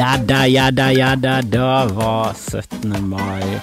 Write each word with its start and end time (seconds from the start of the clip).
Ja 0.00 0.16
da, 0.16 0.46
ja 0.48 0.70
da, 0.70 0.86
ja 0.92 1.16
da, 1.16 1.42
da 1.42 1.84
var 1.92 2.32
17. 2.32 2.94
mai 3.04 3.60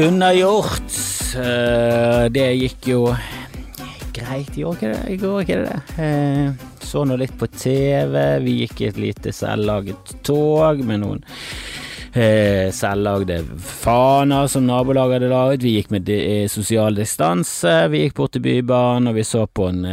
unnagjort. 0.00 0.94
Eh, 1.36 2.22
det 2.32 2.46
gikk 2.56 2.86
jo 2.88 3.00
greit 4.16 4.56
i 4.56 4.64
år, 4.64 4.78
ikke 4.78 4.92
det? 4.94 5.02
I 5.12 5.18
går, 5.20 5.34
ikke 5.42 5.58
det? 5.66 5.74
Eh, 6.00 6.64
så 6.80 7.02
nå 7.04 7.18
litt 7.20 7.34
på 7.36 7.50
TV. 7.52 8.16
Vi 8.40 8.54
gikk 8.62 8.80
i 8.80 8.88
et 8.88 9.02
lite 9.04 9.34
selvlaget 9.36 10.14
tog 10.24 10.80
med 10.80 11.02
noen 11.02 11.20
eh, 11.20 12.72
selvlagde 12.72 13.42
faner 13.60 14.48
som 14.48 14.64
nabolaget 14.64 15.18
hadde 15.18 15.34
laget. 15.34 15.68
Vi 15.68 15.74
gikk 15.76 15.92
med 15.92 16.08
sosial 16.48 16.96
distanse. 16.96 17.82
Vi 17.92 18.06
gikk 18.06 18.16
bort 18.22 18.32
til 18.38 18.46
Bybanen, 18.48 19.12
og 19.12 19.20
vi 19.20 19.28
så 19.28 19.44
på 19.44 19.68
en 19.74 19.84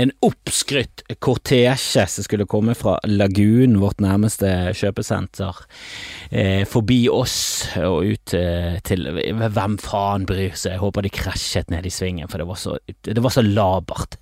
en 0.00 0.12
oppskrytt 0.24 1.02
kortesje 1.18 2.06
som 2.08 2.24
skulle 2.24 2.46
komme 2.48 2.74
fra 2.78 2.96
Lagunen, 3.08 3.80
vårt 3.82 4.00
nærmeste 4.00 4.48
kjøpesenter, 4.78 5.60
eh, 6.30 6.64
forbi 6.68 7.02
oss 7.12 7.36
og 7.80 8.08
ut 8.08 8.34
eh, 8.36 8.78
til 8.86 9.08
Hvem 9.10 9.76
faen 9.82 10.26
bryr 10.28 10.56
seg? 10.56 10.76
Jeg 10.76 10.82
håper 10.84 11.04
de 11.04 11.12
krasjet 11.12 11.70
ned 11.72 11.86
i 11.86 11.92
svingen, 11.92 12.30
for 12.30 12.40
det 12.40 12.48
var 12.48 12.60
så, 12.60 12.78
det 13.04 13.20
var 13.20 13.34
så 13.34 13.44
labert. 13.44 14.16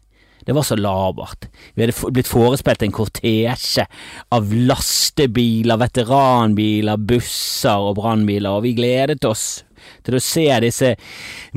Det 0.48 0.54
var 0.56 0.64
så 0.64 0.78
labert. 0.80 1.48
Vi 1.74 1.84
hadde 1.84 2.12
blitt 2.14 2.30
forespilt 2.30 2.82
en 2.82 2.94
kortesje 2.94 3.84
av 4.32 4.52
lastebiler, 4.54 5.76
veteranbiler, 5.82 6.96
busser 6.96 7.90
og 7.90 7.98
brannbiler, 8.00 8.56
og 8.56 8.64
vi 8.64 8.72
gledet 8.78 9.26
oss 9.28 9.60
til 10.06 10.16
å 10.16 10.22
se 10.22 10.46
disse 10.64 10.94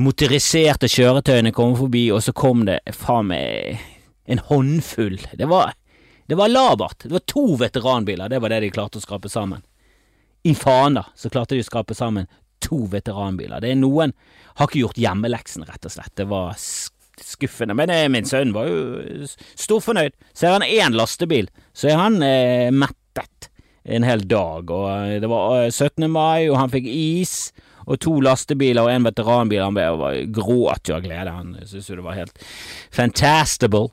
motoriserte 0.02 0.90
kjøretøyene 0.92 1.54
komme 1.56 1.78
forbi, 1.80 2.06
og 2.12 2.22
så 2.24 2.34
kom 2.36 2.66
det 2.68 2.82
faen 2.94 3.32
meg 3.32 3.80
en 4.24 4.38
håndfull. 4.38 5.18
Det 5.38 5.48
var, 5.50 5.72
det 6.26 6.38
var 6.38 6.48
labert. 6.52 7.02
Det 7.02 7.12
var 7.12 7.26
to 7.26 7.46
veteranbiler, 7.60 8.28
det 8.28 8.40
var 8.42 8.52
det 8.52 8.60
de 8.66 8.72
klarte 8.74 9.00
å 9.00 9.04
skrape 9.04 9.30
sammen. 9.32 9.62
I 10.42 10.54
Fana 10.58 11.04
så 11.14 11.30
klarte 11.30 11.54
de 11.54 11.62
å 11.62 11.66
skrape 11.66 11.94
sammen 11.94 12.26
to 12.62 12.84
veteranbiler. 12.90 13.62
Det 13.62 13.72
er 13.72 13.78
noen 13.78 14.14
har 14.58 14.68
ikke 14.68 14.82
gjort 14.82 15.00
hjemmeleksen, 15.00 15.66
rett 15.68 15.86
og 15.86 15.94
slett. 15.94 16.14
Det 16.18 16.26
var 16.30 16.58
skuffende. 16.58 17.76
Men 17.78 17.90
eh, 17.90 18.08
min 18.12 18.26
sønn 18.28 18.54
var 18.54 18.68
jo 18.68 19.28
storfornøyd. 19.58 20.14
Ser 20.36 20.56
han 20.56 20.66
én 20.66 20.96
lastebil, 20.96 21.48
så 21.76 21.92
er 21.92 22.00
han 22.00 22.18
eh, 22.26 22.70
mettet 22.74 23.48
en 23.82 24.06
hel 24.06 24.24
dag. 24.28 24.70
Og 24.70 24.88
eh, 24.90 25.18
det 25.22 25.30
var 25.30 25.68
17. 25.70 26.06
Eh, 26.06 26.10
mai, 26.12 26.48
og 26.50 26.58
han 26.60 26.72
fikk 26.72 26.88
is. 26.88 27.52
Og 27.86 28.00
to 28.02 28.18
lastebiler 28.24 28.86
og 28.86 28.92
en 28.92 29.08
veteranbil. 29.08 29.64
Han 29.64 29.78
ble, 29.78 30.26
gråt 30.34 30.90
jo 30.90 30.98
av 30.98 31.06
glede. 31.06 31.32
Han 31.32 31.56
syntes 31.64 31.90
jo 31.90 31.98
det 31.98 32.06
var 32.06 32.20
helt 32.20 32.46
fantastable 32.92 33.90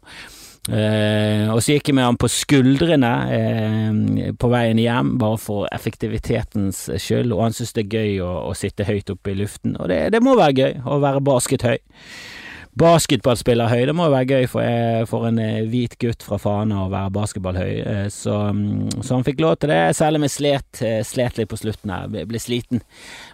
Eh, 0.70 1.48
og 1.50 1.64
så 1.64 1.74
gikk 1.74 1.90
jeg 1.90 1.96
med 1.98 2.06
han 2.06 2.18
på 2.20 2.28
skuldrene 2.30 3.12
eh, 3.34 4.34
på 4.38 4.50
veien 4.52 4.78
hjem, 4.78 5.16
bare 5.22 5.40
for 5.42 5.70
effektivitetens 5.74 6.84
skyld, 7.02 7.32
og 7.34 7.48
han 7.48 7.56
syntes 7.56 7.74
det 7.78 7.86
er 7.88 7.96
gøy 7.96 8.20
å, 8.26 8.34
å 8.52 8.58
sitte 8.58 8.86
høyt 8.86 9.10
oppe 9.10 9.34
i 9.34 9.40
luften, 9.40 9.74
og 9.80 9.90
det, 9.90 10.02
det 10.14 10.22
må 10.22 10.36
være 10.38 10.58
gøy 10.60 10.84
å 10.86 11.00
være 11.02 11.24
baskethøy 11.26 11.80
basketballspiller 11.80 12.39
høy. 12.80 13.86
Det 13.86 13.96
må 13.96 14.08
jo 14.08 14.14
være 14.14 14.30
gøy 14.30 14.48
for, 14.48 14.62
eh, 14.64 15.06
for 15.10 15.28
en 15.28 15.40
eh, 15.40 15.68
hvit 15.68 15.98
gutt 16.00 16.24
fra 16.24 16.38
Fana 16.40 16.86
å 16.86 16.92
være 16.92 17.12
basketballhøy, 17.12 17.74
eh, 17.84 18.08
så, 18.10 18.54
mm, 18.54 19.02
så, 19.02 19.16
han 19.16 19.26
fikk 19.28 19.42
lov 19.44 19.58
til 19.60 19.74
det, 19.74 19.96
selv 19.98 20.16
om 20.16 20.24
jeg 20.24 20.36
slet, 20.36 20.82
slet 21.06 21.38
litt 21.38 21.50
på 21.50 21.60
slutten 21.60 21.92
her, 21.92 22.08
ble 22.08 22.40
sliten. 22.40 22.82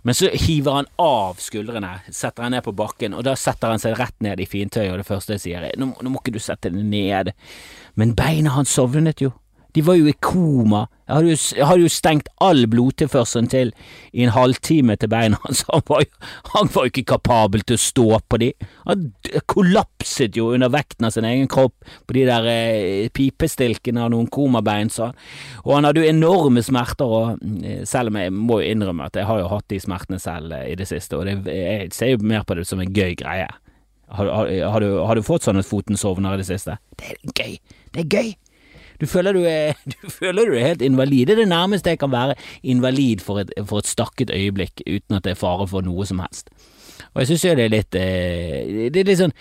Men 0.03 0.17
så 0.17 0.31
hiver 0.33 0.81
han 0.81 0.91
av 0.97 1.39
skuldrene, 1.43 1.99
setter 2.09 2.47
han 2.47 2.55
ned 2.57 2.65
på 2.65 2.75
bakken, 2.75 3.13
og 3.13 3.23
da 3.27 3.35
setter 3.35 3.75
han 3.75 3.81
seg 3.81 3.97
rett 3.99 4.17
ned 4.25 4.41
i 4.41 4.49
fintøyet, 4.49 4.91
og 4.91 5.01
det 5.03 5.07
første 5.07 5.37
jeg 5.37 5.45
sier 5.45 5.69
er 5.69 5.77
nå, 5.77 5.93
nå 6.01 6.11
må 6.11 6.23
ikke 6.23 6.35
du 6.35 6.41
sette 6.41 6.73
det 6.73 6.85
ned, 6.85 7.33
men 7.95 8.15
beina 8.17 8.57
hans 8.57 8.73
sovnet 8.73 9.21
jo. 9.21 9.33
De 9.75 9.83
var 9.83 9.97
jo 9.99 10.07
i 10.07 10.15
koma. 10.23 10.85
Jeg 11.05 11.13
hadde 11.19 11.33
jo, 11.33 11.39
jeg 11.59 11.67
hadde 11.69 11.83
jo 11.83 11.91
stengt 11.91 12.29
all 12.41 12.63
blodtilførselen 12.71 13.49
til 13.51 13.71
i 14.15 14.23
en 14.25 14.31
halvtime 14.33 14.95
til 14.97 15.11
beina 15.11 15.37
hans. 15.43 15.65
Han 15.67 15.83
var 15.89 16.05
jo, 16.05 16.29
han 16.53 16.71
var 16.73 16.87
ikke 16.89 17.03
kapabel 17.11 17.65
til 17.67 17.77
å 17.77 17.83
stå 17.83 18.05
på 18.31 18.39
de. 18.41 18.49
Han 18.87 19.09
kollapset 19.51 20.39
jo 20.39 20.53
under 20.55 20.71
vekten 20.73 21.09
av 21.09 21.13
sin 21.13 21.27
egen 21.27 21.49
kropp 21.51 21.75
på 22.07 22.17
de 22.17 22.23
der 22.29 22.47
eh, 22.49 23.09
pipestilkene 23.13 24.05
av 24.05 24.13
noen 24.15 24.31
komabein, 24.31 24.89
sa 24.93 25.11
han. 25.11 25.19
Og 25.65 25.75
han 25.75 25.89
hadde 25.89 26.01
jo 26.01 26.13
enorme 26.13 26.63
smerter, 26.65 27.11
og 27.19 27.45
eh, 27.61 27.83
selv 27.89 28.13
om 28.13 28.21
jeg 28.21 28.33
må 28.33 28.61
jo 28.63 28.71
innrømme 28.71 29.11
at 29.11 29.19
jeg 29.19 29.29
har 29.29 29.43
jo 29.43 29.51
hatt 29.51 29.67
de 29.75 29.81
smertene 29.83 30.21
selv 30.23 30.55
eh, 30.55 30.71
i 30.71 30.79
det 30.79 30.87
siste, 30.89 31.19
og 31.19 31.27
det, 31.27 31.37
jeg 31.51 31.91
ser 31.93 32.15
jo 32.15 32.23
mer 32.23 32.47
på 32.47 32.57
det 32.57 32.65
som 32.69 32.81
en 32.81 32.95
gøy 32.95 33.13
greie. 33.19 33.51
Har, 34.15 34.29
har, 34.29 34.49
har, 34.71 34.81
du, 34.81 34.97
har 35.01 35.17
du, 35.17 35.25
fått 35.25 35.45
sånn 35.45 35.59
at 35.59 35.67
foten 35.67 35.97
sovner 35.97 36.37
i 36.37 36.41
det 36.41 36.47
siste? 36.47 36.77
Det 36.97 37.13
er 37.13 37.21
gøy. 37.33 37.55
Det 37.91 38.03
er 38.05 38.09
gøy. 38.09 38.33
Du 39.01 39.07
føler 39.09 39.35
du 39.35 39.43
er, 39.49 39.75
du 39.93 40.09
føler 40.11 40.49
du 40.49 40.55
er 40.57 40.69
helt 40.71 40.85
invalid. 40.85 41.27
Det 41.27 41.35
er 41.35 41.43
det 41.43 41.49
nærmeste 41.51 41.95
jeg 41.95 42.01
kan 42.01 42.13
være 42.13 42.37
invalid 42.63 43.23
for 43.25 43.43
et, 43.43 43.51
for 43.65 43.81
et 43.81 43.89
stakket 43.89 44.33
øyeblikk, 44.33 44.83
uten 44.85 45.17
at 45.17 45.25
det 45.25 45.35
er 45.35 45.41
fare 45.41 45.67
for 45.67 45.85
noe 45.85 46.07
som 46.07 46.23
helst. 46.23 46.51
Og 47.15 47.21
jeg 47.21 47.27
synes 47.27 47.45
jo 47.45 47.55
det 47.55 47.65
er 47.65 47.73
litt 47.73 47.97
eh, 47.99 48.89
Det 48.91 49.01
er 49.01 49.09
litt 49.09 49.19
sånn 49.19 49.35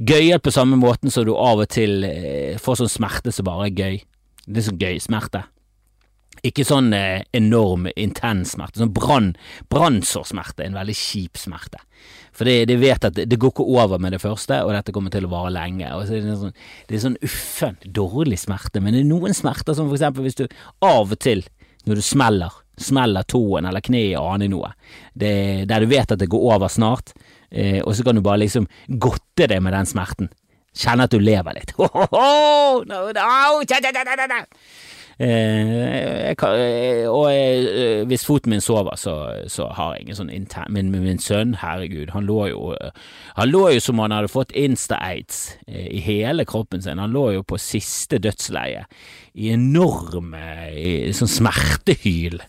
gøyalt 0.00 0.44
på 0.44 0.52
samme 0.54 0.78
måten 0.80 1.12
som 1.12 1.26
du 1.28 1.34
av 1.36 1.60
og 1.64 1.68
til 1.72 2.04
eh, 2.08 2.58
får 2.60 2.82
sånn 2.82 2.92
smerte 2.92 3.32
som 3.32 3.48
bare 3.48 3.68
er 3.68 3.76
gøy. 3.76 3.98
Det 4.46 4.60
er 4.62 4.68
sånn 4.68 4.80
gøy 4.80 5.00
smerte. 5.00 5.44
Ikke 6.42 6.64
sånn 6.66 6.90
eh, 6.96 7.22
enorm, 7.36 7.86
intens 7.94 8.56
smerte. 8.56 8.80
Sånn 8.80 8.94
brann, 8.96 9.32
brannsårsmerte. 9.72 10.64
En 10.66 10.78
veldig 10.78 10.96
kjip 10.98 11.40
smerte. 11.40 11.84
For 12.32 12.48
de, 12.48 12.62
de, 12.68 12.76
vet 12.80 13.04
at 13.04 13.16
det, 13.16 13.26
det 13.28 13.38
går 13.40 13.52
ikke 13.52 13.66
over 13.76 14.00
med 14.00 14.14
det 14.16 14.22
første, 14.22 14.62
og 14.64 14.72
dette 14.72 14.94
kommer 14.94 15.12
til 15.12 15.26
å 15.28 15.32
vare 15.32 15.52
lenge. 15.52 15.90
Så 16.08 16.16
er 16.16 16.24
det, 16.24 16.36
sånn, 16.40 16.56
det 16.88 16.96
er 16.96 17.04
sånn 17.04 17.18
uffen, 17.28 17.78
dårlig 18.00 18.40
smerte. 18.40 18.80
Men 18.80 18.96
det 18.96 19.02
er 19.02 19.10
noen 19.10 19.36
smerter 19.36 19.76
som 19.76 19.90
for 19.90 19.98
eksempel 19.98 20.26
hvis 20.26 20.40
du 20.40 20.46
av 20.84 21.12
og 21.12 21.18
til, 21.20 21.44
når 21.88 22.00
du 22.00 22.04
smeller, 22.06 22.60
smeller 22.80 23.26
tåen 23.28 23.68
eller 23.68 23.84
kneet 23.84 24.16
og 24.20 24.36
aner 24.36 24.52
noe, 24.52 24.72
det, 25.12 25.34
der 25.70 25.84
du 25.84 25.90
vet 25.92 26.14
at 26.14 26.22
det 26.22 26.30
går 26.32 26.46
over 26.54 26.72
snart, 26.72 27.12
eh, 27.50 27.82
og 27.82 27.92
så 27.96 28.06
kan 28.06 28.16
du 28.16 28.24
bare 28.24 28.44
liksom 28.44 28.68
godte 28.88 29.50
deg 29.50 29.60
med 29.64 29.76
den 29.76 29.90
smerten. 29.90 30.32
Kjenne 30.72 31.04
at 31.04 31.12
du 31.12 31.20
lever 31.20 31.58
litt. 31.58 31.74
Ho, 31.78 31.90
ho, 31.92 32.06
ho! 32.08 32.84
no, 32.88 33.10
no, 33.12 34.44
Eh, 35.18 36.34
kan, 36.38 36.56
eh, 36.56 37.04
og 37.10 37.28
jeg, 37.32 38.04
hvis 38.08 38.24
foten 38.26 38.50
min 38.50 38.64
sover, 38.64 38.96
så, 38.96 39.14
så 39.52 39.68
har 39.76 39.94
jeg 39.94 40.06
ingen 40.06 40.18
sånn 40.18 40.32
intern 40.32 40.72
min, 40.72 40.92
min 40.94 41.20
sønn, 41.20 41.56
herregud, 41.60 42.14
han 42.14 42.26
lå 42.28 42.46
jo 42.52 42.60
Han 43.36 43.48
lå 43.48 43.62
jo 43.74 43.80
som 43.80 44.00
han 44.02 44.12
hadde 44.12 44.32
fått 44.32 44.52
insta-aids 44.56 45.56
i 45.68 46.00
hele 46.04 46.44
kroppen 46.44 46.82
sin. 46.82 47.00
Han 47.00 47.12
lå 47.12 47.30
jo 47.38 47.44
på 47.44 47.60
siste 47.60 48.18
dødsleie 48.20 48.84
i 49.32 49.52
enorme 49.54 51.12
sånn 51.16 51.30
smertehyl. 51.30 52.40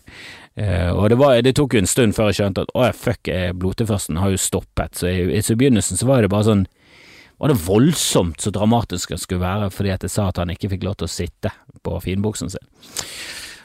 Uh, 0.54 0.92
og 0.94 1.08
det, 1.10 1.16
var, 1.18 1.40
det, 1.42 1.54
tok 1.56 1.74
jo 1.74 1.80
en 1.82 1.88
stund 1.90 2.14
før 2.14 2.28
jeg 2.30 2.38
skjønte 2.38 2.62
at 2.62 2.74
å 2.78 2.90
fuck, 2.94 3.30
blodtilførselen 3.58 4.20
har 4.22 4.34
jo 4.34 4.38
stoppet. 4.38 5.00
Så 5.00 5.08
i, 5.10 5.24
i 5.40 5.56
begynnelsen 5.56 5.98
så 5.98 6.06
var 6.06 6.22
det 6.22 6.30
bare 6.30 6.46
sånn 6.50 6.66
var 7.38 7.50
det 7.50 7.62
voldsomt 7.66 8.40
så 8.40 8.52
dramatisk 8.54 9.14
det 9.14 9.20
skulle 9.22 9.42
være 9.42 9.70
fordi 9.74 9.94
at 9.94 10.04
jeg 10.06 10.14
sa 10.14 10.28
at 10.30 10.38
han 10.42 10.52
ikke 10.54 10.70
fikk 10.74 10.86
lov 10.86 10.98
til 11.00 11.08
å 11.08 11.14
sitte 11.14 11.54
på 11.84 11.98
finbuksen 12.04 12.52
sin. 12.52 12.68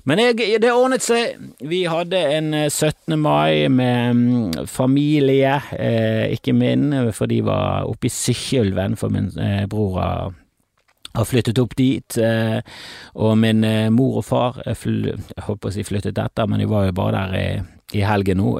Men 0.08 0.22
jeg, 0.22 0.60
det 0.64 0.72
ordnet 0.74 1.04
seg. 1.04 1.38
Vi 1.70 1.84
hadde 1.90 2.20
en 2.34 2.54
17. 2.70 3.14
Eh, 3.14 3.20
mai 3.20 3.68
med 3.70 4.16
mm, 4.16 4.68
familie, 4.70 5.60
eh, 5.76 6.32
ikke 6.34 6.56
min, 6.56 6.94
for 7.14 7.30
de 7.30 7.42
var 7.46 7.90
oppe 7.90 8.08
i 8.08 8.14
Sykkylven, 8.14 8.96
for 8.98 9.14
min 9.14 9.30
eh, 9.38 9.66
bror 9.70 10.00
har, 10.00 10.34
har 11.14 11.28
flyttet 11.28 11.60
opp 11.62 11.76
dit. 11.78 12.18
Eh, 12.18 12.58
og 13.20 13.38
min 13.42 13.64
eh, 13.68 13.92
mor 13.94 14.22
og 14.24 14.26
far 14.26 14.62
Jeg 14.66 15.20
holdt 15.46 15.62
på 15.62 15.70
å 15.70 15.76
si 15.76 15.86
flyttet 15.86 16.18
etter, 16.18 16.50
men 16.50 16.64
de 16.64 16.70
var 16.72 16.88
jo 16.88 16.98
bare 16.98 17.26
der 17.28 17.40
i, 17.40 17.48
i 18.00 18.06
helgen 18.08 18.42
nå. 18.42 18.56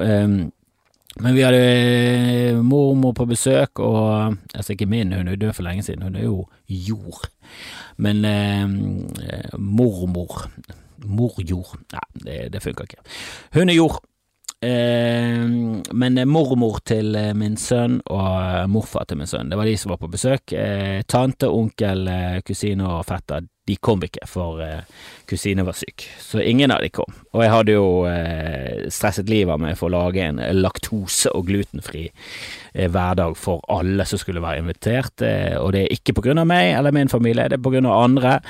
Men 1.20 1.36
vi 1.36 1.44
hadde 1.44 1.60
eh, 1.60 2.60
mormor 2.64 3.14
på 3.16 3.26
besøk, 3.28 3.82
og 3.84 4.36
altså 4.54 4.74
ikke 4.74 4.88
min, 4.88 5.12
hun 5.12 5.28
er 5.28 5.40
død 5.40 5.52
for 5.56 5.66
lenge 5.66 5.84
siden, 5.86 6.02
hun 6.06 6.16
er 6.16 6.24
jo 6.24 6.44
jord. 6.68 7.28
Men 8.00 8.24
eh, 8.24 9.56
mormor 9.58 10.46
Morjord 11.00 11.78
Nei, 11.94 12.06
det, 12.24 12.38
det 12.52 12.62
funker 12.62 12.88
ikke. 12.88 13.02
Hun 13.56 13.70
er 13.72 13.78
jord. 13.78 14.00
Eh, 14.60 15.46
men 15.96 16.20
mormor 16.28 16.82
til 16.84 17.14
eh, 17.16 17.32
min 17.32 17.56
sønn 17.56 17.96
og 18.12 18.68
morfar 18.68 19.06
til 19.08 19.16
min 19.16 19.30
sønn, 19.30 19.48
det 19.48 19.56
var 19.56 19.68
de 19.68 19.76
som 19.80 19.94
var 19.94 20.00
på 20.02 20.10
besøk. 20.12 20.52
Eh, 20.52 21.00
tante, 21.08 21.48
onkel, 21.48 22.04
kusine 22.44 22.84
og 22.84 23.06
fetter, 23.08 23.46
de 23.70 23.78
kom 23.78 24.02
ikke, 24.02 24.26
for 24.26 24.58
kusine 25.30 25.64
var 25.66 25.78
syk. 25.78 26.08
Så 26.18 26.42
ingen 26.42 26.74
av 26.74 26.82
de 26.82 26.90
kom. 26.92 27.14
Og 27.30 27.44
jeg 27.44 27.52
hadde 27.54 27.76
jo 27.76 27.86
stresset 28.90 29.30
livet 29.30 29.54
av 29.54 29.62
meg 29.62 29.78
for 29.78 29.86
å 29.86 29.94
lage 29.94 30.24
en 30.26 30.40
laktose- 30.58 31.30
og 31.30 31.46
glutenfri 31.46 32.08
hverdag 32.74 33.36
for 33.38 33.62
alle 33.70 34.06
som 34.08 34.18
skulle 34.18 34.42
være 34.42 34.64
invitert. 34.64 35.22
og 35.62 35.72
det 35.72 35.84
er 35.84 35.94
ikke 35.94 36.16
på 36.18 36.26
grunn 36.26 36.42
av 36.42 36.48
meg 36.50 36.74
eller 36.74 36.94
min 36.94 37.08
familie, 37.08 37.48
det 37.48 37.58
er 37.58 37.62
på 37.62 37.72
grunn 37.74 37.86
av 37.86 38.02
andre. 38.02 38.40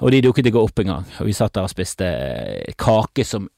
Og 0.00 0.12
de 0.12 0.22
dukket 0.24 0.50
ikke 0.50 0.64
opp 0.64 0.80
engang. 0.80 1.04
Og 1.20 1.28
vi 1.28 1.36
satt 1.36 1.54
der 1.54 1.68
og 1.68 1.72
spiste 1.72 2.08
kake 2.80 3.24
som 3.26 3.48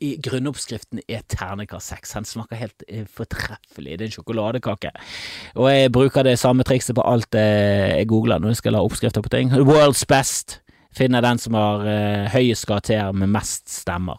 i 0.00 0.14
grunnoppskriften 0.22 1.02
er 1.08 1.24
ternekast 1.30 1.92
seks. 1.94 2.14
Han 2.18 2.28
smaker 2.28 2.60
helt 2.60 2.86
eh, 2.88 3.04
fortreffelig. 3.06 3.98
Det 3.98 4.06
er 4.06 4.10
en 4.10 4.16
sjokoladekake. 4.18 4.92
Og 5.56 5.68
jeg 5.72 5.92
bruker 5.94 6.26
det 6.26 6.38
samme 6.38 6.66
trikset 6.66 6.96
på 6.98 7.04
alt 7.06 7.34
jeg 7.34 8.08
googler 8.10 8.40
når 8.40 8.54
jeg 8.54 8.62
skal 8.62 8.76
la 8.78 8.86
oppskrifter 8.86 9.24
på 9.24 9.34
ting. 9.34 9.52
World's 9.68 10.06
best. 10.08 10.60
finner 10.98 11.22
den 11.22 11.38
som 11.38 11.54
har 11.54 11.84
eh, 11.86 12.26
høyest 12.32 12.66
karakter 12.68 13.12
med 13.12 13.30
mest 13.32 13.68
stemmer. 13.70 14.18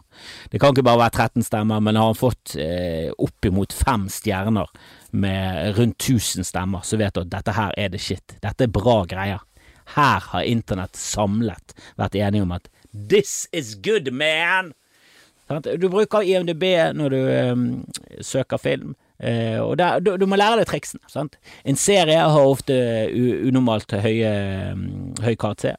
Det 0.52 0.60
kan 0.60 0.74
ikke 0.74 0.86
bare 0.86 1.02
være 1.04 1.26
13 1.26 1.46
stemmer, 1.48 1.82
men 1.82 1.98
har 1.98 2.10
han 2.12 2.18
fått 2.18 2.56
eh, 2.60 3.10
oppimot 3.18 3.74
fem 3.76 4.08
stjerner 4.12 4.70
med 5.10 5.76
rundt 5.78 5.98
1000 5.98 6.46
stemmer, 6.46 6.84
så 6.86 6.98
vet 7.00 7.14
du 7.14 7.24
at 7.24 7.32
dette 7.32 7.56
her 7.56 7.74
er 7.76 7.92
det 7.92 8.02
shit. 8.02 8.36
Dette 8.42 8.66
er 8.66 8.74
bra 8.74 9.02
greier. 9.10 9.42
Her 9.96 10.26
har 10.32 10.46
internett 10.46 10.96
samlet 10.96 11.74
vært 11.98 12.14
enige 12.14 12.46
om 12.46 12.54
at 12.54 12.70
this 12.92 13.48
is 13.52 13.74
good, 13.74 14.12
man! 14.14 14.72
Du 15.50 15.88
bruker 15.90 16.22
IMDb 16.22 16.64
når 16.94 17.14
du 17.14 17.20
um, 17.52 17.64
søker 18.22 18.60
film. 18.62 18.94
Uh, 19.20 19.60
og 19.60 19.74
der, 19.80 19.98
du, 20.00 20.14
du, 20.16 20.24
må 20.30 20.38
lære 20.38 20.62
deg 20.62 20.70
triksene. 20.70 21.02
Sant? 21.10 21.36
En 21.66 21.76
serie 21.76 22.16
har 22.22 22.46
ofte 22.46 22.76
unormalt 23.50 23.92
høye, 24.00 24.30
um, 24.72 24.86
høy 25.20 25.34
karakter. 25.34 25.76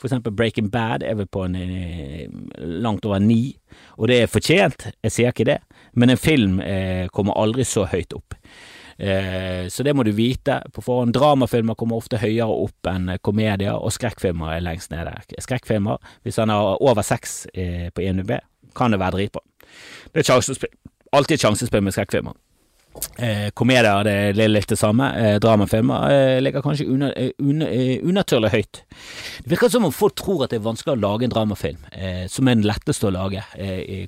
For 0.00 0.08
eksempel 0.08 0.32
Breaking 0.32 0.70
Bad 0.72 1.04
er 1.04 1.18
vel 1.18 1.28
på 1.28 1.44
en, 1.44 1.56
en 1.60 2.50
langt 2.80 3.04
over 3.04 3.20
ni, 3.20 3.58
og 4.00 4.08
det 4.08 4.22
er 4.22 4.30
fortjent, 4.32 4.86
jeg 5.04 5.12
sier 5.12 5.34
ikke 5.34 5.44
det, 5.44 5.58
men 5.92 6.12
en 6.12 6.20
film 6.20 6.60
eh, 6.64 7.04
kommer 7.12 7.36
aldri 7.36 7.66
så 7.68 7.84
høyt 7.90 8.16
opp. 8.16 8.32
Eh, 8.96 9.68
så 9.68 9.84
det 9.84 9.92
må 9.96 10.04
du 10.04 10.14
vite 10.16 10.62
på 10.72 10.84
forhånd. 10.84 11.12
Dramafilmer 11.16 11.76
kommer 11.76 12.00
ofte 12.00 12.20
høyere 12.20 12.48
opp 12.48 12.88
enn 12.88 13.12
komedier, 13.20 13.76
og 13.76 13.92
skrekkfilmer 13.92 14.56
er 14.56 14.64
lengst 14.64 14.92
nede. 14.92 15.12
Skrekkfilmer, 15.36 16.00
hvis 16.24 16.40
han 16.40 16.52
har 16.52 16.80
over 16.80 17.04
seks 17.04 17.44
eh, 17.52 17.90
på 17.92 18.04
INUB, 18.04 18.38
kan 18.76 18.94
det 18.94 19.00
være 19.00 19.18
dritbra. 19.18 19.42
Det 20.12 20.22
er 20.22 20.32
sjansespill. 20.32 20.72
Alltid 21.12 21.42
sjansespill 21.42 21.82
med 21.82 21.94
skrekkfilmer. 21.96 22.38
Eh, 23.18 23.50
komedier 23.54 24.02
det 24.04 24.42
er 24.42 24.50
litt 24.50 24.70
det 24.72 24.78
samme. 24.78 25.06
Eh, 25.14 25.36
dramafilmer 25.40 26.10
eh, 26.10 26.38
ligger 26.42 26.62
kanskje 26.64 26.88
una, 26.90 27.12
eh, 27.14 27.30
una, 27.38 27.68
eh, 27.70 28.00
unaturlig 28.02 28.50
høyt. 28.50 28.80
Det 29.44 29.52
virker 29.52 29.70
som 29.70 29.84
om 29.86 29.94
folk 29.94 30.16
tror 30.18 30.44
at 30.44 30.50
det 30.50 30.58
er 30.58 30.64
vanskelig 30.64 30.96
å 30.96 31.00
lage 31.00 31.28
en 31.28 31.32
dramafilm, 31.32 31.84
eh, 31.92 32.24
som 32.28 32.48
er 32.48 32.58
den 32.58 32.66
letteste 32.66 33.06
å 33.06 33.12
lage, 33.14 33.44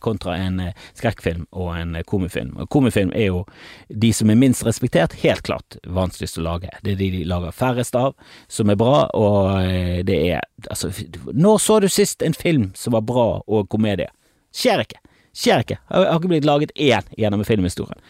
kontra 0.02 0.34
en 0.36 0.58
skrekkfilm 0.98 1.44
og 1.52 1.70
en 1.76 1.96
komifilm. 2.08 2.56
Og 2.58 2.68
komifilm 2.72 3.12
er 3.14 3.28
jo 3.28 3.44
de 3.88 4.12
som 4.16 4.30
er 4.30 4.40
minst 4.40 4.64
respektert, 4.66 5.14
helt 5.22 5.44
klart 5.46 5.78
vanskeligst 5.86 6.40
å 6.40 6.46
lage. 6.46 6.72
Det 6.82 6.96
er 6.96 7.00
de 7.00 7.10
de 7.18 7.22
lager 7.28 7.54
færrest 7.54 7.94
av, 7.98 8.16
som 8.48 8.70
er 8.70 8.80
bra, 8.80 9.06
og 9.14 10.06
det 10.06 10.18
er 10.32 10.40
Altså, 10.70 10.92
når 11.34 11.56
så 11.58 11.80
du 11.82 11.88
sist 11.90 12.22
en 12.22 12.34
film 12.34 12.68
som 12.78 12.92
var 12.94 13.02
bra 13.02 13.42
og 13.48 13.68
komedie? 13.68 14.06
Skjer 14.52 14.84
ikke. 14.84 15.00
Skjer 15.32 15.64
ikke. 15.64 15.80
Jeg 15.88 16.06
har 16.06 16.20
ikke 16.20 16.32
blitt 16.34 16.48
laget 16.48 16.74
én 16.76 17.08
gjennom 17.18 17.44
filmhistorien. 17.48 18.00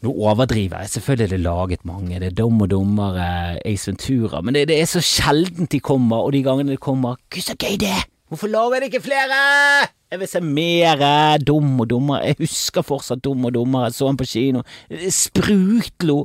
Nå 0.00 0.14
overdriver 0.16 0.80
jeg, 0.80 0.90
selvfølgelig 0.94 1.24
er 1.26 1.32
det 1.34 1.40
laget 1.44 1.82
mange, 1.84 2.20
det 2.22 2.30
er 2.30 2.36
Dum 2.38 2.62
og 2.64 2.70
dummere, 2.72 3.58
Ace 3.68 3.90
Ventura, 3.90 4.40
men 4.40 4.56
det, 4.56 4.70
det, 4.70 4.78
er 4.80 4.88
så 4.88 5.02
sjeldent 5.04 5.74
de 5.74 5.80
kommer, 5.84 6.22
og 6.24 6.32
de 6.32 6.40
gangene 6.46 6.72
de 6.72 6.80
kommer, 6.80 7.18
gud 7.28 7.44
så 7.44 7.56
gøy 7.60 7.76
det! 7.82 7.98
Hvorfor 8.30 8.48
lager 8.48 8.78
jeg 8.78 8.88
ikke 8.88 9.02
flere? 9.10 9.36
Jeg 10.10 10.20
vil 10.22 10.28
se 10.30 10.40
mere 10.40 11.38
Dum 11.44 11.80
og 11.82 11.90
dummere, 11.90 12.30
jeg 12.30 12.38
husker 12.38 12.86
fortsatt 12.86 13.20
Dum 13.24 13.44
og 13.44 13.52
dummere, 13.54 13.92
så 13.92 14.08
han 14.08 14.16
på 14.16 14.24
kino, 14.30 14.62
sprutlo, 15.12 16.22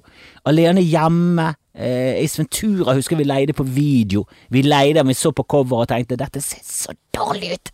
alene 0.48 0.86
hjemme, 0.86 1.52
eh, 1.76 2.24
Ace 2.24 2.40
Ventura 2.40 2.96
husker 2.96 3.20
vi 3.20 3.28
leide 3.28 3.58
på 3.58 3.68
video, 3.68 4.24
vi 4.50 4.64
leide 4.64 5.04
vi 5.04 5.18
så 5.20 5.34
på 5.36 5.44
cover 5.44 5.84
og 5.84 5.92
tenkte 5.92 6.16
dette 6.16 6.40
ser 6.40 6.64
så 6.64 6.96
dårlig 7.12 7.58
ut. 7.58 7.74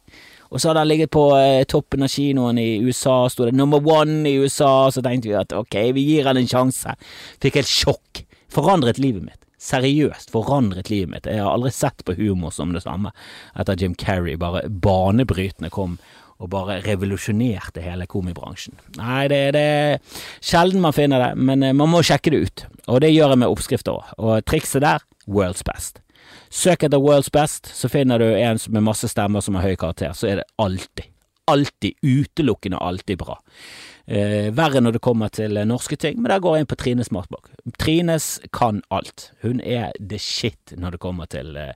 Og 0.51 0.59
så 0.59 0.69
hadde 0.69 0.83
han 0.83 0.89
ligget 0.91 1.13
på 1.15 1.25
eh, 1.39 1.63
toppen 1.69 2.03
av 2.03 2.11
kinoen 2.11 2.59
i 2.59 2.81
USA, 2.83 3.23
sto 3.31 3.47
det 3.47 3.55
number 3.55 3.79
one 3.79 4.27
i 4.27 4.35
USA, 4.41 4.91
så 4.91 5.03
tenkte 5.03 5.31
vi 5.31 5.37
at 5.39 5.55
ok, 5.55 5.77
vi 5.95 6.03
gir 6.09 6.27
han 6.27 6.39
en 6.39 6.49
sjanse. 6.49 6.97
Fikk 7.41 7.61
helt 7.61 7.71
sjokk. 7.71 8.25
Forandret 8.51 8.99
livet 8.99 9.23
mitt. 9.23 9.39
Seriøst 9.61 10.33
forandret 10.33 10.89
livet 10.91 11.13
mitt. 11.13 11.29
Jeg 11.29 11.39
har 11.39 11.53
aldri 11.53 11.71
sett 11.71 12.03
på 12.03 12.17
humor 12.17 12.51
som 12.51 12.73
det 12.75 12.83
samme 12.83 13.13
etter 13.55 13.79
Jim 13.79 13.93
Carrey 13.95 14.35
bare 14.41 14.65
banebrytende 14.67 15.71
kom 15.71 15.99
og 16.41 16.49
bare 16.49 16.79
revolusjonerte 16.81 17.83
hele 17.85 18.07
komibransjen. 18.09 18.73
Nei, 18.97 19.27
det, 19.29 19.41
det 19.53 19.61
er 19.61 20.21
sjelden 20.41 20.81
man 20.81 20.95
finner 20.97 21.21
det, 21.21 21.31
men 21.37 21.63
eh, 21.63 21.77
man 21.77 21.93
må 21.93 22.01
sjekke 22.03 22.33
det 22.33 22.43
ut. 22.43 22.65
Og 22.89 23.03
det 23.05 23.13
gjør 23.13 23.35
jeg 23.35 23.43
med 23.43 23.53
oppskrifter 23.53 23.99
òg. 24.01 24.15
Og 24.17 24.47
trikset 24.49 24.83
der, 24.83 25.05
world's 25.29 25.63
best. 25.63 26.00
Søk 26.51 26.83
etter 26.83 26.99
World's 26.99 27.31
Best, 27.31 27.69
så 27.75 27.89
finner 27.89 28.19
du 28.19 28.25
en 28.27 28.59
med 28.67 28.83
masse 28.83 29.07
stemmer 29.07 29.39
som 29.43 29.55
har 29.55 29.69
høy 29.69 29.77
karakter. 29.79 30.11
Så 30.11 30.27
er 30.27 30.41
det 30.41 30.49
alltid, 30.59 31.07
alltid, 31.47 31.95
utelukkende 32.03 32.81
alltid 32.83 33.21
bra. 33.21 33.37
Eh, 34.05 34.49
verre 34.51 34.81
når 34.83 34.97
det 34.97 35.03
kommer 35.05 35.31
til 35.31 35.55
norske 35.69 35.95
ting, 35.95 36.19
men 36.19 36.27
der 36.33 36.43
går 36.43 36.57
jeg 36.57 36.65
inn 36.65 36.71
på 36.73 36.77
Trines 36.81 37.11
matbok. 37.15 37.47
Trines 37.79 38.33
kan 38.51 38.81
alt. 38.91 39.29
Hun 39.45 39.63
er 39.63 39.95
the 39.95 40.19
shit 40.19 40.75
når 40.75 40.97
det 40.97 41.03
kommer 41.07 41.31
til 41.31 41.55
eh, 41.55 41.71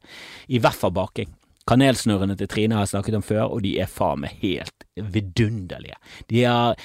i 0.51 0.60
hvert 0.60 0.75
fall 0.75 0.92
baking. 0.92 1.31
Kanelsnurrene 1.66 2.36
til 2.38 2.50
Trine 2.50 2.78
har 2.78 2.86
jeg 2.86 2.92
snakket 2.94 3.16
om 3.18 3.24
før, 3.26 3.56
og 3.56 3.64
de 3.66 3.72
er 3.82 3.90
faen 3.90 4.22
meg 4.22 4.38
helt 4.44 4.86
vidunderlige. 4.96 5.98
De 6.30 6.44
har, 6.46 6.78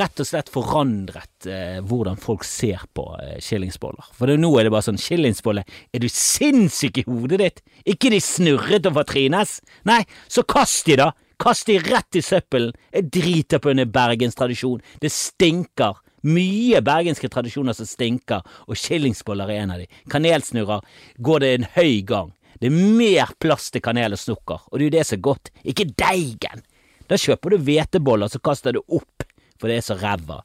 rett 0.00 0.20
og 0.20 0.26
slett 0.28 0.50
forandret 0.52 1.46
eh, 1.46 1.78
hvordan 1.86 2.18
folk 2.20 2.42
ser 2.44 2.82
på 2.98 3.06
eh. 3.22 3.38
For 3.38 4.26
det, 4.26 4.40
nå 4.42 4.50
er 4.58 4.66
det 4.66 4.74
bare 4.74 4.88
sånn 4.88 5.00
skillingsbolle, 5.00 5.64
er 5.64 6.02
du 6.02 6.08
sinnssyk 6.10 7.04
i 7.04 7.06
hodet 7.06 7.40
ditt? 7.44 7.62
Ikke 7.94 8.10
de 8.10 8.20
snurret 8.22 8.90
over 8.90 9.06
Trines? 9.06 9.60
Nei, 9.86 10.02
så 10.26 10.42
kast 10.42 10.90
de 10.90 10.98
da! 11.04 11.12
Kast 11.40 11.66
de 11.66 11.80
rett 11.82 12.18
i 12.18 12.22
søppelen. 12.22 12.74
Jeg 12.94 13.10
driter 13.12 13.60
på 13.62 13.72
en 13.72 13.82
bergenstradisjon. 13.90 14.82
Det 15.02 15.10
stinker. 15.10 15.98
Mye 16.24 16.80
bergenske 16.80 17.28
tradisjoner 17.28 17.76
som 17.76 17.88
stinker, 17.88 18.46
og 18.64 18.78
skillingsboller 18.80 19.50
er 19.50 19.64
en 19.64 19.74
av 19.74 19.82
de. 19.82 19.90
Kanelsnurrer 20.10 20.86
går 21.26 21.42
det 21.42 21.50
en 21.54 21.66
høy 21.74 21.98
gang. 22.08 22.30
Det 22.60 22.70
er 22.70 22.76
mer 22.98 23.34
plass 23.42 23.70
til 23.74 23.82
kanel 23.84 24.16
og 24.16 24.20
sukker, 24.20 24.66
og 24.70 24.78
det 24.78 24.84
er 24.84 24.88
jo 24.88 24.96
det 24.96 25.06
som 25.08 25.18
er 25.18 25.26
godt, 25.28 25.50
ikke 25.64 25.88
deigen. 25.98 26.64
Da 27.10 27.18
kjøper 27.20 27.54
du 27.54 27.64
hveteboller, 27.66 28.30
så 28.32 28.40
kaster 28.42 28.76
du 28.76 28.82
opp, 28.84 29.26
for 29.60 29.70
det 29.70 29.78
er 29.78 29.86
så 29.86 29.96
ræva. 30.00 30.40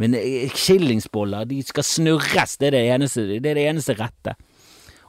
Men 0.00 0.16
skillingsboller, 0.56 1.46
de 1.48 1.60
skal 1.64 1.86
snurres, 1.86 2.56
det 2.60 2.70
er 2.70 2.76
det 2.76 2.82
eneste, 2.94 3.26
det 3.30 3.52
er 3.52 3.60
det 3.60 3.68
eneste 3.70 3.96
rette. 3.98 4.34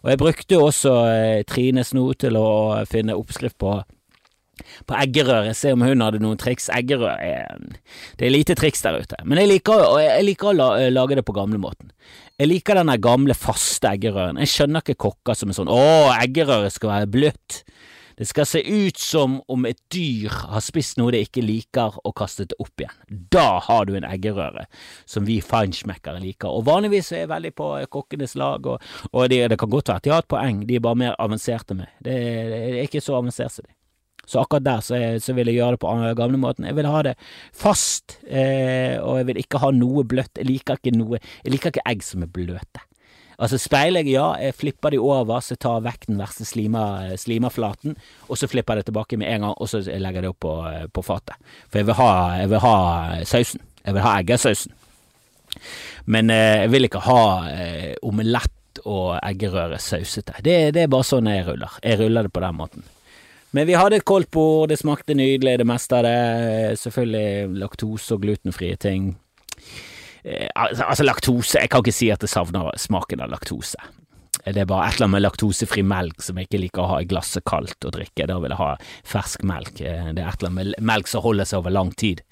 Og 0.04 0.12
jeg 0.12 0.20
brukte 0.20 0.60
også 0.60 0.94
eh, 1.08 1.42
Trines 1.48 1.94
nå 1.96 2.10
til 2.20 2.36
å 2.36 2.48
finne 2.90 3.16
oppskrift 3.16 3.56
på 3.62 3.78
på 4.88 4.98
eggerøre, 4.98 5.54
se 5.58 5.74
om 5.74 5.84
hun 5.86 6.04
hadde 6.06 6.22
noen 6.24 6.40
triks. 6.40 6.70
Eggerør 6.74 7.18
er 7.18 7.58
Det 8.20 8.28
er 8.28 8.34
lite 8.34 8.56
triks 8.56 8.84
der 8.86 9.00
ute, 9.02 9.18
men 9.25 9.42
jeg 9.42 9.50
liker, 9.50 9.86
jeg 10.01 10.27
liker 10.27 10.54
å 10.54 10.89
lage 10.94 11.18
det 11.20 11.25
på 11.25 11.36
gamlemåten. 11.36 11.92
Jeg 12.39 12.50
liker 12.50 12.80
denne 12.80 12.98
gamle, 12.98 13.36
faste 13.38 13.92
eggerøren. 13.94 14.39
Jeg 14.42 14.51
skjønner 14.51 14.84
ikke 14.84 15.00
kokker 15.08 15.38
som 15.38 15.51
er 15.51 15.58
sånn 15.58 15.72
åh, 15.72 16.13
eggerøret 16.18 16.74
skal 16.74 16.96
være 16.96 17.12
bløtt. 17.13 17.63
Det 18.18 18.27
skal 18.30 18.46
se 18.46 18.62
ut 18.62 18.98
som 19.01 19.39
om 19.50 19.66
et 19.66 19.80
dyr 19.94 20.34
har 20.51 20.62
spist 20.62 21.00
noe 21.00 21.13
det 21.16 21.24
ikke 21.25 21.42
liker 21.46 21.96
og 22.04 22.13
kastet 22.18 22.51
det 22.51 22.60
opp 22.62 22.84
igjen. 22.84 23.00
Da 23.34 23.58
har 23.66 23.88
du 23.89 23.96
en 23.98 24.06
eggerøre 24.06 24.68
som 25.10 25.25
vi 25.25 25.39
feinschmeckere 25.42 26.22
liker, 26.22 26.51
og 26.54 26.68
vanligvis 26.70 27.10
er 27.13 27.24
jeg 27.24 27.32
veldig 27.34 27.54
på 27.58 27.70
kokkenes 27.94 28.38
lag, 28.39 28.70
og, 28.70 28.84
og 29.12 29.30
det, 29.34 29.48
det, 29.54 29.58
kan 29.62 29.72
godt 29.74 29.89
være 29.89 30.04
at 30.04 30.06
de 30.06 30.13
har 30.13 30.25
et 30.25 30.30
poeng, 30.30 30.62
de 30.70 30.77
er 30.77 30.86
bare 30.86 31.01
mer 31.06 31.18
avanserte 31.18 31.77
med. 31.77 31.89
Det, 32.06 32.20
det 32.54 32.60
er 32.68 32.84
ikke 32.86 33.01
så 33.01 33.18
avansert 33.18 33.56
som 33.56 33.66
de. 33.66 33.74
Så 34.25 34.39
akkurat 34.39 34.63
der 34.63 34.86
så, 34.86 35.00
så, 35.20 35.36
vil 35.36 35.51
jeg 35.51 35.60
gjøre 35.60 35.75
det 35.75 35.82
på 35.84 35.92
gamlemåten. 36.20 36.70
Jeg 36.70 36.77
vil 36.77 36.88
ha 36.88 37.03
det 37.10 37.18
fast, 37.51 38.18
eh, 38.27 38.96
og 39.01 39.20
jeg 39.20 39.30
vil 39.30 39.44
ikke 39.44 39.62
ha 39.63 39.74
noe 39.75 40.06
bløtt. 40.08 40.39
Jeg 40.39 40.48
liker 40.48 40.80
ikke 40.80 40.96
noe 40.96 41.20
Jeg 41.20 41.56
liker 41.56 41.74
ikke 41.74 41.88
egg 41.92 42.06
som 42.08 42.24
er 42.24 42.32
bløte. 42.32 42.86
Altså 43.44 43.58
speilegg, 43.58 44.08
ja, 44.13 44.27
jeg 44.39 44.56
flipper 44.56 44.94
de 44.94 45.00
over, 45.01 45.42
så 45.42 45.56
jeg 45.56 45.63
tar 45.65 45.82
vekk 45.84 46.06
den 46.06 46.20
verste 46.22 46.46
slima, 46.48 46.84
slimaflaten, 47.20 47.98
og 48.30 48.39
så 48.39 48.48
flipper 48.48 48.77
jeg 48.77 48.84
det 48.84 48.92
tilbake 48.92 49.18
med 49.20 49.32
en 49.34 49.48
gang, 49.48 49.56
og 49.58 49.68
så 49.68 49.82
legger 49.82 50.22
jeg 50.22 50.27
det 50.27 50.32
opp 50.32 50.42
på, 50.46 50.53
på 50.94 51.03
fatet. 51.03 51.53
For 51.65 51.82
jeg 51.82 51.89
vil 51.89 51.98
ha, 51.98 52.12
jeg 52.39 52.51
vil 52.53 52.63
ha 52.63 52.75
sausen. 53.27 53.63
Jeg 53.84 53.98
vil 53.98 54.06
ha 54.06 54.18
eggesausen. 54.22 54.75
Men 56.06 56.32
eh, 56.32 56.63
jeg 56.63 56.74
vil 56.74 56.88
ikke 56.88 57.03
ha 57.03 57.24
eh, 57.51 57.94
omelett 58.06 58.84
og 58.89 59.18
eggerøre 59.20 59.80
sausete. 59.82 60.39
Det, 60.44 60.58
det 60.75 60.86
er 60.86 60.92
bare 60.92 61.08
sånn 61.08 61.30
jeg 61.30 61.46
ruller. 61.48 61.80
Jeg 61.84 62.00
ruller 62.00 62.27
det 62.27 62.34
på 62.34 62.44
den 62.44 62.58
måten. 62.60 62.86
Men 63.53 63.67
vi 63.69 63.77
hadde 63.77 64.00
et 64.01 64.07
koldtbord, 64.10 64.72
det 64.72 64.79
smakte 64.81 65.13
nydelig, 65.17 65.60
det 65.62 65.67
meste 65.69 66.00
av 66.00 66.07
det. 66.07 66.77
Selvfølgelig 66.81 67.60
laktose 67.62 68.15
og 68.15 68.24
glutenfrie 68.25 68.79
ting. 68.81 69.12
Eh, 70.24 70.48
altså, 70.55 70.86
altså, 70.88 71.03
laktose 71.03 71.60
Jeg 71.60 71.69
kan 71.69 71.83
ikke 71.83 71.93
si 71.93 72.07
at 72.13 72.24
jeg 72.24 72.31
savner 72.31 72.72
smaken 72.79 73.22
av 73.24 73.29
laktose. 73.33 73.77
Det 74.43 74.60
er 74.60 74.67
bare 74.67 74.89
et 74.89 74.98
eller 74.98 75.05
annet 75.05 75.15
med 75.15 75.24
laktosefri 75.24 75.83
melk 75.88 76.24
som 76.25 76.39
jeg 76.39 76.50
ikke 76.50 76.60
liker 76.60 76.81
å 76.83 76.88
ha 76.89 76.98
i 77.03 77.07
glasset 77.07 77.45
kaldt 77.48 77.86
å 77.88 77.91
drikke. 77.93 78.25
Da 78.27 78.39
vil 78.43 78.51
jeg 78.51 78.60
ha 78.60 78.72
fersk 79.07 79.45
melk. 79.48 79.77
Eh, 79.79 80.10
det 80.15 80.24
er 80.24 80.31
et 80.31 80.41
eller 80.41 80.50
annet 80.50 80.74
med 80.74 80.89
melk 80.89 81.12
som 81.12 81.24
holder 81.24 81.48
seg 81.48 81.62
over 81.62 81.75
lang 81.75 81.93
tid. 82.00 82.24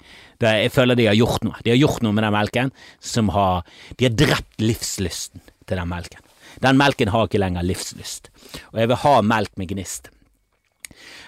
Det, 0.42 0.50
jeg 0.64 0.74
føler 0.74 0.98
de 0.98 1.06
har 1.08 1.16
gjort 1.16 1.46
noe. 1.46 1.62
De 1.62 1.72
har 1.72 1.80
gjort 1.80 2.02
noe 2.04 2.16
med 2.16 2.26
den 2.26 2.34
melken 2.34 2.74
som 2.98 3.30
har 3.36 3.62
De 3.96 4.08
har 4.08 4.18
drept 4.18 4.58
livslysten 4.60 5.44
til 5.70 5.78
den 5.78 5.88
melken. 5.88 6.26
Den 6.60 6.76
melken 6.76 7.14
har 7.14 7.30
ikke 7.30 7.40
lenger 7.40 7.64
livslyst. 7.64 8.28
Og 8.74 8.82
jeg 8.82 8.90
vil 8.90 9.00
ha 9.06 9.14
melk 9.22 9.54
med 9.60 9.70
gnist. 9.72 10.10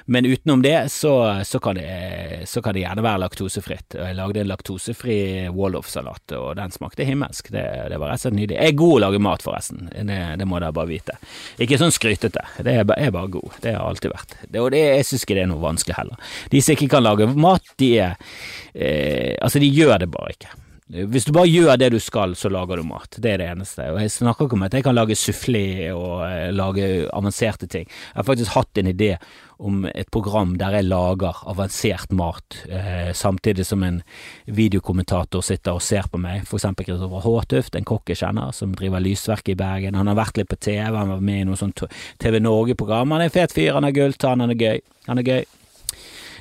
Men 0.05 0.27
utenom 0.27 0.63
det, 0.63 0.93
så, 0.93 1.43
så, 1.45 1.59
kan, 1.59 1.79
det, 1.79 2.45
så 2.51 2.63
kan 2.63 2.75
det 2.77 2.83
gjerne 2.85 3.05
være 3.05 3.23
laktosefritt. 3.23 3.97
Jeg 3.97 4.17
lagde 4.19 4.43
en 4.43 4.51
laktosefri 4.51 5.19
Wolof-salat, 5.55 6.35
og 6.37 6.51
den 6.59 6.75
smakte 6.75 7.07
himmelsk. 7.09 7.49
Det, 7.55 7.65
det, 7.93 8.01
var 8.01 8.13
rett 8.13 8.21
og 8.21 8.27
slett 8.27 8.37
nydelig. 8.37 8.59
Jeg 8.59 8.75
er 8.75 8.81
god 8.81 8.97
å 8.97 9.03
lage 9.07 9.23
mat, 9.25 9.45
forresten. 9.47 9.89
Det, 9.95 10.19
det 10.41 10.49
må 10.49 10.61
dere 10.61 10.77
bare 10.77 10.93
vite. 10.93 11.17
Ikke 11.63 11.81
sånn 11.81 11.95
skrytete. 11.95 12.45
Det 12.61 12.77
er, 12.83 12.85
er 12.85 13.15
bare 13.15 13.33
god. 13.39 13.57
Det 13.65 13.77
har 13.77 13.87
alltid 13.89 14.13
vært. 14.13 14.37
og 14.61 14.77
jeg 14.77 15.09
syns 15.09 15.25
ikke 15.25 15.39
det 15.39 15.47
er 15.47 15.53
noe 15.55 15.65
vanskelig 15.65 15.99
heller. 16.01 16.37
De 16.53 16.65
som 16.65 16.77
ikke 16.77 16.93
kan 16.97 17.07
lage 17.07 17.31
mat, 17.33 17.75
de 17.81 17.91
er 18.05 18.15
eh, 18.75 19.35
Altså, 19.41 19.61
de 19.61 19.69
gjør 19.73 19.99
det 20.03 20.13
bare 20.13 20.35
ikke. 20.35 20.53
Hvis 20.85 21.25
du 21.25 21.31
bare 21.33 21.49
gjør 21.49 21.79
det 21.81 21.87
du 21.95 21.97
skal, 22.03 22.35
så 22.37 22.51
lager 22.53 22.77
du 22.77 22.85
mat. 22.85 23.17
Det 23.17 23.31
er 23.31 23.39
det 23.41 23.47
eneste. 23.55 23.87
Og 23.89 24.03
jeg 24.03 24.13
snakker 24.13 24.45
ikke 24.45 24.59
om 24.59 24.67
at 24.67 24.75
jeg 24.77 24.85
kan 24.85 24.97
lage 24.97 25.17
sufflé 25.17 25.65
og 25.95 26.27
eh, 26.27 26.51
lage 26.53 26.89
avanserte 27.09 27.65
ting. 27.73 27.89
Jeg 27.89 28.19
har 28.19 28.27
faktisk 28.29 28.53
hatt 28.53 28.83
en 28.83 28.91
idé 28.93 29.15
om 29.65 29.87
et 29.89 30.11
program 30.13 30.53
der 30.61 30.77
jeg 30.77 30.89
lager 30.91 31.41
avansert 31.49 32.13
mat, 32.13 32.61
eh, 32.69 33.15
samtidig 33.17 33.65
som 33.65 33.81
en 33.87 34.03
videokommentator 34.45 35.41
sitter 35.49 35.73
og 35.73 35.87
ser 35.89 36.05
på 36.13 36.21
meg. 36.21 36.45
For 36.45 36.61
eksempel 36.61 36.91
Kristoffer 36.91 37.25
Håtuft, 37.31 37.81
en 37.81 37.89
kokk 37.89 38.13
jeg 38.13 38.21
kjenner, 38.21 38.53
som 38.53 38.77
driver 38.77 39.01
Lysverket 39.01 39.55
i 39.57 39.61
Bergen. 39.65 39.97
Han 39.97 40.13
har 40.13 40.21
vært 40.21 40.37
litt 40.43 40.53
på 40.53 40.61
TV, 40.61 40.93
han 40.93 41.17
var 41.17 41.25
med 41.25 41.47
i 41.47 41.49
noe 41.49 41.57
sånt 41.65 41.87
TV 42.21 42.43
Norge-program. 42.45 43.17
Han 43.17 43.25
er 43.25 43.33
en 43.33 43.39
fet 43.41 43.57
fyr, 43.57 43.73
han 43.79 43.89
er 43.89 43.97
gulltann, 43.97 44.45
han 44.45 44.53
er 44.53 44.61
gøy. 44.61 44.85
Han 45.09 45.25
er 45.25 45.33
gøy. 45.33 45.45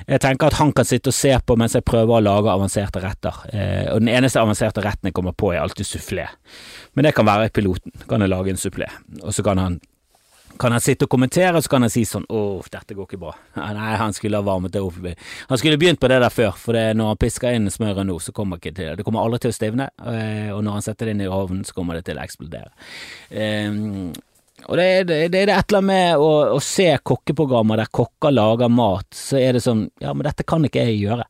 Jeg 0.08 0.20
tenker 0.20 0.50
at 0.50 0.58
han 0.60 0.72
kan 0.76 0.86
sitte 0.88 1.12
og 1.12 1.16
se 1.16 1.32
på 1.46 1.56
mens 1.56 1.76
jeg 1.78 1.86
prøver 1.86 2.18
å 2.18 2.24
lage 2.24 2.52
avanserte 2.52 3.00
retter. 3.04 3.40
Eh, 3.52 3.88
og 3.94 4.02
den 4.04 4.12
eneste 4.12 4.42
avanserte 4.42 4.84
retten 4.84 5.10
jeg 5.10 5.16
kommer 5.16 5.32
på, 5.36 5.52
er 5.54 5.62
alltid 5.62 5.88
sufflé. 5.88 6.28
Men 6.94 7.08
det 7.08 7.14
kan 7.16 7.26
være 7.28 7.52
piloten. 7.54 7.94
Kan 8.08 8.24
jeg 8.24 8.32
lage 8.32 8.52
en 8.52 8.60
sufflé, 8.60 8.90
og 9.22 9.34
så 9.34 9.44
kan 9.46 9.62
han 9.62 9.80
kan 10.58 10.72
han 10.72 10.80
sitte 10.80 11.08
og 11.08 11.10
kommentere, 11.10 11.56
og 11.56 11.64
så 11.64 11.70
kan 11.72 11.82
han 11.82 11.90
si 11.90 12.04
sånn 12.06 12.26
'Å, 12.30 12.62
dette 12.70 12.94
går 12.94 13.08
ikke 13.08 13.18
bra'. 13.18 13.34
Nei, 13.74 13.96
han 13.98 14.12
skulle 14.12 14.38
ha 14.38 14.46
varmet 14.46 14.72
det 14.72 14.82
opp. 14.82 15.00
Han 15.48 15.58
skulle 15.58 15.78
begynt 15.78 16.00
på 16.00 16.08
det 16.08 16.20
der 16.22 16.30
før, 16.30 16.52
for 16.54 16.72
det, 16.78 16.96
når 16.96 17.10
han 17.10 17.16
pisker 17.18 17.56
inn 17.56 17.70
smøret 17.70 18.06
nå, 18.06 18.18
så 18.22 18.32
kommer 18.32 18.60
ikke 18.60 18.74
til 18.74 18.96
det. 18.96 19.04
kommer 19.04 19.24
aldri 19.24 19.40
til 19.40 19.50
å 19.50 19.58
stivne, 19.58 19.90
eh, 20.06 20.52
og 20.54 20.62
når 20.62 20.78
han 20.78 20.86
setter 20.86 21.06
det 21.06 21.16
inn 21.16 21.24
i 21.26 21.26
ovnen, 21.26 21.64
så 21.64 21.74
kommer 21.74 21.98
det 21.98 22.04
til 22.06 22.18
å 22.18 22.22
eksplodere. 22.22 22.70
Um, 23.34 24.14
og 24.68 24.78
det, 24.80 24.88
det, 25.10 25.20
det, 25.34 25.44
er 25.44 25.52
et 25.54 25.68
eller 25.68 25.82
annet 25.82 25.90
med 25.90 26.24
å, 26.24 26.32
å, 26.56 26.58
se 26.62 26.88
kokkeprogrammer 27.02 27.82
der 27.82 27.92
kokker 27.92 28.34
lager 28.34 28.72
mat, 28.72 29.08
så 29.14 29.40
er 29.40 29.56
det 29.56 29.64
sånn 29.64 29.86
Ja, 30.02 30.14
men 30.14 30.26
dette 30.26 30.46
kan 30.48 30.64
ikke 30.66 30.86
jeg 30.86 31.02
gjøre. 31.04 31.28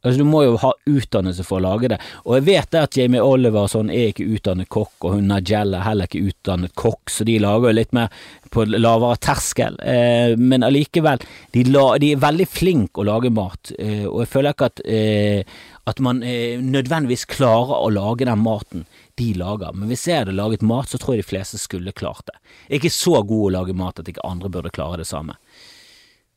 Altså, 0.00 0.22
du 0.22 0.28
må 0.28 0.40
jo 0.46 0.54
ha 0.62 0.70
utdannelse 0.88 1.44
for 1.44 1.58
å 1.58 1.64
lage 1.66 1.90
det. 1.92 1.98
Og 2.24 2.38
jeg 2.38 2.46
vet 2.46 2.70
det 2.72 2.80
at 2.86 2.96
Jamie 2.96 3.20
Oliver 3.20 3.66
sånn 3.68 3.90
er 3.92 4.14
ikke 4.14 4.28
utdannet 4.32 4.70
kokk, 4.72 4.94
og 5.04 5.18
hun 5.18 5.34
er 5.34 5.44
heller 5.84 6.08
ikke 6.08 6.22
utdannet 6.30 6.72
kokk, 6.78 7.12
så 7.12 7.26
de 7.28 7.36
lager 7.42 7.68
jo 7.68 7.76
litt 7.76 7.92
mer 7.96 8.08
på 8.54 8.64
lavere 8.70 9.20
terskel. 9.20 9.76
Eh, 9.84 10.38
men 10.40 10.64
allikevel, 10.64 11.20
de, 11.52 11.66
de, 11.68 12.14
er 12.14 12.24
veldig 12.24 12.48
flinke 12.48 13.02
å 13.02 13.10
lage 13.10 13.32
mat, 13.34 13.74
eh, 13.76 14.06
og 14.08 14.22
jeg 14.24 14.32
føler 14.32 14.56
ikke 14.56 14.70
at, 14.72 14.82
eh, 14.88 15.60
at 15.92 16.00
man 16.00 16.24
eh, 16.24 16.56
nødvendigvis 16.64 17.28
klarer 17.36 17.84
å 17.84 17.92
lage 17.92 18.28
den 18.30 18.40
maten 18.40 18.88
de 19.20 19.32
lager. 19.38 19.74
Men 19.76 19.90
hvis 19.92 20.06
jeg 20.08 20.24
hadde 20.24 20.36
laget 20.36 20.64
mat, 20.66 20.90
så 20.90 20.98
tror 21.00 21.16
jeg 21.16 21.24
de 21.24 21.30
fleste 21.30 21.60
skulle 21.60 21.94
klart 21.96 22.26
det. 22.30 22.38
Jeg 22.66 22.72
er 22.72 22.80
ikke 22.80 22.96
så 22.96 23.20
god 23.20 23.44
å 23.46 23.52
lage 23.58 23.76
mat 23.76 24.00
at 24.00 24.08
ikke 24.10 24.24
andre 24.26 24.50
burde 24.52 24.72
klare 24.74 25.02
det 25.02 25.08
samme. 25.10 25.36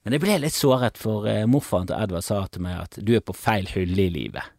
Men 0.03 0.17
jeg 0.17 0.23
ble 0.25 0.41
litt 0.43 0.55
såret, 0.55 0.99
for 0.99 1.29
eh, 1.31 1.45
morfaren 1.47 1.87
til 1.87 1.95
Edvard 1.95 2.25
sa 2.25 2.41
til 2.51 2.65
meg 2.65 2.81
at 2.81 2.99
du 2.99 3.13
er 3.15 3.23
på 3.23 3.35
feil 3.37 3.69
hylle 3.71 4.09
i 4.09 4.11
livet. 4.11 4.51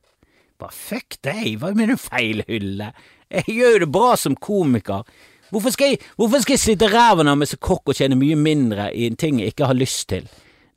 Bare 0.60 0.72
fuck 0.72 1.18
deg, 1.26 1.58
hva 1.60 1.74
mener 1.76 1.98
du 1.98 2.00
feil 2.00 2.40
hylle? 2.48 2.92
Jeg 3.28 3.56
gjør 3.58 3.74
jo 3.74 3.82
det 3.82 3.90
bra 3.92 4.14
som 4.20 4.36
komiker. 4.38 5.04
Hvorfor 5.52 5.74
skal 5.74 5.92
jeg, 5.92 6.00
hvorfor 6.16 6.40
skal 6.42 6.56
jeg 6.56 6.62
sitte 6.62 6.88
ræven 6.88 7.28
av 7.28 7.36
meg 7.38 7.50
som 7.50 7.60
kokk 7.62 7.92
og 7.92 7.98
tjene 7.98 8.16
mye 8.18 8.38
mindre 8.40 8.88
i 8.96 9.04
en 9.08 9.18
ting 9.20 9.42
jeg 9.42 9.52
ikke 9.52 9.68
har 9.68 9.76
lyst 9.76 10.08
til, 10.14 10.30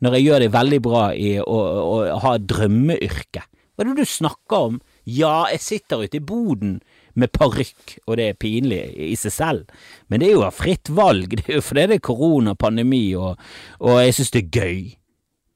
når 0.03 0.17
jeg 0.17 0.27
gjør 0.27 0.43
det 0.43 0.49
veldig 0.53 0.81
bra 0.85 1.03
i 1.15 1.31
å, 1.39 1.45
å, 1.47 2.01
å 2.11 2.19
ha 2.25 2.35
drømmeyrke? 2.41 3.45
Hva 3.77 3.85
er 3.85 3.91
det 3.91 4.03
du 4.03 4.09
snakker 4.09 4.71
om? 4.71 4.79
Ja, 5.05 5.47
jeg 5.53 5.63
sitter 5.63 6.03
ute 6.03 6.19
i 6.19 6.25
boden 6.33 6.79
med 7.17 7.33
parykk, 7.33 7.97
og 8.05 8.19
det 8.19 8.29
er 8.29 8.37
pinlig 8.39 8.81
i 9.09 9.15
seg 9.19 9.33
selv, 9.33 9.81
men 10.07 10.21
det 10.21 10.29
er 10.29 10.37
jo 10.37 10.53
fritt 10.53 10.91
valg, 10.93 11.33
det 11.39 11.47
er 11.47 11.59
jo 11.59 11.65
fordi 11.65 11.89
det 11.91 11.99
er 11.99 12.05
korona, 12.05 12.53
og, 12.53 13.35
og 13.79 13.99
jeg 14.03 14.13
synes 14.13 14.31
det 14.31 14.45
er 14.45 14.55
gøy. 14.61 14.79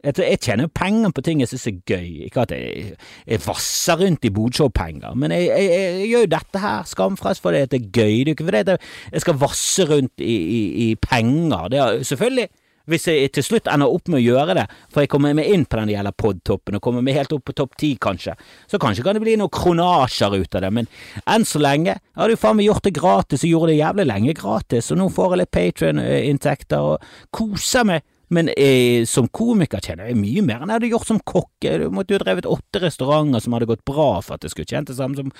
Jeg, 0.01 0.17
jeg 0.17 0.39
tjener 0.41 0.65
jo 0.65 0.71
penger 0.73 1.11
på 1.13 1.21
ting 1.21 1.43
jeg 1.43 1.51
synes 1.51 1.67
er 1.67 1.75
gøy, 1.85 2.07
ikke 2.25 2.41
at 2.41 2.51
jeg, 2.55 2.95
jeg 3.27 3.41
vasser 3.45 3.99
rundt 4.01 4.25
i 4.25 4.31
bodshow-penger, 4.33 5.13
men 5.13 5.31
jeg, 5.31 5.51
jeg, 5.53 6.07
gjør 6.09 6.25
jo 6.25 6.31
dette 6.31 6.61
her 6.63 6.87
skamfrelst 6.89 7.43
fordi 7.45 7.61
det 7.69 7.77
er 7.77 7.91
gøy, 7.93 8.15
det 8.25 8.31
er 8.31 8.33
ikke 8.33 8.47
fordi 8.49 8.77
jeg 9.11 9.21
skal 9.21 9.37
vasse 9.43 9.85
rundt 9.85 10.25
i, 10.25 10.35
i, 10.57 10.61
i 10.87 10.95
penger, 10.95 11.69
det 11.69 11.79
er 11.83 12.03
selvfølgelig 12.03 12.49
hvis 12.89 13.07
jeg 13.09 13.31
til 13.35 13.45
slutt 13.45 13.69
ender 13.71 13.91
opp 13.91 14.09
med 14.11 14.21
å 14.21 14.23
gjøre 14.23 14.55
det, 14.57 14.65
for 14.91 15.03
jeg 15.03 15.11
kommer 15.11 15.35
meg 15.37 15.49
inn 15.51 15.65
på 15.65 15.79
den 15.79 15.93
gjelder 15.93 16.15
podtoppen, 16.17 16.77
og 16.77 16.85
kommer 16.85 17.05
meg 17.05 17.19
helt 17.19 17.33
opp 17.35 17.45
på 17.49 17.57
topp 17.57 17.75
ti, 17.79 17.93
kanskje, 18.01 18.35
så 18.71 18.79
kanskje 18.81 19.05
kan 19.05 19.17
det 19.17 19.23
bli 19.23 19.37
noen 19.39 19.53
kronasjer 19.53 20.37
ut 20.37 20.57
av 20.57 20.65
det, 20.65 20.71
men 20.79 20.89
enn 21.25 21.47
så 21.47 21.61
lenge 21.61 21.93
jeg 21.93 22.19
hadde 22.21 22.35
jo 22.35 22.41
faen 22.41 22.57
meg 22.59 22.69
gjort 22.69 22.87
det 22.87 22.95
gratis, 22.97 23.45
og 23.45 23.53
gjorde 23.53 23.73
det 23.73 23.81
jævlig 23.81 24.07
lenge 24.09 24.37
gratis, 24.37 24.91
og 24.91 25.01
nå 25.01 25.11
får 25.13 25.35
jeg 25.35 25.41
litt 25.41 25.55
Patrion-inntekter 25.57 26.89
og 26.93 27.13
koser 27.35 27.87
meg. 27.87 28.07
Men 28.31 28.47
eh, 28.55 29.03
som 29.05 29.25
komiker 29.27 29.81
tjener 29.83 30.07
jeg 30.07 30.15
mye 30.15 30.43
mer 30.45 30.61
enn 30.63 30.71
jeg 30.71 30.79
hadde 30.79 30.91
gjort 30.93 31.09
som 31.09 31.17
kokk. 31.27 31.65
Du 31.67 31.89
måtte 31.91 32.15
jo 32.15 32.21
drevet 32.21 32.47
åtte 32.47 32.79
restauranter 32.79 33.43
som 33.43 33.57
hadde 33.57 33.67
gått 33.67 33.83
bra 33.87 34.21
for 34.23 34.37
at 34.37 34.47
jeg 34.47 34.53
skulle 34.53 34.71
tjent 34.71 34.87
det 34.87 34.95
samme 34.95 35.19
som, 35.19 35.33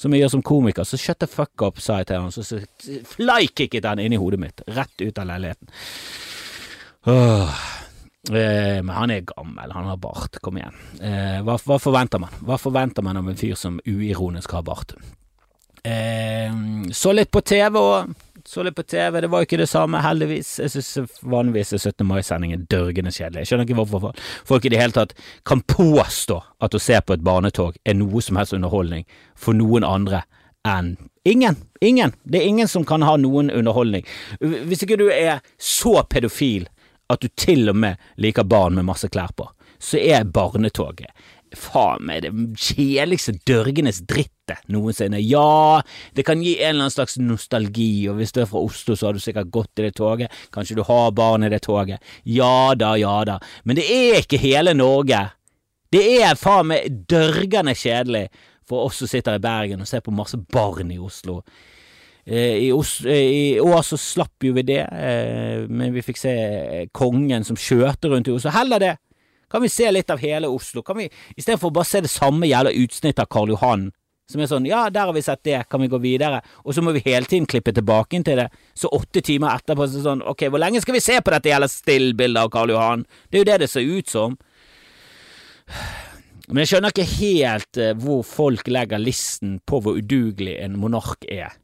som, 0.00 0.14
jeg 0.16 0.24
gjør 0.24 0.32
som 0.38 0.44
komiker. 0.48 0.88
Så 0.88 0.96
shut 1.00 1.20
the 1.20 1.28
fuck 1.28 1.60
up, 1.60 1.82
sa 1.84 2.00
jeg 2.00 2.08
til 2.08 2.24
han, 2.24 2.32
så, 2.32 2.46
så 2.48 2.62
flykicket 3.12 3.84
han 3.84 4.00
inn 4.00 4.16
i 4.16 4.20
hodet 4.20 4.40
mitt, 4.40 4.64
rett 4.78 5.04
ut 5.04 5.20
av 5.20 5.28
leiligheten. 5.28 5.68
Åh. 7.08 7.54
Eh, 8.28 8.82
men 8.82 8.88
han 8.88 9.10
er 9.10 9.20
gammel, 9.20 9.70
han 9.72 9.86
har 9.86 9.96
bart, 9.96 10.36
kom 10.44 10.58
igjen. 10.58 10.74
Eh, 11.00 11.38
hva, 11.46 11.56
hva, 11.64 11.78
forventer 11.80 12.20
man? 12.20 12.34
Hva 12.44 12.58
forventer 12.60 13.04
man 13.06 13.16
av 13.16 13.30
en 13.30 13.38
fyr 13.38 13.54
som 13.56 13.78
uironisk 13.86 14.52
har 14.52 14.66
bart? 14.66 14.92
Eh, 15.86 16.52
så 16.92 17.14
litt 17.14 17.30
på 17.32 17.40
TV 17.40 17.80
òg. 17.80 18.16
så 18.48 18.62
litt 18.64 18.76
på 18.76 18.82
TV, 18.82 19.20
det 19.20 19.28
var 19.28 19.42
jo 19.42 19.46
ikke 19.48 19.58
det 19.60 19.68
samme, 19.68 20.00
heldigvis. 20.00 20.54
Jeg 20.62 20.70
synes 20.72 21.10
vanligvis 21.20 21.72
er 21.76 21.82
17. 21.82 22.06
mai-sendingen 22.08 22.62
dørgende 22.70 23.12
kjedelig. 23.12 23.42
Jeg 23.42 23.50
skjønner 23.50 23.68
ikke 23.68 23.76
hvorfor 23.76 24.14
folk 24.48 24.64
i 24.64 24.72
det 24.72 24.80
hele 24.80 24.96
tatt 24.96 25.12
kan 25.44 25.60
påstå 25.60 26.38
at 26.64 26.76
å 26.76 26.80
se 26.80 26.96
på 27.00 27.12
et 27.12 27.24
barnetog 27.24 27.76
er 27.84 27.98
noe 27.98 28.22
som 28.24 28.40
helst 28.40 28.56
underholdning 28.56 29.04
for 29.36 29.56
noen 29.56 29.84
andre 29.84 30.22
enn 30.64 30.94
ingen. 31.28 31.60
Ingen. 31.84 32.16
Det 32.24 32.40
er 32.40 32.48
ingen 32.48 32.72
som 32.72 32.88
kan 32.88 33.04
ha 33.04 33.18
noen 33.20 33.52
underholdning. 33.52 34.08
Hvis 34.40 34.86
ikke 34.86 34.96
du 34.96 35.10
er 35.12 35.44
så 35.60 35.98
pedofil 36.08 36.70
at 37.08 37.24
du 37.24 37.28
til 37.36 37.70
og 37.72 37.76
med 37.76 37.98
liker 38.20 38.46
barn 38.48 38.76
med 38.78 38.88
masse 38.88 39.08
klær 39.08 39.32
på, 39.36 39.48
så 39.78 40.00
er 40.02 40.28
barnetoget 40.28 41.12
faen 41.56 42.04
meg 42.08 42.24
det 42.24 42.32
kjedeligste 42.60 43.34
dørgenes 43.48 44.02
drittet 44.08 44.64
noensinne. 44.72 45.20
Ja, 45.22 45.80
det 46.16 46.24
kan 46.28 46.42
gi 46.44 46.56
en 46.58 46.74
eller 46.74 46.86
annen 46.86 46.94
slags 46.94 47.18
nostalgi, 47.20 48.08
og 48.10 48.18
hvis 48.18 48.34
du 48.34 48.42
er 48.42 48.50
fra 48.50 48.62
Oslo, 48.64 48.96
så 48.96 49.08
har 49.08 49.16
du 49.16 49.22
sikkert 49.22 49.52
gått 49.54 49.80
i 49.80 49.86
det 49.86 49.94
toget, 49.98 50.34
kanskje 50.54 50.78
du 50.78 50.84
har 50.88 51.14
barn 51.16 51.46
i 51.46 51.52
det 51.52 51.62
toget. 51.66 52.04
Ja 52.24 52.74
da, 52.78 52.94
ja 53.00 53.22
da, 53.28 53.38
men 53.64 53.80
det 53.80 53.88
er 53.88 54.20
ikke 54.22 54.40
hele 54.42 54.76
Norge. 54.76 55.24
Det 55.92 56.04
er 56.20 56.36
faen 56.36 56.72
meg 56.72 57.02
dørgende 57.08 57.76
kjedelig 57.78 58.28
for 58.68 58.88
oss 58.88 59.00
som 59.00 59.08
sitter 59.08 59.38
i 59.38 59.42
Bergen 59.42 59.80
og 59.80 59.88
ser 59.88 60.04
på 60.04 60.12
masse 60.12 60.36
barn 60.52 60.92
i 60.92 61.00
Oslo. 61.00 61.40
Eh, 62.28 62.56
I, 62.66 62.72
Os 62.72 63.00
eh, 63.06 63.56
år 63.64 63.82
så 63.82 63.96
slapp 63.96 64.44
jo 64.44 64.52
vi 64.52 64.64
det, 64.68 64.82
eh, 64.84 65.62
men 65.64 65.94
vi 65.94 66.04
fikk 66.04 66.18
se 66.20 66.32
kongen 66.92 67.46
som 67.46 67.56
skjøter 67.56 68.12
rundt 68.12 68.28
i 68.28 68.34
Oslo. 68.34 68.52
Heller 68.52 68.82
det! 68.82 68.96
Kan 69.48 69.62
vi 69.64 69.70
se 69.72 69.88
litt 69.88 70.10
av 70.12 70.20
hele 70.20 70.50
Oslo? 70.52 70.82
Kan 70.84 70.98
vi, 71.00 71.06
Istedenfor 71.40 71.72
bare 71.72 71.88
se 71.88 72.02
det 72.04 72.10
samme 72.12 72.50
jævla 72.50 72.74
utsnittet 72.76 73.22
av 73.24 73.30
Karl 73.32 73.54
Johan, 73.54 73.86
som 74.28 74.42
er 74.44 74.50
sånn 74.50 74.66
ja, 74.68 74.82
der 74.92 75.08
har 75.08 75.16
vi 75.16 75.22
sett 75.24 75.40
det, 75.48 75.62
kan 75.72 75.80
vi 75.80 75.88
gå 75.88 75.96
videre? 76.02 76.42
Og 76.68 76.76
så 76.76 76.84
må 76.84 76.92
vi 76.92 77.00
hele 77.06 77.24
tiden 77.24 77.48
klippe 77.48 77.72
tilbake 77.72 78.18
inn 78.18 78.26
til 78.28 78.42
det. 78.42 78.50
Så 78.76 78.90
åtte 78.92 79.22
timer 79.24 79.54
etterpå 79.54 79.86
så 79.88 80.02
sånn 80.04 80.20
ok, 80.20 80.50
hvor 80.52 80.60
lenge 80.60 80.82
skal 80.84 80.98
vi 80.98 81.00
se 81.00 81.16
på 81.24 81.32
dette 81.32 81.48
jævla 81.48 81.70
stillbildet 81.72 82.42
av 82.42 82.50
Karl 82.52 82.74
Johan? 82.74 83.06
Det 83.30 83.38
er 83.38 83.44
jo 83.46 83.48
det 83.48 83.56
det 83.62 83.70
ser 83.72 83.88
ut 83.88 84.12
som. 84.12 84.36
Men 86.50 86.60
jeg 86.60 86.74
skjønner 86.74 86.92
ikke 86.92 87.08
helt 87.14 87.80
hvor 88.04 88.20
folk 88.28 88.68
legger 88.68 89.00
listen 89.00 89.62
på 89.64 89.80
hvor 89.80 89.96
udugelig 89.96 90.58
en 90.60 90.76
monark 90.80 91.24
er 91.24 91.56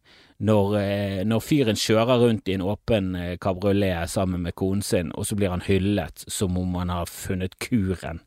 når, 0.42 0.74
eh, 0.80 1.20
når, 1.26 1.42
fyren 1.44 1.78
kjører 1.78 2.24
rundt 2.24 2.48
i 2.50 2.56
en 2.56 2.64
åpen 2.66 3.14
eh, 3.18 3.36
kabriolet 3.40 4.10
sammen 4.10 4.42
med 4.42 4.56
konen 4.58 4.82
sin, 4.82 5.12
og 5.14 5.28
så 5.28 5.38
blir 5.38 5.52
han 5.54 5.64
hyllet 5.64 6.26
som 6.26 6.58
om 6.58 6.74
han 6.80 6.90
har 6.90 7.10
funnet 7.10 7.58
kuren 7.62 8.22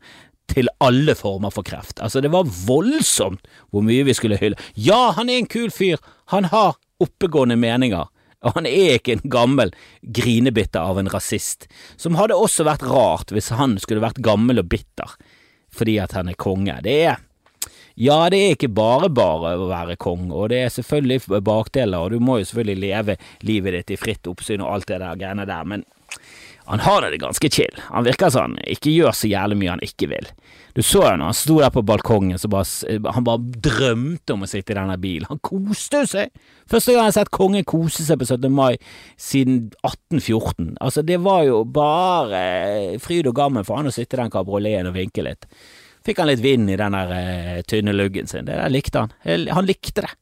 til 0.47 0.69
alle 0.79 1.15
former 1.19 1.51
for 1.51 1.67
kreft. 1.67 1.99
Altså, 1.99 2.21
det 2.23 2.31
var 2.31 2.47
voldsomt 2.47 3.43
hvor 3.69 3.83
mye 3.83 4.05
vi 4.07 4.15
skulle 4.15 4.39
hylle. 4.39 4.59
Ja, 4.73 5.11
han 5.17 5.29
er 5.29 5.41
en 5.41 5.51
kul 5.51 5.71
fyr, 5.73 5.99
han 6.31 6.47
har 6.53 6.77
oppegående 7.03 7.59
meninger. 7.59 8.07
Og 8.45 8.53
han 8.53 8.67
er 8.69 8.95
ikke 8.95 9.17
en 9.17 9.29
gammel 9.33 9.73
grinebitter 10.01 10.79
av 10.79 10.99
en 11.01 11.09
rasist, 11.09 11.65
som 11.97 12.15
hadde 12.19 12.37
også 12.37 12.67
vært 12.67 12.85
rart 12.85 13.33
hvis 13.33 13.49
han 13.57 13.75
skulle 13.81 14.03
vært 14.03 14.21
gammel 14.23 14.61
og 14.61 14.69
bitter 14.71 15.17
fordi 15.77 15.97
at 16.01 16.13
han 16.15 16.29
er 16.31 16.37
konge. 16.39 16.77
Det 16.81 16.93
er 17.09 17.17
ja, 17.97 18.17
det 18.29 18.39
er 18.39 18.55
ikke 18.55 18.69
bare 18.77 19.09
bare 19.09 19.55
å 19.57 19.69
være 19.71 19.97
kong, 19.97 20.27
og 20.29 20.51
det 20.53 20.59
er 20.63 20.73
selvfølgelig 20.73 21.41
bakdeler, 21.45 21.97
og 21.97 22.13
du 22.13 22.21
må 22.21 22.37
jo 22.37 22.49
selvfølgelig 22.49 22.83
leve 22.83 23.15
livet 23.47 23.79
ditt 23.79 23.95
i 23.95 24.01
fritt 24.01 24.29
oppsyn 24.29 24.61
og 24.61 24.75
alt 24.75 24.91
det 24.91 24.99
der 25.01 25.17
greiene 25.17 25.47
der, 25.49 25.65
men 25.65 25.85
han 26.67 26.83
har 26.83 27.01
det 27.01 27.17
ganske 27.21 27.49
chill. 27.49 27.77
Han 27.93 28.03
virker 28.03 28.31
sånn, 28.33 28.57
ikke 28.67 28.91
gjør 28.91 29.15
så 29.15 29.29
jævlig 29.31 29.55
mye 29.61 29.71
han 29.71 29.83
ikke 29.85 30.09
vil. 30.11 30.25
Du 30.75 30.81
så 30.83 30.99
jo 31.05 31.13
når 31.15 31.31
han 31.31 31.37
sto 31.39 31.55
der 31.61 31.71
på 31.71 31.83
balkongen, 31.87 32.37
så 32.37 32.49
bare, 32.51 32.97
han 33.15 33.25
bare 33.25 33.55
drømte 33.65 34.35
om 34.35 34.43
å 34.43 34.49
sitte 34.51 34.75
i 34.75 34.77
denne 34.77 34.97
bilen. 35.01 35.29
Han 35.31 35.39
koste 35.39 36.03
seg! 36.11 36.35
Første 36.67 36.91
gang 36.91 37.07
jeg 37.07 37.13
har 37.13 37.17
sett 37.21 37.33
kongen 37.33 37.65
kose 37.65 38.03
seg 38.03 38.19
på 38.19 38.27
17. 38.27 38.51
mai 38.51 38.75
siden 39.15 39.71
1814. 39.79 40.75
Altså, 40.83 41.05
det 41.07 41.21
var 41.23 41.47
jo 41.47 41.63
bare 41.63 42.43
fryd 43.01 43.31
og 43.31 43.39
gammen 43.39 43.65
for 43.65 43.79
han 43.79 43.87
å 43.87 43.95
sitte 43.95 44.19
i 44.19 44.25
den 44.25 44.35
kabrioleten 44.35 44.91
og 44.91 44.99
vinke 44.99 45.23
litt. 45.23 45.47
Fikk 46.07 46.23
han 46.23 46.31
litt 46.31 46.43
vind 46.45 46.71
i 46.71 46.79
den 46.79 46.95
der 46.95 47.11
uh, 47.11 47.57
tynne 47.67 47.95
luggen 47.95 48.29
sin. 48.31 48.47
Det 48.47 48.55
der 48.55 48.71
likte 48.71 49.05
han. 49.05 49.13
Han 49.51 49.67
likte 49.67 50.05
det. 50.05 50.13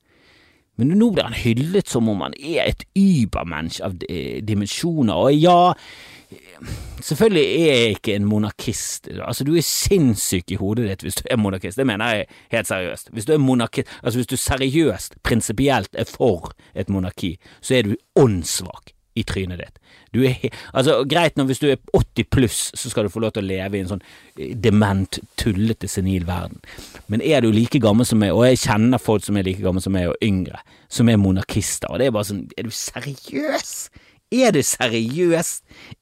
Men 0.76 0.92
nå 1.00 1.12
blir 1.14 1.30
han 1.30 1.38
hyllet 1.38 1.88
som 1.88 2.10
om 2.12 2.26
han 2.26 2.34
er 2.36 2.66
et 2.66 2.82
übermensch 3.00 3.80
av 3.86 3.94
dimensjoner, 3.96 5.16
og 5.16 5.32
ja, 5.32 5.72
selvfølgelig 7.00 7.44
er 7.44 7.78
jeg 7.80 7.94
ikke 7.96 8.16
en 8.16 8.26
monarkist. 8.28 9.08
Altså, 9.14 9.46
du 9.48 9.54
er 9.56 9.64
sinnssyk 9.64 10.52
i 10.52 10.60
hodet 10.60 10.90
ditt 10.90 11.06
hvis 11.06 11.22
du 11.22 11.30
er 11.30 11.40
monarkist, 11.40 11.80
det 11.80 11.88
mener 11.88 12.12
jeg 12.12 12.28
helt 12.52 12.68
seriøst. 12.68 13.14
Hvis 13.16 13.30
du 13.30 13.34
er 13.38 13.44
monarkist, 13.44 13.94
altså 14.02 14.20
hvis 14.20 14.32
du 14.34 14.38
seriøst, 14.42 15.16
prinsipielt 15.24 15.96
er 15.96 16.10
for 16.10 16.52
et 16.76 16.92
monarki, 16.92 17.36
så 17.62 17.80
er 17.80 17.88
du 17.88 17.96
åndssvak 18.20 18.95
i 19.16 19.24
trynet 19.24 19.62
ditt. 19.62 19.80
Er 20.16 20.50
altså, 20.74 20.98
greit 21.08 21.36
nå, 21.36 21.46
hvis 21.50 21.60
du 21.60 21.68
er 21.70 21.80
80 21.96 22.28
pluss, 22.32 22.60
så 22.76 22.92
skal 22.92 23.08
du 23.08 23.12
få 23.12 23.22
lov 23.24 23.34
til 23.36 23.44
å 23.44 23.50
leve 23.50 23.78
i 23.78 23.84
en 23.84 23.90
sånn 23.90 24.04
eh, 24.04 24.54
dement, 24.60 25.20
tullete, 25.40 25.90
senil 25.92 26.28
verden. 26.28 26.62
Men 27.12 27.24
er 27.24 27.44
du 27.44 27.50
like 27.52 27.80
gammel 27.84 28.08
som 28.08 28.22
meg, 28.24 28.36
og 28.36 28.46
jeg 28.48 28.64
kjenner 28.66 29.02
folk 29.02 29.26
som 29.26 29.40
er 29.40 29.48
like 29.48 29.64
gamle 29.64 29.84
som 29.84 29.96
meg, 29.96 30.12
og 30.12 30.26
yngre, 30.26 30.62
som 30.92 31.12
er 31.12 31.20
monarkister, 31.22 31.92
og 31.92 32.00
det 32.00 32.10
er 32.10 32.16
bare 32.16 32.30
sånn, 32.32 32.46
er 32.56 32.68
du 32.68 32.76
seriøs? 32.76 33.74
Er 34.36 34.56
du 34.56 34.62
seriøs? 34.66 35.56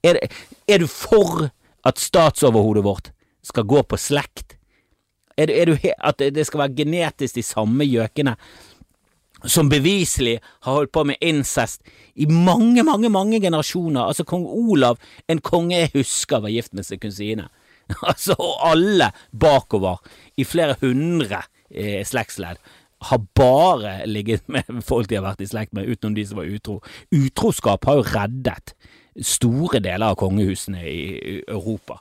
Er, 0.05 0.21
er 0.69 0.81
du 0.81 0.89
for 0.89 1.49
at 1.85 2.01
statsoverhodet 2.01 2.85
vårt 2.85 3.13
skal 3.45 3.67
gå 3.69 3.81
på 3.85 3.99
slekt? 3.99 4.57
Er 5.37 5.49
er 5.49 5.65
du 5.65 5.77
at 5.97 6.21
det 6.21 6.45
skal 6.45 6.67
være 6.67 6.77
genetisk 6.77 7.39
de 7.39 7.43
samme 7.45 7.85
gjøkene 7.89 8.35
som 9.43 9.69
beviselig 9.71 10.37
har 10.63 10.79
holdt 10.79 10.93
på 10.95 11.03
med 11.07 11.19
incest 11.21 11.83
i 12.15 12.27
mange, 12.29 12.83
mange, 12.83 13.09
mange 13.09 13.41
generasjoner. 13.41 14.05
Altså, 14.05 14.25
kong 14.27 14.45
Olav, 14.47 15.01
en 15.27 15.41
konge 15.43 15.81
jeg 15.81 15.91
husker, 15.97 16.43
var 16.43 16.53
gift 16.53 16.73
med 16.73 16.87
sin 16.87 17.01
kusine. 17.01 17.49
Altså, 18.07 18.37
og 18.39 18.61
alle 18.63 19.09
bakover, 19.35 19.99
i 20.39 20.45
flere 20.47 20.77
hundre 20.81 21.41
eh, 21.69 22.05
slektsledd, 22.07 22.61
har 23.03 23.19
bare 23.35 24.05
ligget 24.07 24.47
med 24.47 24.63
folk 24.87 25.09
de 25.09 25.17
har 25.19 25.25
vært 25.25 25.43
i 25.43 25.49
slekt 25.51 25.73
med, 25.75 25.89
utenom 25.91 26.15
de 26.15 26.23
som 26.25 26.39
var 26.39 26.47
utro. 26.47 26.79
Utroskap 27.11 27.85
har 27.85 27.99
jo 27.99 28.05
reddet 28.07 28.73
store 29.19 29.81
deler 29.83 30.13
av 30.13 30.17
kongehusene 30.17 30.85
i 30.87 31.41
Europa. 31.43 31.99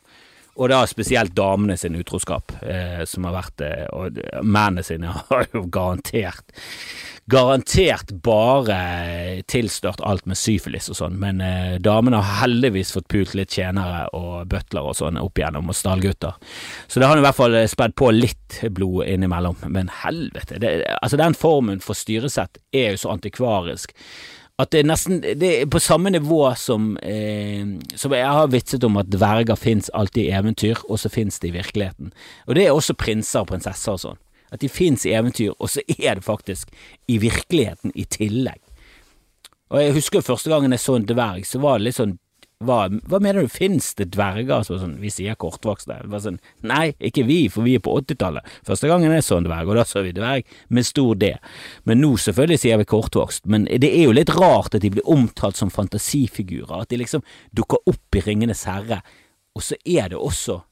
Og 0.61 0.69
da 0.69 0.83
spesielt 0.89 1.33
damene 1.37 1.79
sin 1.81 1.97
utroskap, 1.97 2.53
eh, 2.61 3.05
som 3.09 3.25
har 3.25 3.39
vært 3.39 3.57
det, 3.63 3.73
eh, 3.85 3.89
og 3.97 4.21
mennene 4.45 4.85
sine 4.85 5.15
har 5.31 5.49
jo 5.55 5.67
garantert 5.73 6.53
garantert 7.31 8.11
bare 8.25 9.43
tilstørt 9.49 10.03
alt 10.05 10.27
med 10.27 10.37
syfilis 10.37 10.91
og 10.91 10.99
sånn, 10.99 11.15
men 11.23 11.39
eh, 11.45 11.77
damene 11.81 12.19
har 12.19 12.43
heldigvis 12.43 12.91
fått 12.97 13.07
pult 13.13 13.37
litt 13.39 13.55
tjenere 13.55 14.09
og 14.19 14.49
butler 14.51 14.91
og 14.91 14.99
sånn 14.99 15.21
opp 15.21 15.39
igjennom, 15.39 15.71
og 15.71 15.79
stallgutter. 15.79 16.35
Så 16.91 17.01
det 17.01 17.09
har 17.09 17.21
i 17.21 17.25
hvert 17.25 17.39
fall 17.39 17.57
spedd 17.71 17.95
på 17.97 18.11
litt 18.13 18.59
blod 18.75 19.07
innimellom, 19.07 19.63
men 19.73 19.93
helvete, 20.03 20.59
det, 20.61 20.75
altså 20.99 21.21
den 21.21 21.39
formen 21.39 21.81
for 21.85 21.97
styresett 21.97 22.61
er 22.75 22.93
jo 22.93 23.05
så 23.05 23.15
antikvarisk 23.15 23.95
at 24.63 24.73
det 24.73 24.83
er 24.83 24.89
nesten 24.89 25.21
det 25.23 25.51
er 25.51 25.71
på 25.71 25.81
samme 25.83 26.13
nivå 26.13 26.41
som, 26.59 26.97
eh, 27.03 27.65
som 27.99 28.15
jeg 28.15 28.27
har 28.27 28.51
vitset 28.53 28.85
om 28.85 28.99
at 29.01 29.11
dverger 29.13 29.59
fins 29.59 29.91
alltid 29.95 30.27
i 30.27 30.35
eventyr, 30.39 30.83
og 30.89 31.01
så 31.01 31.11
fins 31.13 31.39
det 31.43 31.51
i 31.51 31.57
virkeligheten. 31.57 32.13
Og 32.47 32.55
det 32.57 32.67
er 32.67 32.77
også 32.77 32.97
prinser 32.99 33.43
og 33.43 33.51
prinsesser 33.53 33.97
og 33.97 34.03
sånn. 34.03 34.21
At 34.53 34.61
de 34.61 34.69
fins 34.69 35.07
i 35.09 35.15
eventyr, 35.17 35.55
og 35.59 35.71
så 35.73 35.85
er 35.99 36.19
det 36.19 36.27
faktisk 36.27 36.73
i 37.09 37.17
virkeligheten 37.23 37.95
i 37.97 38.05
tillegg. 38.05 38.61
Og 39.73 39.81
jeg 39.81 39.95
husker 39.97 40.25
første 40.25 40.53
gangen 40.53 40.75
jeg 40.75 40.85
så 40.85 40.99
en 40.99 41.09
dverg, 41.09 41.47
så 41.49 41.61
var 41.63 41.79
det 41.79 41.89
litt 41.89 42.01
sånn 42.01 42.19
hva, 42.67 42.79
hva 43.11 43.21
mener 43.23 43.45
du, 43.45 43.51
fins 43.53 43.93
det 43.99 44.11
dverger 44.15 44.65
som 44.67 44.81
sånn, 44.81 44.97
vi 45.03 45.11
sier 45.13 45.39
kortvokste? 45.41 45.99
Sånn, 46.23 46.41
nei, 46.67 46.93
ikke 47.03 47.27
vi, 47.29 47.41
for 47.53 47.67
vi 47.67 47.77
er 47.79 47.85
på 47.85 47.95
80-tallet. 48.01 48.49
Første 48.69 48.91
gangen 48.91 49.15
jeg 49.15 49.27
så 49.27 49.39
en 49.41 49.49
dverg, 49.49 49.71
og 49.71 49.79
da 49.81 49.87
så 49.89 50.05
vi 50.07 50.15
dverg 50.17 50.57
med 50.73 50.89
stor 50.89 51.19
D. 51.21 51.33
Men 51.89 52.03
nå 52.03 52.15
selvfølgelig 52.23 52.63
sier 52.65 52.81
vi 52.81 52.89
kortvokst, 52.93 53.47
men 53.51 53.69
det 53.71 53.91
er 53.91 54.07
jo 54.07 54.17
litt 54.17 54.33
rart 54.37 54.77
at 54.77 54.85
de 54.85 54.93
blir 54.95 55.09
omtalt 55.11 55.61
som 55.61 55.73
fantasifigurer, 55.73 56.83
at 56.83 56.93
de 56.93 57.03
liksom 57.03 57.25
dukker 57.57 57.83
opp 57.93 58.19
i 58.19 58.25
Ringenes 58.27 58.67
herre, 58.71 59.03
og 59.53 59.65
så 59.67 59.77
er 59.85 60.13
det 60.13 60.21
også 60.21 60.63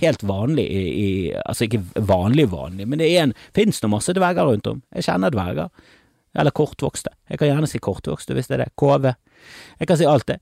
helt 0.00 0.22
vanlig 0.28 0.64
i, 0.68 0.80
i 0.84 1.10
Altså 1.40 1.64
ikke 1.64 1.82
vanlig 2.04 2.50
vanlig, 2.52 2.86
men 2.88 3.00
det 3.00 3.08
er 3.10 3.22
en, 3.24 3.36
finnes 3.56 3.80
nå 3.82 3.90
masse 3.92 4.12
dverger 4.14 4.50
rundt 4.50 4.68
om. 4.70 4.82
Jeg 4.94 5.06
kjenner 5.08 5.32
dverger. 5.32 5.70
Eller 6.34 6.54
kortvokste. 6.54 7.12
Jeg 7.30 7.40
kan 7.40 7.50
gjerne 7.50 7.70
si 7.70 7.80
kortvokste 7.82 8.36
hvis 8.36 8.50
det 8.50 8.58
er 8.58 8.64
det. 8.64 8.70
KV. 8.80 9.10
Jeg 9.80 9.90
kan 9.90 9.98
si 10.00 10.08
alt 10.08 10.28
det. 10.28 10.38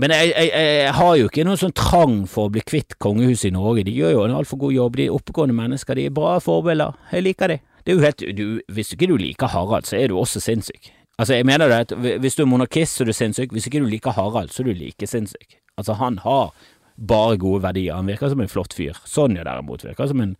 Men 0.00 0.14
jeg, 0.16 0.30
jeg, 0.32 0.52
jeg, 0.54 0.92
har 0.96 1.16
jo 1.18 1.26
ikke 1.28 1.44
noen 1.44 1.60
sånn 1.60 1.74
trang 1.76 2.22
for 2.30 2.48
å 2.48 2.52
bli 2.54 2.62
kvitt 2.64 2.96
kongehuset 3.02 3.50
i 3.50 3.54
Norge. 3.54 3.84
De 3.84 3.92
gjør 3.92 4.14
jo 4.14 4.22
en 4.24 4.38
altfor 4.38 4.62
god 4.64 4.72
jobb. 4.72 4.96
De 4.96 5.06
er 5.06 5.16
oppegående 5.16 5.56
mennesker. 5.58 5.98
De 5.98 6.06
er 6.08 6.14
bra 6.16 6.38
forbilder. 6.40 6.96
Jeg 7.12 7.26
liker 7.26 7.52
de. 7.52 7.58
Det 7.84 7.92
er 7.92 7.98
jo 7.98 8.04
helt, 8.04 8.24
du, 8.36 8.46
hvis 8.72 8.94
ikke 8.94 9.08
du 9.10 9.16
liker 9.20 9.52
Harald, 9.52 9.88
så 9.88 9.98
er 10.00 10.08
du 10.08 10.16
også 10.20 10.40
sinnssyk. 10.40 10.90
Altså, 11.20 11.36
jeg 11.36 11.44
mener 11.48 11.68
det 11.68 11.78
at 11.84 11.94
hvis 12.22 12.36
du 12.36 12.44
er 12.46 12.48
monarkist, 12.48 12.96
så 12.96 13.04
er 13.04 13.10
du 13.10 13.16
sinnssyk. 13.16 13.52
Hvis 13.52 13.68
ikke 13.68 13.82
du 13.84 13.88
liker 13.88 14.16
Harald, 14.16 14.52
så 14.54 14.62
er 14.62 14.70
du 14.70 14.78
like 14.78 15.08
sinnssyk. 15.08 15.58
Altså, 15.76 15.96
han 16.00 16.20
har 16.24 16.54
bare 16.96 17.36
gode 17.40 17.62
verdier. 17.64 17.96
Han 17.96 18.08
virker 18.08 18.32
som 18.32 18.40
en 18.40 18.52
flott 18.52 18.76
fyr. 18.76 18.96
Sonja 19.08 19.44
derimot 19.44 19.84
virker 19.84 20.08
som 20.08 20.20
en 20.24 20.34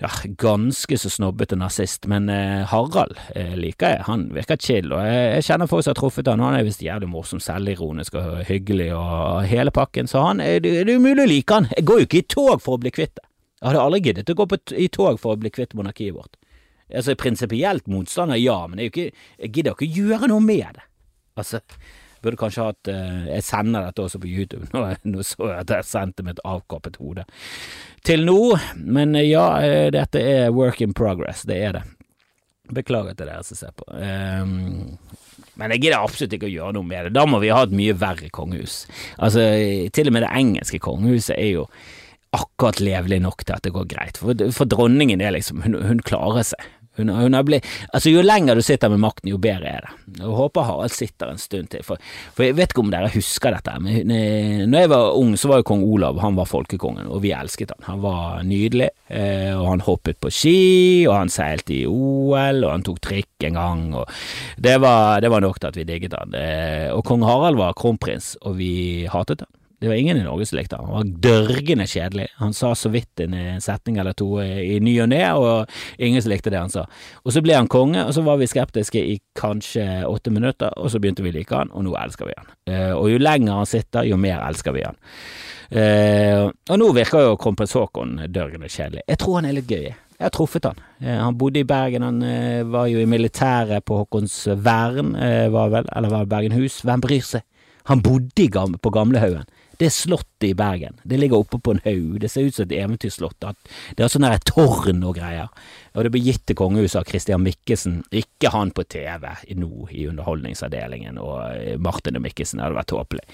ja, 0.00 0.08
ganske 0.40 0.96
så 0.98 1.10
snobbete 1.12 1.58
nazist, 1.60 2.06
men 2.08 2.28
eh, 2.32 2.64
Harald 2.70 3.18
eh, 3.36 3.52
liker 3.58 3.94
jeg. 3.94 4.04
Han 4.06 4.26
virker 4.32 4.56
chill, 4.60 4.92
og 4.96 5.04
jeg, 5.04 5.26
jeg 5.36 5.46
kjenner 5.50 5.68
folk 5.68 5.84
som 5.84 5.92
har 5.92 5.98
truffet 6.00 6.30
han. 6.30 6.40
Han 6.40 6.56
er 6.56 6.64
visst 6.64 6.84
jævlig 6.84 7.10
morsom, 7.12 7.42
selvironisk 7.44 8.16
og 8.16 8.40
hyggelig 8.48 8.90
og 8.96 9.44
hele 9.50 9.74
pakken, 9.76 10.08
så 10.08 10.24
han, 10.24 10.40
det, 10.40 10.62
det 10.64 10.86
er 10.86 10.96
umulig 10.96 11.26
å 11.26 11.30
like 11.30 11.58
han. 11.58 11.68
Jeg 11.76 11.88
går 11.90 12.00
jo 12.00 12.08
ikke 12.08 12.22
i 12.22 12.28
tog 12.36 12.64
for 12.64 12.78
å 12.78 12.82
bli 12.82 12.94
kvitt 12.96 13.18
det. 13.20 13.26
Jeg 13.60 13.68
hadde 13.68 13.82
aldri 13.84 14.00
giddet 14.06 14.32
å 14.32 14.38
gå 14.38 14.46
på, 14.48 14.60
i 14.72 14.88
tog 14.88 15.20
for 15.20 15.36
å 15.36 15.40
bli 15.40 15.52
kvitt 15.52 15.76
monarkiet 15.76 16.16
vårt. 16.16 16.38
Altså, 16.88 17.14
Prinsipielt 17.20 17.84
motstander, 17.92 18.40
ja, 18.40 18.62
men 18.70 18.80
jeg, 18.82 19.12
jeg 19.36 19.52
gidder 19.52 19.76
ikke 19.76 19.90
gjøre 20.00 20.30
noe 20.32 20.42
med 20.42 20.78
det. 20.78 20.86
Altså, 21.38 21.60
Burde 22.24 22.40
kanskje 22.40 22.66
hatt 22.68 22.90
uh, 22.92 23.22
Jeg 23.30 23.46
sender 23.46 23.86
dette 23.88 24.04
også 24.04 24.20
på 24.22 24.28
YouTube. 24.30 24.68
Nå, 24.74 24.84
nå 25.08 25.24
så 25.26 25.52
jeg 25.52 25.62
at 25.64 25.74
jeg 25.78 25.88
sendte 25.88 26.26
med 26.26 26.36
et 26.36 26.44
avkappet 26.48 27.00
hode. 27.00 27.24
Til 28.06 28.26
nå, 28.28 28.40
men 28.80 29.16
uh, 29.16 29.24
ja, 29.24 29.46
uh, 29.60 29.86
dette 29.94 30.22
er 30.22 30.54
work 30.56 30.82
in 30.84 30.96
progress. 30.96 31.46
Det 31.48 31.58
er 31.60 31.78
det. 31.78 31.86
Beklager 32.70 33.16
til 33.18 33.26
dere 33.30 33.46
som 33.46 33.58
ser 33.58 33.72
på. 33.74 33.88
Um, 33.90 34.98
men 35.60 35.74
jeg 35.74 35.84
gidder 35.84 36.00
absolutt 36.00 36.36
ikke 36.36 36.48
å 36.48 36.52
gjøre 36.52 36.76
noe 36.76 36.86
med 36.86 37.08
det. 37.08 37.16
Da 37.16 37.26
må 37.28 37.40
vi 37.42 37.50
ha 37.52 37.64
et 37.66 37.74
mye 37.74 37.96
verre 37.98 38.30
kongehus. 38.32 38.84
Altså, 39.18 39.42
til 39.92 40.08
og 40.08 40.14
med 40.16 40.24
det 40.24 40.30
engelske 40.38 40.80
kongehuset 40.80 41.34
er 41.36 41.50
jo 41.58 41.66
akkurat 42.36 42.78
levelig 42.80 43.18
nok 43.24 43.42
til 43.44 43.56
at 43.56 43.66
det 43.66 43.74
går 43.74 43.88
greit. 43.90 44.20
For, 44.20 44.46
for 44.54 44.70
dronningen 44.70 45.20
er 45.20 45.34
liksom, 45.34 45.64
hun, 45.66 45.76
hun 45.84 46.02
klarer 46.06 46.46
seg. 46.52 46.68
Hun, 46.98 47.08
hun 47.08 47.36
blitt, 47.46 47.66
altså 47.94 48.10
Jo 48.10 48.22
lenger 48.24 48.58
du 48.58 48.62
sitter 48.66 48.90
med 48.90 49.00
makten, 49.00 49.30
jo 49.30 49.38
bedre 49.40 49.70
er 49.70 49.84
det. 49.86 49.92
Jeg 50.18 50.32
håper 50.36 50.66
Harald 50.66 50.94
sitter 50.94 51.30
en 51.30 51.38
stund 51.38 51.70
til. 51.70 51.84
For, 51.86 52.00
for 52.34 52.44
jeg 52.44 52.56
vet 52.58 52.74
ikke 52.74 52.82
om 52.82 52.90
dere 52.92 53.12
husker 53.14 53.54
dette, 53.54 53.76
men 53.84 54.10
eh, 54.14 54.64
når 54.66 54.84
jeg 54.84 54.92
var 54.92 55.18
ung, 55.20 55.36
så 55.38 55.52
var 55.52 55.62
jo 55.62 55.68
kong 55.70 55.84
Olav 55.86 56.18
han 56.20 56.36
var 56.38 56.50
folkekongen, 56.50 57.06
og 57.06 57.22
vi 57.24 57.32
elsket 57.36 57.72
han. 57.76 57.86
Han 57.86 58.02
var 58.02 58.42
nydelig, 58.46 58.90
eh, 59.06 59.52
og 59.54 59.68
han 59.70 59.84
hoppet 59.86 60.18
på 60.20 60.32
ski, 60.34 60.58
og 61.06 61.14
han 61.14 61.32
seilte 61.32 61.76
i 61.78 61.84
OL, 61.86 62.64
og 62.64 62.74
han 62.74 62.84
tok 62.86 63.00
trikk 63.06 63.48
en 63.48 63.60
gang, 63.60 63.86
og 64.02 64.10
det 64.60 64.76
var, 64.82 65.22
det 65.22 65.30
var 65.32 65.46
nok 65.46 65.62
til 65.62 65.70
at 65.70 65.78
vi 65.78 65.86
digget 65.88 66.18
han. 66.18 66.36
Eh, 66.36 66.90
og 66.90 67.06
kong 67.06 67.24
Harald 67.28 67.60
var 67.60 67.78
kronprins, 67.78 68.34
og 68.42 68.58
vi 68.58 68.72
hatet 69.10 69.46
han. 69.46 69.54
Det 69.80 69.88
var 69.88 69.94
ingen 69.94 70.16
i 70.16 70.22
Norge 70.22 70.44
som 70.46 70.58
likte 70.58 70.76
han. 70.76 70.84
Han 70.84 70.94
var 70.94 71.20
dørgende 71.24 71.86
kjedelig. 71.88 72.26
Han 72.36 72.52
sa 72.52 72.74
så 72.76 72.90
vidt 72.92 73.20
en 73.24 73.32
setning 73.64 73.96
eller 73.96 74.12
to 74.12 74.26
i 74.44 74.76
ny 74.84 74.92
og 75.00 75.08
ne, 75.08 75.20
og 75.32 75.70
ingen 75.96 76.20
som 76.20 76.34
likte 76.34 76.52
det 76.52 76.60
han 76.60 76.72
sa. 76.72 76.82
Og 77.24 77.32
så 77.32 77.40
ble 77.40 77.54
han 77.56 77.70
konge, 77.70 78.02
og 78.04 78.12
så 78.12 78.20
var 78.26 78.36
vi 78.42 78.48
skeptiske 78.50 79.00
i 79.00 79.14
kanskje 79.40 80.02
åtte 80.04 80.32
minutter, 80.36 80.74
og 80.76 80.92
så 80.92 81.00
begynte 81.00 81.24
vi 81.24 81.32
å 81.32 81.36
like 81.38 81.56
han, 81.56 81.72
og 81.72 81.86
nå 81.86 81.94
elsker 81.96 82.28
vi 82.28 82.36
han. 82.36 82.50
Eh, 82.68 82.92
og 82.92 83.08
jo 83.08 83.22
lenger 83.24 83.56
han 83.56 83.70
sitter, 83.70 84.04
jo 84.10 84.18
mer 84.20 84.42
elsker 84.50 84.76
vi 84.76 84.82
han. 84.84 85.00
Eh, 85.70 86.42
og 86.44 86.80
nå 86.82 86.90
virker 86.98 87.24
jo 87.24 87.38
kronprins 87.40 87.72
Haakon 87.78 88.18
dørgende 88.28 88.68
kjedelig. 88.68 89.06
Jeg 89.08 89.22
tror 89.22 89.38
han 89.38 89.48
er 89.48 89.56
litt 89.62 89.72
gøy. 89.72 89.86
Jeg 89.88 90.26
har 90.26 90.34
truffet 90.36 90.68
han. 90.68 90.82
Eh, 91.00 91.16
han 91.22 91.38
bodde 91.40 91.62
i 91.62 91.70
Bergen, 91.70 92.04
han 92.04 92.20
var 92.68 92.92
jo 92.92 93.00
i 93.00 93.08
militæret 93.08 93.88
på 93.88 94.02
Haakonsvern, 94.02 95.16
var 95.56 95.72
vel, 95.72 95.88
eller 95.88 96.12
var 96.12 96.28
det 96.28 96.32
Bergenhus? 96.36 96.82
Hvem 96.84 97.06
bryr 97.08 97.24
seg? 97.24 97.46
Han 97.88 98.04
bodde 98.04 98.76
på 98.76 98.92
Gamlehaugen 98.92 99.48
Det 99.80 99.88
er 99.88 99.94
Slottet 99.94 100.44
i 100.44 100.52
Bergen. 100.52 100.98
Det 101.08 101.16
ligger 101.16 101.40
oppe 101.40 101.56
på 101.56 101.72
en 101.72 101.80
haug. 101.86 102.18
Det 102.20 102.28
ser 102.28 102.44
ut 102.44 102.56
som 102.56 102.66
et 102.66 102.74
eventyrslott. 102.76 103.46
Det 103.96 104.04
er 104.04 104.12
sånn 104.12 104.26
der 104.26 104.42
tårn 104.44 105.00
og 105.08 105.14
greier. 105.16 105.48
Og 105.96 106.04
det 106.04 106.12
ble 106.12 106.20
gitt 106.20 106.42
til 106.46 106.58
kongehuset 106.58 106.98
av 107.00 107.06
Christian 107.08 107.40
Mikkelsen, 107.42 108.02
ikke 108.12 108.52
han 108.52 108.74
på 108.76 108.84
TV 108.92 109.24
nå 109.56 109.88
i 109.88 110.04
Underholdningsavdelingen 110.10 111.16
og 111.18 111.38
eh, 111.54 111.78
Martin 111.80 112.20
og 112.20 112.26
Mikkelsen. 112.26 112.60
Det 112.60 112.66
hadde 112.66 112.78
vært 112.78 112.92
tåpelig. 112.92 113.24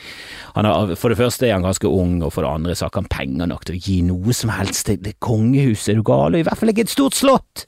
For 0.54 1.10
det 1.10 1.18
første 1.18 1.48
er 1.48 1.56
han 1.56 1.66
ganske 1.66 1.90
ung, 1.90 2.20
og 2.22 2.30
for 2.36 2.46
det 2.46 2.52
andre 2.52 2.78
så 2.78 2.86
har 2.86 2.94
han 3.00 3.10
penger 3.10 3.50
nok 3.50 3.66
til 3.66 3.76
å 3.76 3.82
gi 3.88 3.98
noe 4.06 4.36
som 4.36 4.54
helst 4.54 4.86
til 4.92 5.18
kongehuset. 5.18 5.96
Er 5.96 6.00
du 6.00 6.06
gal? 6.06 6.30
Og 6.30 6.44
I 6.44 6.46
hvert 6.46 6.62
fall 6.62 6.72
ikke 6.72 6.86
et 6.86 6.94
stort 6.94 7.18
slott! 7.18 7.66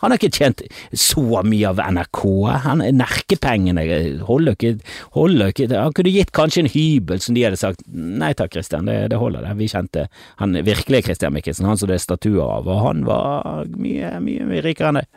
Han 0.00 0.12
har 0.12 0.20
ikke 0.20 0.40
tjent 0.40 0.62
så 0.96 1.42
mye 1.46 1.70
av 1.70 1.80
NRK. 1.92 2.22
Han, 2.66 2.84
Nerkepengene 2.96 3.84
holder 4.26 4.56
ikke, 4.56 4.74
holder 5.16 5.52
ikke 5.52 5.68
Han 5.74 5.96
kunne 5.96 6.14
gitt 6.14 6.34
kanskje 6.36 6.64
en 6.64 6.72
hybel 6.72 7.22
som 7.22 7.36
de 7.36 7.46
hadde 7.46 7.60
sagt 7.60 7.84
nei 7.90 8.32
takk, 8.36 8.54
Christian, 8.54 8.88
det, 8.88 9.10
det 9.12 9.20
holder 9.20 9.46
det. 9.46 9.56
Vi 9.60 9.70
kjente 9.70 10.06
han 10.40 10.56
virkelige 10.66 11.10
Christian 11.10 11.34
Mikkelsen, 11.36 11.68
han 11.68 11.78
som 11.80 11.90
det 11.90 11.98
er 11.98 12.04
statuer 12.04 12.44
av, 12.46 12.68
og 12.70 12.84
han 12.84 13.04
var 13.08 13.66
mye, 13.76 14.16
mye, 14.24 14.46
mye 14.48 14.64
rikere 14.64 14.92
enn 14.92 15.02
det. 15.02 15.08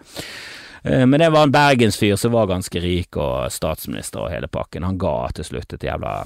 Eh, 0.84 1.06
men 1.08 1.20
det 1.20 1.32
var 1.34 1.48
en 1.48 1.54
bergensfyr 1.54 2.16
som 2.20 2.36
var 2.36 2.52
ganske 2.52 2.84
rik, 2.84 3.18
og 3.18 3.52
statsminister 3.54 4.26
og 4.26 4.34
hele 4.34 4.50
pakken. 4.52 4.88
Han 4.88 5.00
ga 5.02 5.16
til 5.38 5.48
slutt 5.48 5.78
et 5.78 5.88
jævla 5.88 6.24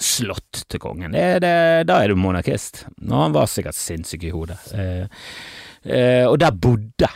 slott 0.00 0.64
til 0.70 0.82
kongen. 0.82 1.14
Det, 1.14 1.42
det, 1.44 1.56
da 1.88 2.00
er 2.02 2.10
du 2.10 2.18
monarkist. 2.18 2.84
Og 3.06 3.18
han 3.18 3.34
var 3.34 3.50
sikkert 3.50 3.78
sinnssyk 3.78 4.26
i 4.26 4.32
hodet. 4.34 4.58
Eh, 4.74 5.04
eh, 5.84 6.24
og 6.26 6.38
der 6.42 6.54
bodde 6.54 7.10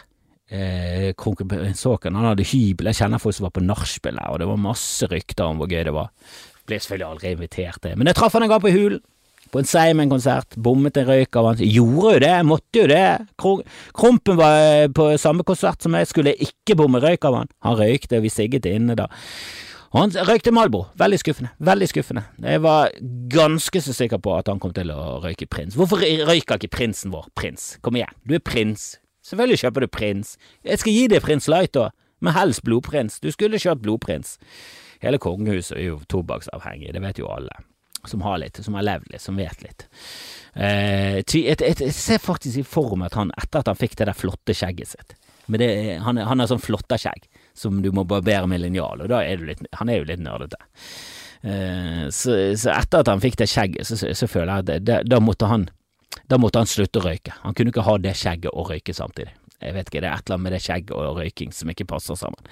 eh, 0.50 1.74
Såken, 1.78 2.16
han 2.16 2.30
hadde 2.30 2.46
hybel, 2.48 2.90
jeg 2.90 3.02
kjenner 3.02 3.22
folk 3.22 3.36
som 3.36 3.48
var 3.48 3.54
på 3.56 3.64
nachspiel 3.64 4.18
og 4.28 4.40
det 4.40 4.48
var 4.48 4.60
masse 4.62 5.08
rykter 5.10 5.46
om 5.46 5.60
hvor 5.60 5.70
gøy 5.70 5.84
det 5.88 5.94
var. 5.94 6.10
Ble 6.68 6.80
selvfølgelig 6.80 7.08
aldri 7.08 7.32
invitert 7.36 7.82
det. 7.84 7.94
men 7.96 8.10
jeg 8.10 8.18
traff 8.18 8.36
han 8.36 8.44
en 8.44 8.52
gang 8.52 8.64
på 8.64 8.72
Hulen. 8.74 9.04
På 9.48 9.62
en 9.62 9.68
Seimen-konsert, 9.68 10.58
bommet 10.60 10.98
en 11.00 11.06
røyk 11.08 11.36
av 11.40 11.46
han. 11.48 11.62
Gjorde 11.62 12.10
jo 12.18 12.20
det, 12.20 12.34
måtte 12.44 12.82
jo 12.82 12.88
det. 12.90 13.04
Krompen 13.96 14.36
var 14.36 14.58
eh, 14.60 14.90
på 14.92 15.06
samme 15.20 15.46
konsert 15.48 15.80
som 15.80 15.96
jeg, 15.96 16.10
skulle 16.10 16.34
ikke 16.36 16.76
bomme 16.76 17.00
røyk 17.00 17.24
av 17.24 17.38
han. 17.38 17.52
Han 17.64 17.78
røykte, 17.78 18.18
og 18.18 18.26
vi 18.26 18.32
sigget 18.34 18.68
inne 18.68 18.98
da. 18.98 19.08
Og 19.94 20.02
han 20.02 20.12
røykte 20.28 20.52
Malbro. 20.52 20.84
Veldig 21.00 21.20
skuffende. 21.22 21.54
Veldig 21.64 21.88
skuffende. 21.88 22.26
Jeg 22.44 22.60
var 22.60 22.92
ganske 23.32 23.80
så 23.80 23.96
sikker 23.96 24.20
på 24.20 24.36
at 24.36 24.52
han 24.52 24.60
kom 24.60 24.74
til 24.76 24.92
å 24.92 25.16
røyke 25.24 25.48
prins. 25.48 25.78
Hvorfor 25.78 26.04
røyker 26.04 26.60
ikke 26.60 26.74
prinsen 26.76 27.14
vår 27.14 27.30
prins? 27.38 27.78
Kom 27.80 27.96
igjen, 27.96 28.12
du 28.28 28.36
er 28.36 28.44
prins. 28.44 28.98
Selvfølgelig 29.28 29.62
kjøper 29.62 29.84
du 29.84 29.90
prins. 29.92 30.34
Jeg 30.66 30.82
skal 30.82 30.96
gi 30.96 31.06
deg 31.12 31.24
prins 31.24 31.48
Light, 31.50 31.74
da, 31.76 31.90
men 32.24 32.36
helst 32.36 32.64
blodprins. 32.66 33.20
Du 33.22 33.30
skulle 33.34 33.60
kjørt 33.60 33.82
blodprins. 33.84 34.36
Hele 35.04 35.20
kongehuset 35.22 35.76
er 35.76 35.90
jo 35.90 36.00
tobakksavhengig, 36.10 36.92
det 36.94 37.04
vet 37.04 37.20
jo 37.20 37.30
alle. 37.30 37.62
Som 38.08 38.22
har 38.24 38.38
litt, 38.40 38.58
som 38.62 38.76
har 38.78 38.86
levd 38.86 39.12
litt, 39.12 39.22
som 39.22 39.38
vet 39.38 39.62
litt. 39.62 39.86
Eh, 40.54 41.20
jeg, 41.22 41.92
ser 41.94 42.22
faktisk 42.22 42.62
i 42.62 42.66
for 42.66 42.96
meg 42.96 43.12
at 43.12 43.18
han, 43.20 43.32
etter 43.38 43.62
at 43.62 43.70
han 43.70 43.78
fikk 43.78 43.98
det 43.98 44.08
der 44.08 44.16
flotte 44.16 44.56
skjegget 44.56 44.94
sitt 44.96 45.18
det, 45.56 45.98
han 46.04 46.18
har 46.18 46.48
sånn 46.50 46.60
flåttaskjegg 46.60 47.28
som 47.56 47.80
du 47.82 47.90
må 47.94 48.04
barbere 48.08 48.46
med 48.50 48.60
linjal, 48.62 49.00
og 49.02 49.10
da 49.10 49.22
er 49.24 49.40
du 49.40 49.48
litt, 49.48 49.64
han 49.78 49.88
er 49.88 50.02
jo 50.02 50.08
litt 50.10 50.20
nerdete. 50.22 50.60
Eh, 51.40 52.04
så, 52.12 52.36
så, 52.58 52.74
etter 52.74 53.02
at 53.02 53.10
han 53.10 53.22
fikk 53.22 53.38
det 53.40 53.48
skjegget, 53.50 53.88
så, 53.88 53.96
så, 53.98 54.12
så 54.14 54.28
føler 54.30 54.52
jeg 54.52 54.66
at 54.66 54.86
det, 54.86 55.00
da 55.08 55.20
måtte 55.22 55.48
han 55.50 55.68
da 56.28 56.38
måtte 56.40 56.62
han 56.62 56.70
slutte 56.70 57.00
å 57.00 57.06
røyke. 57.08 57.34
Han 57.42 57.56
kunne 57.56 57.72
ikke 57.72 57.86
ha 57.86 57.98
det 58.00 58.14
skjegget 58.18 58.52
og 58.52 58.72
røyke 58.72 58.94
samtidig. 58.96 59.34
Jeg 59.58 59.74
vet 59.74 59.90
ikke, 59.90 60.02
det 60.04 60.08
er 60.08 60.20
et 60.20 60.28
eller 60.28 60.38
annet 60.38 60.46
med 60.46 60.54
det 60.54 60.62
skjegget 60.62 60.94
og 60.94 61.18
røyking 61.18 61.52
som 61.54 61.70
ikke 61.72 61.88
passer 61.88 62.18
sammen. 62.18 62.42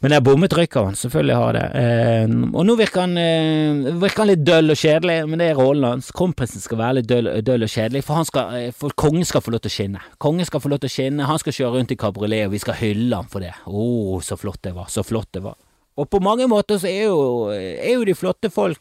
Men 0.00 0.14
jeg 0.14 0.24
bommet 0.24 0.54
røyker 0.56 0.86
han, 0.88 0.96
selvfølgelig 0.96 1.34
har 1.36 1.56
det. 1.58 1.64
Eh, 1.76 2.30
og 2.56 2.62
nå 2.64 2.76
virker 2.78 3.02
han, 3.04 3.18
eh, 3.20 3.90
virker 4.00 4.22
han, 4.22 4.30
litt 4.30 4.44
døll 4.48 4.72
og 4.72 4.78
kjedelig, 4.80 5.16
men 5.28 5.42
det 5.42 5.50
er 5.50 5.58
rollen 5.60 5.84
hans. 5.84 6.08
Kronprinsen 6.16 6.64
skal 6.64 6.80
være 6.80 6.98
litt 6.98 7.08
døll, 7.10 7.28
døll 7.44 7.66
og 7.66 7.72
kjedelig, 7.72 8.02
for, 8.08 8.24
skal, 8.24 8.54
eh, 8.56 8.70
for, 8.72 8.96
kongen 8.96 9.28
skal 9.28 9.44
få 9.44 9.52
lov 9.52 9.60
til 9.60 9.72
å 9.72 9.74
skinne. 9.74 10.04
Kongen 10.16 10.48
skal 10.48 10.64
få 10.64 10.72
lov 10.72 10.80
til 10.80 10.88
å 10.88 10.94
skinne, 10.94 11.28
han 11.28 11.42
skal 11.42 11.56
kjøre 11.58 11.74
rundt 11.76 11.92
i 11.92 12.00
kabriolet, 12.00 12.46
og 12.48 12.54
vi 12.56 12.62
skal 12.64 12.80
hylle 12.80 13.20
han 13.20 13.28
for 13.28 13.44
det. 13.44 13.52
Å, 13.68 13.74
oh, 13.76 14.16
så 14.24 14.40
flott 14.40 14.62
det 14.64 14.72
var, 14.78 14.88
så 14.88 15.04
flott 15.04 15.28
det 15.36 15.44
var. 15.44 15.60
Og 16.00 16.08
på 16.08 16.22
mange 16.24 16.48
måter 16.48 16.80
så 16.80 16.88
er 16.88 17.10
jo, 17.10 17.50
er 17.52 17.92
jo 17.92 18.08
de 18.08 18.16
flotte 18.16 18.48
folk 18.48 18.80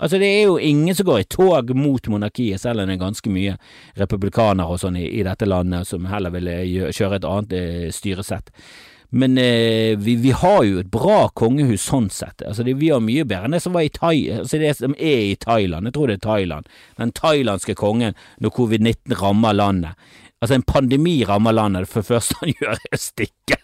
Altså, 0.00 0.18
det 0.18 0.28
er 0.32 0.46
jo 0.48 0.56
ingen 0.56 0.96
som 0.96 1.06
går 1.10 1.22
i 1.22 1.28
tog 1.28 1.74
mot 1.76 2.06
monarkiet, 2.08 2.62
selv 2.62 2.80
om 2.80 2.88
det 2.88 2.96
er 2.96 3.02
ganske 3.02 3.32
mye 3.32 3.56
republikanere 4.00 4.72
og 4.72 4.80
sånn 4.80 4.96
i, 4.96 5.04
i, 5.20 5.24
dette 5.26 5.48
landet 5.48 5.88
som 5.88 6.08
heller 6.08 6.32
vil 6.32 6.48
eh, 6.48 6.88
kjøre 6.96 7.20
et 7.20 7.28
annet 7.28 7.52
eh, 7.58 7.90
styresett. 7.92 8.48
Men 9.10 9.36
eh, 9.38 9.98
vi, 9.98 10.14
vi, 10.22 10.30
har 10.30 10.62
jo 10.64 10.80
et 10.80 10.90
bra 10.90 11.24
kongehus 11.36 11.84
sånn 11.84 12.08
sett. 12.14 12.44
Altså, 12.46 12.64
det, 12.64 12.78
vi 12.80 12.92
har 12.94 13.02
mye 13.04 13.26
bedre 13.28 13.50
enn 13.50 13.56
det 13.58 13.62
som 13.64 13.76
i 13.76 13.90
Thai, 13.92 14.16
altså 14.38 14.62
det 14.62 14.72
som 14.78 14.94
er 14.96 15.24
i 15.32 15.38
Thailand. 15.40 15.90
Jeg 15.90 15.98
tror 15.98 16.08
det 16.08 16.20
er 16.20 16.26
Thailand. 16.28 16.70
Den 17.00 17.12
thailandske 17.18 17.76
kongen 17.78 18.16
når 18.40 18.54
covid-19 18.56 19.18
rammer 19.20 19.58
landet. 19.58 20.12
Altså, 20.40 20.56
en 20.56 20.64
pandemi 20.64 21.18
rammer 21.28 21.58
landet. 21.58 21.90
Det 21.90 22.06
første 22.06 22.38
han 22.40 22.54
gjør, 22.62 22.78
er 22.78 22.96
å 22.96 23.02
stikke. 23.02 23.59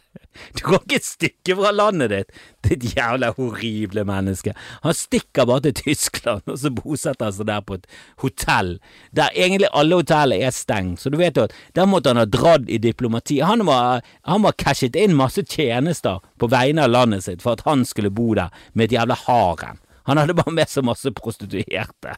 Du 0.57 0.63
kan 0.67 0.81
ikke 0.83 1.01
stikke 1.05 1.57
fra 1.59 1.73
landet 1.75 2.13
ditt, 2.13 2.41
ditt 2.67 2.85
jævla 2.97 3.33
horrible 3.37 4.05
menneske. 4.09 4.55
Han 4.85 4.97
stikker 4.97 5.49
bare 5.49 5.67
til 5.67 5.77
Tyskland, 5.83 6.45
og 6.47 6.59
så 6.61 6.73
bosetter 6.75 7.29
han 7.29 7.37
seg 7.37 7.51
der 7.51 7.65
på 7.67 7.79
et 7.79 7.89
hotell, 8.25 8.77
der 9.17 9.35
egentlig 9.35 9.71
alle 9.73 10.01
hotellene 10.03 10.49
er 10.49 10.55
stengt. 10.55 11.03
Så 11.03 11.13
du 11.13 11.19
vet 11.21 11.39
jo 11.39 11.47
at 11.47 11.57
der 11.79 11.89
måtte 11.91 12.13
han 12.13 12.21
ha 12.21 12.27
dratt 12.29 12.69
i 12.69 12.81
diplomati. 12.83 13.41
Han 13.45 13.67
var, 13.69 14.05
han 14.29 14.45
var 14.47 14.57
cashet 14.61 14.99
inn 14.99 15.17
masse 15.19 15.45
tjenester 15.45 16.23
på 16.41 16.51
vegne 16.53 16.87
av 16.87 16.95
landet 16.95 17.27
sitt 17.27 17.45
for 17.45 17.57
at 17.57 17.67
han 17.69 17.85
skulle 17.89 18.13
bo 18.15 18.33
der 18.37 18.55
med 18.75 18.89
et 18.89 18.99
jævla 18.99 19.19
harem. 19.27 19.83
Han 20.07 20.21
hadde 20.21 20.37
bare 20.39 20.55
med 20.55 20.71
så 20.71 20.83
masse 20.87 21.11
prostituerte. 21.11 22.15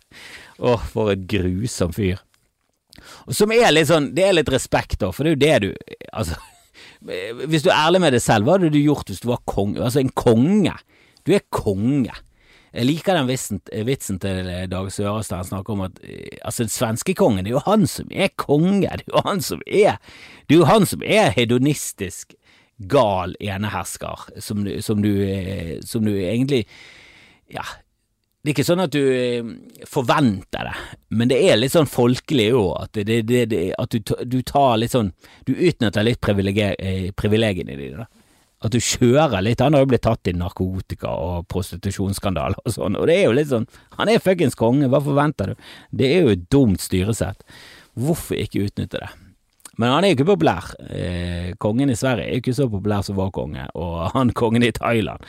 Åh, 0.59 0.83
for 0.93 1.15
et 1.15 1.25
grusom 1.31 1.95
fyr. 1.97 2.21
Og 3.27 3.35
Som 3.37 3.53
er 3.55 3.71
litt 3.73 3.89
sånn, 3.89 4.11
det 4.17 4.27
er 4.27 4.37
litt 4.37 4.53
respekt, 4.53 4.99
da, 5.01 5.13
for 5.15 5.25
det 5.25 5.31
er 5.31 5.37
jo 5.37 5.43
det 5.45 5.59
du 5.63 5.95
Altså 6.13 6.39
hvis 7.01 7.63
du 7.65 7.71
er 7.71 7.79
ærlig 7.79 8.01
med 8.03 8.15
deg 8.17 8.23
selv, 8.23 8.47
hva 8.47 8.57
hadde 8.57 8.73
du 8.75 8.81
gjort 8.81 9.11
hvis 9.11 9.23
du 9.23 9.29
var 9.31 9.43
konge? 9.49 9.83
Altså 9.85 10.03
en 10.03 10.15
konge. 10.17 10.75
Du 11.27 11.35
er 11.37 11.45
konge. 11.55 12.15
Jeg 12.69 12.85
liker 12.85 13.17
den 13.17 13.29
vitsen, 13.31 13.61
vitsen 13.89 14.19
til 14.21 14.49
Dag 14.71 14.91
Sørestad. 14.93 15.41
Han 15.41 15.49
snakker 15.49 15.73
om 15.73 15.87
at 15.87 16.01
altså 16.43 16.67
den 16.67 16.73
svenske 16.73 17.15
kongen, 17.17 17.45
det 17.47 17.53
er 17.53 17.57
jo 17.57 17.65
han 17.65 17.87
som 17.89 18.11
er 18.13 18.29
konge. 18.37 18.91
Det 19.01 19.09
er 19.09 19.15
jo 19.15 19.25
han 19.25 19.41
som 19.45 19.63
er 19.67 19.97
Det 20.49 20.57
er 20.57 20.61
jo 20.61 20.69
han 20.69 20.87
som 20.87 21.03
er 21.05 21.33
hedonistisk 21.37 22.35
gal 22.89 23.35
enehersker, 23.41 24.29
som 24.39 24.67
som 24.81 25.03
du, 25.03 25.13
som 25.85 26.05
du 26.05 26.15
egentlig 26.15 26.67
Ja, 27.51 27.65
det 28.39 28.53
er 28.53 28.55
ikke 28.55 28.69
sånn 28.69 28.85
at 28.85 28.93
du 28.95 29.03
eh, 29.03 29.49
forventer 29.91 30.69
det, 30.69 30.75
men 31.19 31.31
det 31.31 31.41
er 31.43 31.59
litt 31.59 31.75
sånn 31.75 31.89
folkelig 31.91 32.53
òg, 32.55 32.71
at, 32.85 33.01
det, 33.09 33.19
det, 33.27 33.41
det, 33.51 33.63
at 33.75 33.91
du, 33.91 34.15
du, 34.31 34.39
tar 34.47 34.77
litt 34.79 34.95
sånn 34.95 35.11
Du 35.43 35.57
utnytter 35.57 36.07
litt 36.07 36.23
eh, 36.23 37.11
privilegiene 37.19 37.77
dine. 37.77 38.07
At 38.63 38.75
du 38.75 38.79
kjører 38.83 39.43
litt. 39.43 39.61
Han 39.63 39.75
har 39.75 39.85
jo 39.85 39.91
blitt 39.91 40.03
tatt 40.07 40.31
i 40.31 40.35
narkotika 40.35 41.11
og 41.11 41.49
prostitusjonsskandaler 41.51 42.63
og 42.63 42.75
sånn, 42.75 42.99
og 42.99 43.11
det 43.11 43.19
er 43.19 43.27
jo 43.27 43.35
litt 43.37 43.51
sånn 43.51 43.67
Han 43.99 44.11
er 44.11 44.23
fuckings 44.23 44.59
konge, 44.59 44.87
hva 44.91 45.03
forventer 45.03 45.53
du? 45.53 45.69
Det 45.91 46.09
er 46.15 46.23
jo 46.23 46.33
et 46.37 46.49
dumt 46.51 46.83
styresett. 46.83 47.43
Hvorfor 47.99 48.39
ikke 48.39 48.69
utnytte 48.69 49.03
det? 49.03 49.13
Men 49.79 49.95
han 49.95 50.07
er 50.07 50.15
jo 50.15 50.21
ikke 50.21 50.33
populær. 50.33 50.73
Eh, 50.91 51.53
kongen 51.59 51.91
i 51.91 51.99
Sverige 51.99 52.27
er 52.27 52.39
jo 52.39 52.43
ikke 52.47 52.59
så 52.59 52.71
populær 52.71 53.03
som 53.07 53.19
vår 53.19 53.31
konge, 53.35 53.67
og 53.79 54.13
han 54.15 54.35
kongen 54.35 54.67
i 54.67 54.75
Thailand 54.75 55.27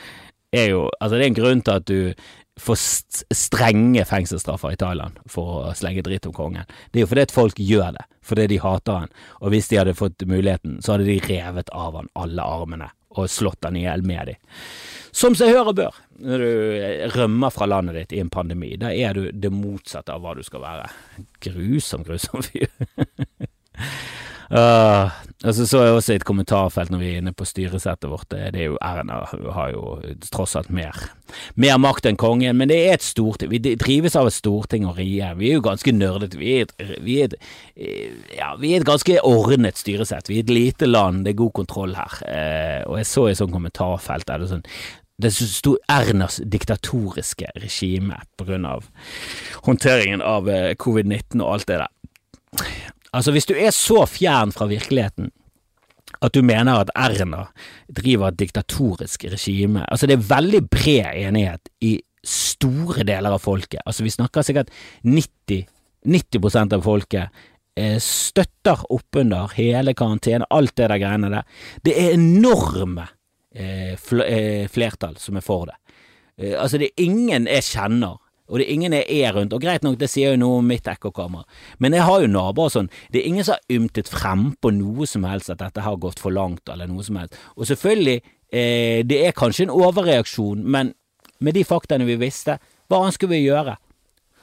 er 0.52 0.70
jo 0.72 0.88
Altså, 1.00 1.16
det 1.16 1.24
er 1.24 1.30
en 1.30 1.38
grunn 1.38 1.62
til 1.62 1.78
at 1.78 1.86
du 1.88 2.14
for 2.60 2.76
strenge 2.76 4.04
fengselsstraffer 4.04 4.74
i 4.74 4.78
Thailand 4.80 5.20
for 5.30 5.68
å 5.70 5.74
slenge 5.76 6.04
dritt 6.04 6.26
om 6.28 6.34
kongen. 6.36 6.68
Det 6.90 7.00
er 7.00 7.06
jo 7.06 7.10
fordi 7.10 7.26
at 7.28 7.34
folk 7.34 7.60
gjør 7.62 7.94
det, 7.96 8.06
fordi 8.26 8.46
de 8.52 8.62
hater 8.62 9.04
han, 9.04 9.12
og 9.40 9.54
hvis 9.54 9.70
de 9.70 9.78
hadde 9.80 9.98
fått 9.98 10.26
muligheten, 10.28 10.80
så 10.82 10.94
hadde 10.94 11.08
de 11.08 11.20
revet 11.24 11.70
av 11.76 11.96
han 11.96 12.10
alle 12.18 12.44
armene 12.44 12.90
og 13.18 13.30
slått 13.30 13.66
han 13.66 13.78
i 13.78 13.84
hjel 13.84 14.04
med 14.06 14.30
de. 14.30 14.36
Som 15.10 15.34
seg 15.34 15.50
hør 15.50 15.72
og 15.72 15.78
bør, 15.80 15.96
når 16.22 16.44
du 16.44 16.50
rømmer 17.16 17.50
fra 17.54 17.66
landet 17.66 17.96
ditt 17.98 18.14
i 18.14 18.20
en 18.22 18.30
pandemi. 18.30 18.76
Da 18.78 18.92
er 18.94 19.16
du 19.16 19.24
det 19.34 19.50
motsatte 19.50 20.14
av 20.14 20.22
hva 20.22 20.36
du 20.38 20.44
skal 20.46 20.62
være. 20.62 20.86
Grusom, 21.42 22.04
grusom 22.06 22.44
fyr. 22.46 22.70
Uh, 24.50 25.10
og 25.40 25.54
så 25.56 25.64
så 25.64 25.78
jeg 25.86 25.94
også 25.96 26.12
i 26.12 26.18
et 26.20 26.24
kommentarfelt 26.28 26.90
når 26.92 27.00
vi 27.00 27.06
er 27.08 27.22
inne 27.22 27.32
på 27.32 27.46
styresettet 27.48 28.10
vårt, 28.12 28.26
det 28.28 28.60
er 28.60 28.66
jo 28.66 28.74
Erna 28.84 29.22
har 29.56 29.70
jo 29.72 29.96
tross 30.28 30.52
alt 30.58 30.68
mer, 30.68 30.92
mer 31.56 31.78
makt 31.80 32.10
enn 32.10 32.18
kongen, 32.20 32.58
men 32.60 32.68
det 32.68 32.76
er 32.76 32.98
et 32.98 33.06
storting. 33.06 33.48
Vi 33.48 33.76
drives 33.80 34.18
av 34.20 34.28
et 34.28 34.36
storting 34.36 34.84
og 34.84 34.98
regjering. 35.00 35.38
Vi 35.40 35.48
er 35.48 35.56
jo 35.56 35.64
ganske 35.64 35.94
nerdete. 35.96 36.36
Vi, 36.36 36.58
vi, 37.06 37.16
ja, 38.36 38.50
vi, 38.60 38.74
er 38.74 38.82
et 38.82 38.88
ganske 38.90 39.16
ordnet 39.24 39.80
styresett. 39.80 40.28
Vi 40.28 40.42
er 40.42 40.44
et 40.44 40.52
lite 40.52 40.90
land, 40.90 41.24
det 41.24 41.32
er 41.32 41.40
god 41.40 41.56
kontroll 41.62 41.96
her. 41.96 42.20
eh, 42.28 42.82
og 42.84 43.00
jeg 43.00 43.08
så 43.08 43.28
i 43.28 43.32
et 43.32 43.40
sånt 43.40 43.56
kommentarfelt 43.56 44.28
der 44.28 44.44
det 44.44 44.52
sånn 44.52 44.66
det 45.20 45.34
sto 45.36 45.74
Ernas 45.92 46.38
diktatoriske 46.48 47.50
regime 47.60 48.22
på 48.40 48.46
grunn 48.48 48.64
av 48.64 48.86
håndteringen 49.66 50.22
av 50.24 50.48
eh, 50.48 50.72
covid-19 50.80 51.42
og 51.42 51.52
alt 51.54 51.68
det 51.68 51.82
der. 51.82 52.94
Altså, 53.12 53.34
hvis 53.34 53.48
du 53.48 53.54
er 53.58 53.72
så 53.74 54.04
fjern 54.06 54.52
fra 54.54 54.68
virkeligheten 54.70 55.30
at 56.20 56.34
du 56.34 56.42
mener 56.44 56.80
at 56.82 56.90
Erna 56.98 57.46
driver 57.96 58.30
et 58.30 58.38
diktatorisk 58.40 59.24
regime 59.30 59.84
Altså, 59.88 60.06
det 60.06 60.18
er 60.18 60.30
veldig 60.30 60.62
bred 60.70 61.10
enighet 61.14 61.70
i 61.80 62.00
store 62.26 63.06
deler 63.08 63.32
av 63.32 63.40
folket, 63.40 63.80
altså 63.86 64.04
vi 64.04 64.12
snakker 64.12 64.44
sikkert 64.44 64.72
90, 65.08 65.62
90% 66.04 66.74
av 66.76 66.82
folket, 66.84 67.38
eh, 67.80 67.96
støtter 67.96 68.82
oppunder 68.92 69.54
hele 69.56 69.94
karantene, 69.96 70.44
alt 70.50 70.74
det 70.76 70.90
der 70.90 71.00
greiene 71.00 71.30
der. 71.32 71.46
Det 71.80 71.94
er 71.96 72.18
enorme 72.18 73.06
eh, 73.54 73.96
eh, 73.96 74.68
flertall 74.68 75.16
som 75.16 75.40
er 75.40 75.46
for 75.46 75.70
det. 75.70 75.78
Altså, 76.56 76.78
det 76.80 76.90
er 76.90 77.04
ingen 77.04 77.48
jeg 77.48 77.64
kjenner 77.64 78.20
og 78.50 78.58
det 78.58 78.66
er 78.66 78.74
ingen 78.74 78.96
jeg 78.98 79.20
er 79.22 79.36
rundt, 79.36 79.54
og 79.54 79.62
greit 79.62 79.84
nok, 79.86 79.98
det 80.00 80.10
sier 80.10 80.34
jo 80.34 80.40
noe 80.42 80.58
om 80.60 80.68
mitt 80.68 80.88
ekkokamera, 80.90 81.46
men 81.78 81.96
jeg 81.96 82.06
har 82.08 82.24
jo 82.24 82.30
naboer 82.30 82.70
og 82.70 82.74
sånn, 82.74 82.90
det 83.14 83.22
er 83.22 83.30
ingen 83.30 83.46
som 83.46 83.56
har 83.56 83.78
ymtet 83.78 84.10
frem 84.10 84.50
på 84.60 84.74
noe 84.74 85.06
som 85.08 85.24
helst 85.28 85.52
at 85.54 85.62
dette 85.62 85.84
har 85.86 86.00
gått 86.02 86.22
for 86.22 86.34
langt, 86.34 86.66
eller 86.68 86.90
noe 86.90 87.06
som 87.06 87.20
helst, 87.20 87.38
og 87.56 87.70
selvfølgelig, 87.70 88.18
eh, 88.50 89.00
det 89.06 89.22
er 89.26 89.38
kanskje 89.38 89.68
en 89.68 89.76
overreaksjon, 89.78 90.66
men 90.66 90.94
med 91.40 91.56
de 91.56 91.64
faktaene 91.64 92.08
vi 92.08 92.18
visste, 92.20 92.58
hva 92.90 93.00
annet 93.00 93.16
skulle 93.16 93.38
vi 93.38 93.46
gjøre? 93.46 93.76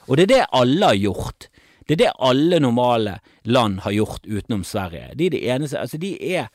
Og 0.08 0.16
det 0.16 0.24
er 0.24 0.32
det 0.32 0.44
alle 0.56 0.88
har 0.88 0.98
gjort. 0.98 1.48
Det 1.84 1.96
er 1.96 2.00
det 2.02 2.14
alle 2.24 2.60
normale 2.60 3.18
land 3.48 3.82
har 3.84 3.94
gjort 3.94 4.26
utenom 4.26 4.64
Sverige. 4.64 5.12
De 5.16 5.28
er 5.28 5.34
de 5.34 5.42
eneste, 5.52 5.80
altså 5.80 6.00
de 6.00 6.14
er, 6.16 6.48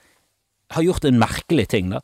har 0.74 0.86
gjort 0.86 1.06
en 1.06 1.22
merkelig 1.22 1.68
ting, 1.70 1.94
da. 1.94 2.02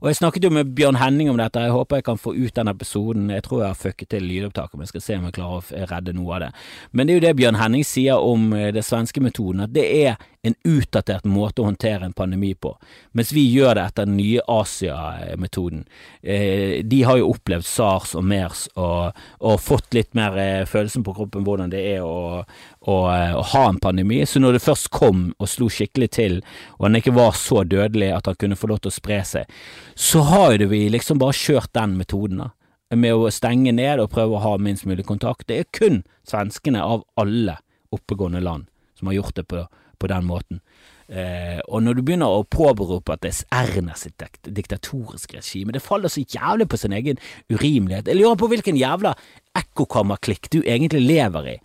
Og 0.00 0.08
jeg 0.10 0.18
snakket 0.20 0.44
jo 0.46 0.50
med 0.54 0.72
Bjørn 0.76 0.98
Henning 1.00 1.30
om 1.30 1.40
dette, 1.40 1.62
jeg 1.62 1.74
håper 1.74 2.00
jeg 2.00 2.06
kan 2.06 2.20
få 2.20 2.34
ut 2.36 2.54
den 2.56 2.70
episoden. 2.70 3.30
Jeg 3.34 3.44
tror 3.46 3.62
jeg 3.62 3.72
har 3.72 3.80
fucket 3.80 4.10
til 4.12 4.26
lydopptaket, 4.28 4.74
men 4.74 4.86
jeg 4.86 4.94
skal 4.94 5.04
se 5.06 5.18
om 5.18 5.26
jeg 5.28 5.36
klarer 5.38 5.58
å 5.58 5.86
redde 5.92 6.16
noe 6.16 6.36
av 6.36 6.44
det. 6.46 6.50
Men 6.92 7.06
det 7.06 7.14
er 7.14 7.20
jo 7.20 7.26
det 7.26 7.36
Bjørn 7.40 7.60
Henning 7.60 7.86
sier 7.86 8.22
om 8.22 8.52
eh, 8.56 8.72
det 8.74 8.84
svenske 8.86 9.22
metoden, 9.24 9.64
at 9.66 9.74
det 9.74 9.86
er 10.04 10.20
en 10.50 10.56
utdatert 10.64 11.26
måte 11.28 11.62
å 11.62 11.68
håndtere 11.68 12.06
en 12.06 12.14
pandemi 12.16 12.52
på, 12.54 12.72
mens 13.16 13.32
vi 13.34 13.44
gjør 13.50 13.76
det 13.78 13.84
etter 13.90 14.08
den 14.08 14.16
nye 14.18 14.42
Asia-metoden. 14.50 15.84
Eh, 16.22 16.82
de 16.86 17.02
har 17.06 17.20
jo 17.20 17.30
opplevd 17.32 17.66
SARS 17.66 18.14
og 18.18 18.26
MERS 18.26 18.66
og, 18.74 19.16
og 19.40 19.62
fått 19.62 19.96
litt 19.96 20.12
mer 20.18 20.36
eh, 20.40 20.66
følelsen 20.68 21.04
på 21.06 21.16
kroppen 21.16 21.46
hvordan 21.46 21.72
det 21.72 21.82
er 21.94 22.04
å, 22.04 22.42
å, 22.42 22.96
å, 23.06 23.46
ha 23.52 23.64
en 23.68 23.80
pandemi. 23.82 24.22
Så 24.26 24.42
når 24.42 24.58
det 24.58 24.66
først 24.66 24.90
kom 24.94 25.30
og 25.36 25.50
slo 25.50 25.70
skikkelig 25.72 26.10
til, 26.18 26.38
og 26.78 26.88
den 26.88 27.00
ikke 27.00 27.16
var 27.16 27.34
så 27.38 27.64
dødelig 27.64 28.12
at 28.16 28.30
han 28.30 28.38
kunne 28.40 28.58
få 28.58 28.70
lov 28.72 28.84
til 28.84 28.92
å 28.94 28.98
spre 28.98 29.22
seg, 29.26 29.58
så 29.94 30.24
har 30.30 30.56
jo 30.60 30.70
vi 30.70 30.86
liksom 30.92 31.20
bare 31.22 31.36
kjørt 31.36 31.74
den 31.76 31.98
metoden. 32.00 32.44
da 32.46 32.52
med 32.94 33.14
å 33.18 33.30
stenge 33.34 33.72
ned 33.74 33.98
og 33.98 34.12
prøve 34.12 34.36
å 34.36 34.42
ha 34.44 34.52
minst 34.62 34.86
mulig 34.86 35.02
kontakt. 35.08 35.48
Det 35.48 35.58
er 35.58 35.70
kun 35.74 36.04
svenskene 36.28 36.82
av 36.82 37.02
alle 37.18 37.58
oppegående 37.94 38.40
land 38.40 38.68
som 38.98 39.10
har 39.10 39.18
gjort 39.18 39.36
det 39.36 39.46
på 39.50 39.66
på 39.98 40.10
den 40.10 40.26
måten. 40.28 40.60
Eh, 41.06 41.60
og 41.70 41.84
når 41.86 41.94
du 41.94 42.02
begynner 42.02 42.34
å 42.34 42.46
påberope 42.50 43.14
at 43.14 43.22
det 43.22 43.30
er 43.54 43.70
Erna 43.76 43.94
diktatoriske 44.42 45.38
regime, 45.38 45.74
det 45.74 45.84
faller 45.84 46.10
så 46.10 46.24
jævlig 46.24 46.66
på 46.68 46.80
sin 46.80 46.96
egen 46.96 47.20
urimelighet. 47.52 48.10
Jeg 48.10 48.18
lurer 48.18 48.38
på 48.40 48.50
hvilken 48.50 48.78
jævla 48.80 49.14
ekkokammerklikk 49.56 50.50
du 50.50 50.60
egentlig 50.64 51.04
lever 51.06 51.52
i, 51.54 51.56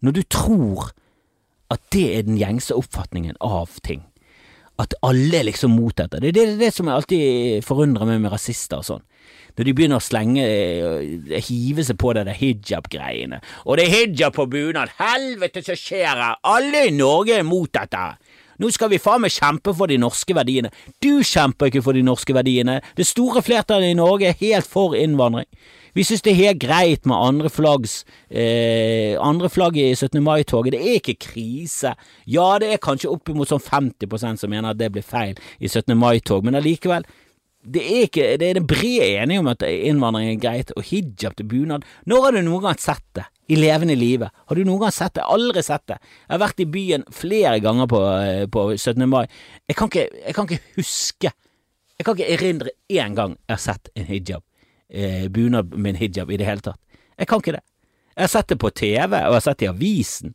når 0.00 0.16
du 0.16 0.22
tror 0.32 0.90
at 1.72 1.82
det 1.92 2.06
er 2.14 2.26
den 2.26 2.38
gjengse 2.40 2.76
oppfatningen 2.76 3.36
av 3.44 3.80
ting. 3.84 4.04
At 4.82 4.96
alle 5.06 5.40
er 5.40 5.48
liksom 5.48 5.72
mot 5.72 5.94
dette. 5.96 6.20
Det 6.20 6.32
er 6.32 6.36
det, 6.36 6.46
det, 6.60 6.72
som 6.74 6.88
jeg 6.88 7.00
alltid 7.00 7.64
forundrer 7.64 8.08
meg 8.08 8.20
med 8.24 8.34
rasister 8.34 8.82
og 8.82 8.90
sånn 8.94 9.04
når 9.56 9.64
de 9.64 9.72
begynner 9.72 10.00
å 10.00 10.04
slenge 10.04 10.42
eh, 10.44 11.36
hive 11.48 11.84
seg 11.86 11.96
på 12.00 12.10
det 12.12 12.26
der 12.28 12.36
hijab-greiene. 12.36 13.38
Og 13.64 13.78
det 13.78 13.86
er 13.86 13.94
hijab 13.94 14.34
på 14.36 14.44
bunad! 14.52 14.92
Helvete, 14.98 15.62
så 15.64 15.76
skjer 15.80 16.12
det! 16.20 16.26
Alle 16.52 16.82
i 16.90 16.92
Norge 16.92 17.38
er 17.38 17.46
mot 17.46 17.70
dette! 17.72 18.02
Nå 18.60 18.70
skal 18.72 18.88
vi 18.92 19.00
faen 19.00 19.20
meg 19.24 19.34
kjempe 19.34 19.74
for 19.76 19.88
de 19.88 19.98
norske 20.00 20.36
verdiene. 20.36 20.70
Du 21.04 21.20
kjemper 21.24 21.68
ikke 21.68 21.84
for 21.84 21.96
de 21.96 22.04
norske 22.04 22.36
verdiene. 22.36 22.78
Det 22.96 23.04
store 23.08 23.42
flertallet 23.44 23.92
i 23.92 23.98
Norge 23.98 24.30
er 24.30 24.38
helt 24.40 24.68
for 24.68 24.96
innvandring. 24.96 25.48
Vi 25.96 26.04
synes 26.04 26.20
det 26.26 26.34
er 26.34 26.42
helt 26.42 26.58
greit 26.60 27.06
med 27.08 27.16
andre 27.16 27.48
flaggs 27.48 28.02
eh, 28.28 29.16
andre 29.16 29.48
flagg 29.48 29.78
i 29.80 29.94
17. 29.94 30.20
mai-toget. 30.20 30.74
Det 30.74 30.80
er 30.82 30.98
ikke 31.00 31.16
krise. 31.30 31.94
Ja, 32.28 32.48
det 32.60 32.74
er 32.74 32.82
kanskje 32.84 33.08
oppimot 33.14 33.48
sånn 33.48 33.64
50% 33.64 34.42
som 34.42 34.52
mener 34.52 34.74
at 34.74 34.80
det 34.80 34.90
blir 34.92 35.06
feil 35.06 35.38
i 35.56 35.70
17. 35.70 35.94
mai-tog, 35.96 36.44
men 36.44 36.58
allikevel 36.58 37.06
det 37.66 37.82
er 37.82 38.04
ikke 38.06 38.26
Det 38.38 38.46
er 38.46 38.58
det 38.60 38.66
brede 38.68 39.06
enige 39.18 39.40
om 39.42 39.48
at 39.50 39.64
innvandring 39.66 40.28
er 40.30 40.42
greit, 40.42 40.68
og 40.76 40.84
hijab 40.86 41.34
til 41.34 41.48
bunad. 41.50 41.82
Når 42.06 42.22
har 42.22 42.36
du 42.36 42.42
noen 42.46 42.62
gang 42.62 42.78
sett 42.78 43.02
det? 43.16 43.24
I 43.50 43.56
levende 43.58 43.96
livet. 43.98 44.30
Har 44.46 44.58
du 44.58 44.62
noen 44.66 44.84
gang 44.84 44.94
sett 44.94 45.16
det? 45.18 45.24
Aldri 45.26 45.62
sett 45.62 45.82
det. 45.90 45.96
Jeg 45.98 46.34
har 46.34 46.42
vært 46.44 46.62
i 46.62 46.68
byen 46.70 47.06
flere 47.10 47.58
ganger 47.62 47.88
på, 47.90 48.02
eh, 48.20 48.46
på 48.46 48.68
17. 48.76 49.08
mai. 49.08 49.26
Jeg 49.66 49.76
kan, 49.76 49.90
ikke, 49.90 50.06
jeg 50.26 50.34
kan 50.34 50.46
ikke 50.46 50.76
huske 50.76 51.32
Jeg 51.96 52.04
kan 52.04 52.14
ikke 52.14 52.32
erindre 52.34 52.70
én 52.92 53.14
gang 53.16 53.38
jeg 53.48 53.56
har 53.56 53.62
sett 53.62 53.88
en 53.96 54.04
hijab. 54.04 54.42
Eh, 54.96 55.28
bunad 55.28 55.74
med 55.74 55.90
en 55.90 55.96
hijab 55.96 56.30
i 56.30 56.36
det 56.40 56.46
hele 56.48 56.62
tatt. 56.64 56.80
Jeg 57.18 57.28
kan 57.28 57.42
ikke 57.42 57.52
det. 57.58 57.64
Jeg 58.16 58.22
har 58.22 58.30
sett 58.32 58.48
det 58.48 58.56
på 58.62 58.70
TV, 58.72 59.10
og 59.12 59.34
jeg 59.34 59.34
har 59.34 59.42
sett 59.44 59.58
det 59.60 59.66
i 59.66 59.68
avisen. 59.68 60.32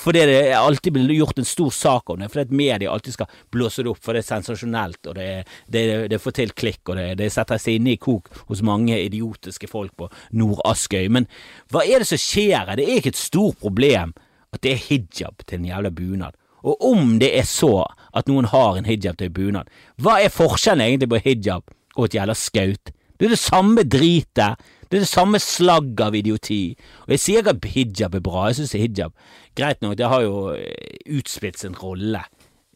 Fordi 0.00 0.22
det 0.30 0.38
alltid 0.56 0.92
blir 0.92 1.12
gjort 1.12 1.38
en 1.38 1.48
stor 1.48 1.70
sak 1.70 2.10
om 2.10 2.22
det, 2.22 2.30
fordi 2.32 2.56
media 2.56 2.92
alltid 2.92 3.18
skal 3.18 3.28
blåse 3.52 3.84
det 3.84 3.92
opp, 3.92 4.00
for 4.04 4.16
det 4.16 4.22
er 4.22 4.28
sensasjonelt, 4.30 5.00
og 5.08 5.14
det, 5.16 5.28
det, 5.68 5.84
det 6.08 6.20
får 6.24 6.36
til 6.38 6.52
klikk, 6.56 6.80
og 6.88 6.96
det, 6.96 7.06
det 7.20 7.30
setter 7.32 7.60
seg 7.60 7.76
inne 7.76 7.94
i 7.94 8.00
kok 8.00 8.32
hos 8.48 8.64
mange 8.64 8.96
idiotiske 8.96 9.68
folk 9.68 9.92
på 10.00 10.08
Nord-Askøy. 10.40 11.08
Men 11.12 11.28
hva 11.72 11.84
er 11.84 12.00
det 12.00 12.08
som 12.08 12.20
skjer 12.20 12.64
her? 12.64 12.76
Det 12.80 12.88
er 12.88 13.00
ikke 13.02 13.12
et 13.12 13.20
stort 13.20 13.60
problem 13.60 14.16
at 14.56 14.64
det 14.64 14.72
er 14.72 14.84
hijab 14.88 15.44
til 15.44 15.60
en 15.60 15.68
jævla 15.68 15.92
bunad. 15.92 16.36
Og 16.64 16.84
om 16.84 17.16
det 17.20 17.34
er 17.36 17.48
så 17.48 17.84
at 18.16 18.28
noen 18.28 18.48
har 18.48 18.76
en 18.76 18.88
hijab 18.88 19.20
til 19.20 19.28
en 19.28 19.36
bunad, 19.36 19.72
hva 20.00 20.16
er 20.20 20.32
forskjellen 20.32 20.84
egentlig 20.84 21.12
på 21.12 21.26
hijab 21.28 21.76
og 21.96 22.08
et 22.08 22.16
jævla 22.16 22.36
skaut? 22.36 22.96
Det 23.18 23.26
er 23.26 23.34
det 23.34 23.42
samme 23.42 23.82
dritet 23.82 24.62
det 24.88 24.96
er 24.96 25.04
det 25.04 25.10
samme 25.10 25.36
slagg 25.42 26.00
av 26.00 26.14
idioti. 26.16 26.72
Og 27.04 27.12
jeg 27.12 27.20
sier 27.20 27.42
ikke 27.42 27.56
at 27.58 27.66
hijab 27.74 28.14
er 28.16 28.24
bra, 28.24 28.46
jeg 28.48 28.62
synes 28.62 28.76
hijab 28.78 29.16
Greit 29.58 29.82
nok, 29.82 29.98
det 29.98 30.08
har 30.08 30.22
jo 30.24 30.54
eh, 30.54 31.00
utspilt 31.18 31.58
sin 31.60 31.74
rolle 31.76 32.22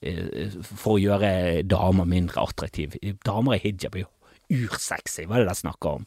eh, 0.03 0.53
for 0.67 0.97
å 0.97 1.01
gjøre 1.01 1.63
damer 1.65 2.09
mindre 2.09 2.43
attraktive. 2.45 3.01
Damer 3.25 3.57
i 3.57 3.63
hijab 3.63 3.97
er 3.97 4.05
jo 4.05 4.67
ursexy, 4.67 5.25
hva 5.25 5.39
er 5.39 5.47
det 5.47 5.55
de 5.55 5.61
snakker 5.63 6.03
om? 6.03 6.07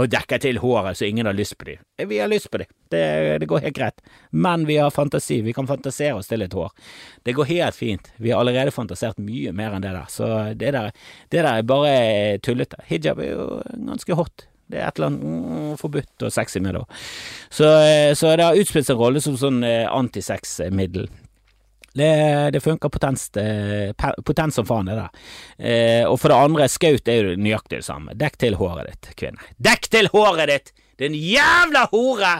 Og 0.00 0.08
dekker 0.08 0.40
til 0.40 0.60
håret 0.62 0.96
så 0.96 1.04
ingen 1.04 1.28
har 1.28 1.36
lyst 1.36 1.58
på 1.60 1.66
dem. 1.68 1.80
Vi 2.08 2.18
har 2.18 2.30
lyst 2.30 2.50
på 2.50 2.62
dem, 2.62 2.70
det, 2.90 3.02
det, 3.42 3.48
går 3.50 3.66
helt 3.66 3.76
greit. 3.76 4.00
Men 4.30 4.64
vi 4.66 4.78
har 4.80 4.90
fantasi, 4.90 5.42
vi 5.44 5.52
kan 5.52 5.68
fantasere 5.68 6.16
oss 6.16 6.30
til 6.30 6.44
et 6.44 6.56
hår. 6.56 6.70
Det 7.22 7.34
går 7.36 7.50
helt 7.50 7.76
fint. 7.76 8.08
Vi 8.16 8.32
har 8.32 8.40
allerede 8.40 8.72
fantasert 8.72 9.20
mye 9.20 9.52
mer 9.52 9.76
enn 9.76 9.84
det 9.84 9.92
der, 9.92 10.08
så 10.08 10.30
det 10.56 10.72
der, 10.72 10.96
det 11.28 11.42
der 11.42 11.50
er 11.52 11.68
bare 11.68 12.38
tullete. 12.40 12.80
Hijab 12.88 13.20
er 13.20 13.34
jo 13.34 13.46
ganske 13.90 14.16
hot. 14.16 14.48
Det 14.72 14.80
er 14.80 14.88
et 14.88 14.96
eller 14.96 15.10
annet 15.10 15.24
mm, 15.28 15.72
forbudt 15.80 16.24
og 16.24 16.32
sexy 16.32 16.62
med 16.64 16.72
det 16.72 16.80
òg. 16.80 17.00
Så, 17.52 17.68
så, 18.16 18.32
det 18.38 18.46
har 18.46 18.56
utspilt 18.56 18.88
seg 18.88 18.96
en 18.96 19.02
rolle 19.02 19.20
som 19.20 19.36
sånn 19.36 19.60
eh, 19.68 19.84
antisexmiddel. 19.84 21.10
Det, 21.94 22.50
det 22.54 22.60
funker 22.64 22.88
potens 22.88 23.26
eh, 23.36 23.92
potent 24.24 24.54
som 24.54 24.66
faen, 24.66 24.88
det 24.88 24.96
der. 24.96 25.24
Eh, 25.58 26.04
og 26.08 26.16
for 26.20 26.32
det 26.32 26.38
andre, 26.40 26.68
skaut 26.72 27.10
er 27.12 27.18
jo 27.20 27.34
nøyaktig 27.36 27.82
det 27.82 27.88
samme. 27.88 28.16
Dekk 28.16 28.38
til 28.40 28.56
håret 28.60 28.88
ditt, 28.88 29.10
kvinne. 29.20 29.50
Dekk 29.60 29.90
til 29.92 30.08
håret 30.14 30.48
ditt, 30.48 30.72
din 31.02 31.16
jævla 31.18 31.84
hore! 31.92 32.38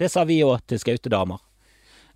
Det 0.00 0.08
sa 0.12 0.24
vi 0.28 0.42
òg 0.44 0.60
til 0.68 0.80
skautedamer. 0.80 1.40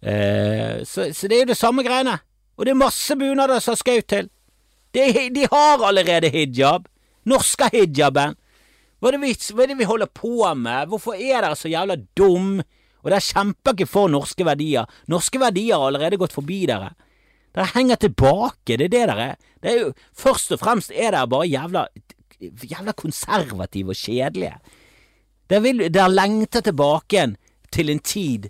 Eh, 0.05 0.85
så, 0.85 1.09
så, 1.13 1.29
det 1.29 1.37
er 1.37 1.45
jo 1.45 1.51
det 1.53 1.59
samme 1.61 1.85
greiene. 1.85 2.19
Og 2.57 2.67
det 2.67 2.75
er 2.75 2.81
masse 2.81 3.17
bunader 3.19 3.61
som 3.65 3.75
har 3.75 3.81
skaut 3.81 4.09
til. 4.13 4.29
De, 4.95 5.29
de 5.35 5.49
har 5.51 5.85
allerede 5.89 6.31
hijab. 6.33 6.89
Norske 7.29 7.71
hijaben. 7.73 8.37
Hva 9.01 9.13
er, 9.13 9.21
vi, 9.21 9.35
hva 9.53 9.65
er, 9.65 9.73
det 9.73 9.81
vi, 9.81 9.89
holder 9.89 10.09
på 10.13 10.37
med? 10.57 10.89
Hvorfor 10.89 11.17
er 11.17 11.43
dere 11.43 11.57
så 11.59 11.69
jævla 11.73 11.97
dum? 12.17 12.61
Og 13.05 13.11
dere 13.13 13.21
kjemper 13.23 13.77
ikke 13.77 13.91
for 13.91 14.11
norske 14.13 14.47
verdier. 14.47 14.89
Norske 15.13 15.41
verdier 15.41 15.77
har 15.77 15.91
allerede 15.91 16.19
gått 16.21 16.35
forbi 16.35 16.65
dere. 16.71 16.95
Dere 17.55 17.71
henger 17.75 18.01
tilbake, 18.01 18.75
det 18.75 18.89
er 18.89 18.89
det 18.89 18.93
dere 18.97 19.29
er. 19.29 19.37
Det 19.63 19.71
er 19.71 19.79
jo, 19.83 19.91
først 20.17 20.55
og 20.57 20.63
fremst 20.65 20.91
er 20.91 21.13
dere 21.13 21.29
bare 21.31 21.47
jævla, 21.47 21.85
jævla 22.41 22.97
konservative 22.99 23.95
og 23.95 24.01
kjedelige. 24.01 24.57
Dere, 25.53 25.75
dere 25.93 26.11
lengter 26.11 26.65
tilbake 26.65 27.19
igjen 27.19 27.37
til 27.75 27.93
en 27.93 28.01
tid, 28.01 28.49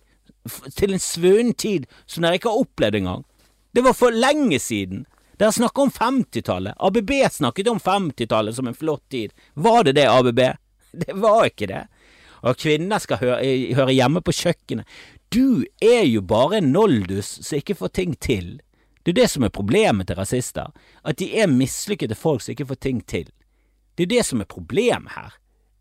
til 0.76 0.94
en 0.94 1.02
svunnen 1.02 1.54
tid 1.58 1.88
som 2.06 2.24
dere 2.24 2.38
ikke 2.38 2.52
har 2.52 2.64
opplevd 2.64 3.00
engang. 3.02 3.26
Det 3.74 3.82
var 3.82 3.96
for 3.98 4.14
lenge 4.14 4.60
siden. 4.62 5.04
Dere 5.40 5.52
snakker 5.52 5.88
om 5.88 5.90
50-tallet. 5.90 6.78
ABB 6.78 7.10
snakket 7.32 7.68
om 7.72 7.80
50-tallet 7.82 8.54
som 8.54 8.70
en 8.70 8.78
flott 8.78 9.02
tid. 9.10 9.34
Var 9.54 9.84
det 9.84 9.96
det, 9.98 10.06
ABB? 10.06 10.40
Det 10.94 11.16
var 11.18 11.48
ikke 11.48 11.66
det. 11.66 11.82
Og 12.44 12.59
kvinner 12.61 13.00
skal 13.00 13.20
høre, 13.22 13.40
høre 13.74 13.96
hjemme 13.96 14.20
på 14.24 14.35
kjøkkenet. 14.37 14.88
Du 15.33 15.64
er 15.83 16.04
jo 16.04 16.20
bare 16.20 16.61
en 16.61 16.72
noldus 16.74 17.38
som 17.40 17.59
ikke 17.59 17.78
får 17.78 17.94
ting 17.96 18.12
til. 18.20 18.59
Det 19.04 19.12
er 19.12 19.22
det 19.22 19.30
som 19.33 19.44
er 19.44 19.52
problemet 19.52 20.09
til 20.09 20.16
rasister, 20.16 20.72
at 21.04 21.18
de 21.20 21.28
er 21.37 21.50
mislykkede 21.50 22.16
folk 22.16 22.44
som 22.44 22.52
ikke 22.52 22.68
får 22.72 22.80
ting 22.80 23.00
til. 23.09 23.26
Det 23.96 24.07
er 24.07 24.12
det 24.16 24.26
som 24.26 24.40
er 24.40 24.48
problemet 24.48 25.12
her. 25.16 25.35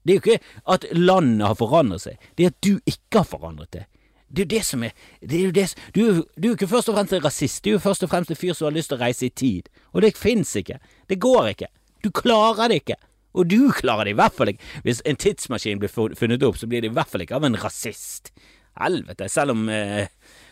Det 0.04 0.12
er 0.12 0.18
jo 0.18 0.22
ikke 0.24 0.40
at 0.74 0.86
landet 0.92 1.48
har 1.48 1.56
forandret 1.56 2.04
seg, 2.04 2.18
det 2.38 2.46
er 2.46 2.52
at 2.52 2.64
du 2.66 2.74
ikke 2.86 3.22
har 3.22 3.28
forandret 3.28 3.72
det. 3.72 3.86
Det 4.28 4.42
er 4.42 4.46
jo 4.46 4.52
det 4.56 4.66
som 4.66 4.84
er, 4.84 4.92
det 5.22 5.40
er 5.40 5.52
det, 5.56 5.66
du, 5.96 6.02
du 6.36 6.44
er 6.44 6.50
jo 6.50 6.58
ikke 6.58 6.68
først 6.68 6.90
og 6.90 6.98
fremst 6.98 7.14
en 7.14 7.24
rasist, 7.24 7.64
du 7.64 7.70
er 7.70 7.78
jo 7.78 7.84
først 7.84 8.04
og 8.04 8.12
fremst 8.12 8.34
en 8.34 8.40
fyr 8.40 8.56
som 8.58 8.68
har 8.68 8.76
lyst 8.76 8.92
til 8.92 8.98
å 8.98 9.04
reise 9.04 9.28
i 9.28 9.32
tid, 9.32 9.70
og 9.94 10.04
det 10.04 10.18
fins 10.18 10.56
ikke. 10.60 10.80
Det 11.08 11.20
går 11.22 11.54
ikke. 11.54 11.70
Du 12.04 12.10
klarer 12.12 12.72
det 12.72 12.82
ikke. 12.82 12.98
Og 13.34 13.50
du 13.50 13.72
klarer 13.74 14.08
det 14.08 14.16
i 14.16 14.20
hvert 14.20 14.36
fall 14.36 14.54
ikke. 14.54 14.72
Hvis 14.86 15.02
en 15.10 15.20
tidsmaskin 15.20 15.82
blir 15.82 15.92
funnet 15.92 16.46
opp, 16.46 16.60
så 16.60 16.70
blir 16.70 16.84
det 16.84 16.92
i 16.92 16.96
hvert 16.96 17.10
fall 17.10 17.26
ikke 17.26 17.40
av 17.40 17.48
en 17.48 17.58
rasist. 17.60 18.34
Helvete. 18.80 19.30
Selv 19.30 19.54
om, 19.54 19.68
eh, 19.70 20.08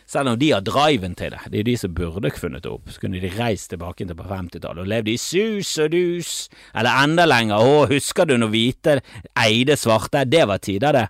selv 0.06 0.32
om 0.32 0.38
de 0.38 0.50
har 0.50 0.62
driven 0.66 1.14
til 1.18 1.30
det. 1.30 1.40
Det 1.50 1.54
er 1.54 1.62
jo 1.62 1.70
de 1.70 1.76
som 1.76 1.94
burde 1.94 2.30
funnet 2.30 2.62
det 2.62 2.70
opp. 2.70 2.90
Så 2.90 3.00
kunne 3.00 3.20
de 3.20 3.30
reist 3.38 3.70
tilbake 3.70 4.06
til 4.06 4.14
på 4.14 4.26
50-tallet 4.28 4.82
og 4.82 4.90
levd 4.90 5.08
i 5.08 5.16
sus 5.16 5.78
og 5.78 5.90
dus. 5.90 6.48
Eller 6.74 7.04
enda 7.04 7.26
lenger. 7.26 7.58
Å, 7.62 7.86
husker 7.90 8.26
du 8.26 8.36
når 8.36 8.52
hvite 8.54 8.98
eide 9.36 9.78
svarte? 9.78 10.24
Det 10.28 10.46
var 10.46 10.58
tider, 10.58 10.92
det. 10.92 11.08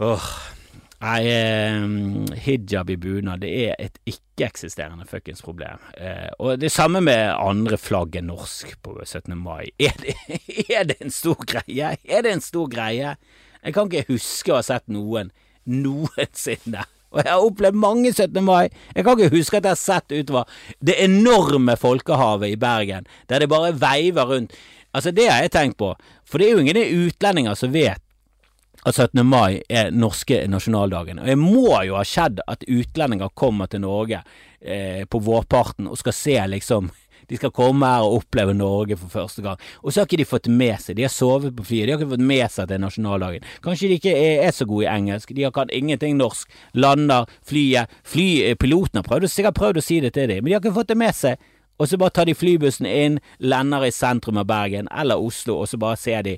Åh. 0.00 0.30
Nei, 1.00 1.20
eh, 1.26 1.80
hijab 2.44 2.90
i 2.90 2.96
bunad 3.00 3.40
det 3.40 3.50
er 3.64 3.78
et 3.80 3.94
ikke-eksisterende 4.04 5.06
fuckings 5.08 5.40
problem. 5.40 5.80
Eh, 5.96 6.28
og 6.38 6.58
det 6.60 6.68
samme 6.74 7.00
med 7.00 7.30
andre 7.40 7.78
flagg 7.80 8.18
enn 8.20 8.28
norsk 8.28 8.74
på 8.84 8.98
17. 9.06 9.32
mai. 9.40 9.70
Er 9.80 9.96
det, 9.96 10.14
er 10.68 10.84
det, 10.90 10.98
en 11.00 11.14
stor 11.14 11.40
greie? 11.40 11.94
Er 12.04 12.26
det 12.26 12.34
en 12.34 12.44
stor 12.44 12.68
greie? 12.68 13.14
Jeg 13.64 13.76
kan 13.76 13.88
ikke 13.88 14.12
huske 14.12 14.52
å 14.52 14.58
ha 14.58 14.66
sett 14.66 14.84
noen 14.92 15.32
noensinne. 15.64 16.84
Og 17.10 17.22
jeg 17.22 17.32
har 17.32 17.46
opplevd 17.48 17.80
mange 17.80 18.12
17. 18.12 18.36
mai. 18.44 18.68
Jeg 18.92 19.06
kan 19.06 19.16
ikke 19.16 19.38
huske 19.38 19.56
at 19.56 19.70
jeg 19.70 19.78
har 19.78 19.80
sett 19.80 20.12
utover 20.12 20.60
det 20.84 20.98
enorme 21.00 21.78
folkehavet 21.80 22.52
i 22.52 22.60
Bergen, 22.60 23.08
der 23.32 23.40
det 23.40 23.48
bare 23.48 23.72
veiver 23.72 24.28
rundt. 24.34 24.52
Altså, 24.92 25.16
det 25.16 25.30
har 25.30 25.40
jeg 25.46 25.56
tenkt 25.56 25.80
på, 25.80 25.94
for 26.28 26.38
det 26.38 26.50
er 26.50 26.54
jo 26.58 26.62
ingen 26.66 27.08
utlendinger 27.08 27.56
som 27.56 27.72
vet 27.72 28.02
at 28.86 28.96
17. 28.96 29.26
mai 29.26 29.60
er 29.68 29.90
norske 29.92 30.40
nasjonaldagen. 30.48 31.20
Og 31.20 31.28
det 31.28 31.36
må 31.38 31.74
jo 31.84 31.98
ha 31.98 32.06
skjedd 32.06 32.40
at 32.48 32.64
utlendinger 32.68 33.32
kommer 33.36 33.68
til 33.70 33.84
Norge 33.84 34.22
eh, 34.60 35.04
på 35.04 35.20
vårparten 35.20 35.90
og 35.90 36.00
skal 36.00 36.16
se 36.16 36.38
liksom 36.54 36.90
de 37.30 37.38
skal 37.38 37.52
komme 37.54 37.86
her 37.86 38.02
og 38.02 38.24
oppleve 38.24 38.56
Norge 38.56 38.96
for 38.98 39.12
første 39.12 39.44
gang. 39.44 39.60
Og 39.84 39.92
så 39.92 40.00
har 40.00 40.08
ikke 40.08 40.18
de 40.18 40.26
fått 40.26 40.48
med 40.50 40.80
seg 40.82 40.96
De 40.98 41.04
har 41.06 41.12
sovet 41.14 41.54
på 41.54 41.66
flyet, 41.68 41.86
de 41.86 41.94
har 41.94 42.00
ikke 42.00 42.16
fått 42.16 42.26
med 42.26 42.42
seg 42.50 42.64
at 42.64 42.72
det 42.72 42.78
er 42.80 42.82
nasjonaldagen. 42.82 43.46
Kanskje 43.62 43.92
de 43.92 44.00
ikke 44.00 44.16
er, 44.16 44.42
er 44.48 44.56
så 44.56 44.66
gode 44.66 44.88
i 44.88 44.90
engelsk, 44.90 45.30
de 45.36 45.46
har 45.46 45.54
kan 45.54 45.70
ingenting 45.70 46.18
norsk. 46.18 46.50
Lander, 46.74 47.30
flyet 47.46 47.92
fly, 48.02 48.26
eh, 48.48 48.58
Piloten 48.58 48.98
har 48.98 49.06
prøvd, 49.06 49.30
sikkert 49.30 49.60
prøvd 49.60 49.78
å 49.78 49.86
si 49.86 50.00
det 50.02 50.16
til 50.16 50.26
dem, 50.32 50.42
men 50.42 50.50
de 50.50 50.58
har 50.58 50.64
ikke 50.64 50.78
fått 50.80 50.90
det 50.90 50.98
med 50.98 51.14
seg. 51.14 51.48
Og 51.80 51.88
så 51.88 51.96
bare 51.96 52.12
tar 52.12 52.26
de 52.28 52.36
flybussen 52.36 52.84
inn, 52.84 53.20
lander 53.38 53.86
i 53.86 53.94
sentrum 53.94 54.36
av 54.40 54.50
Bergen 54.50 54.90
eller 54.92 55.22
Oslo, 55.22 55.62
og 55.62 55.70
så 55.70 55.78
bare 55.80 55.96
ser 55.96 56.26
de 56.26 56.34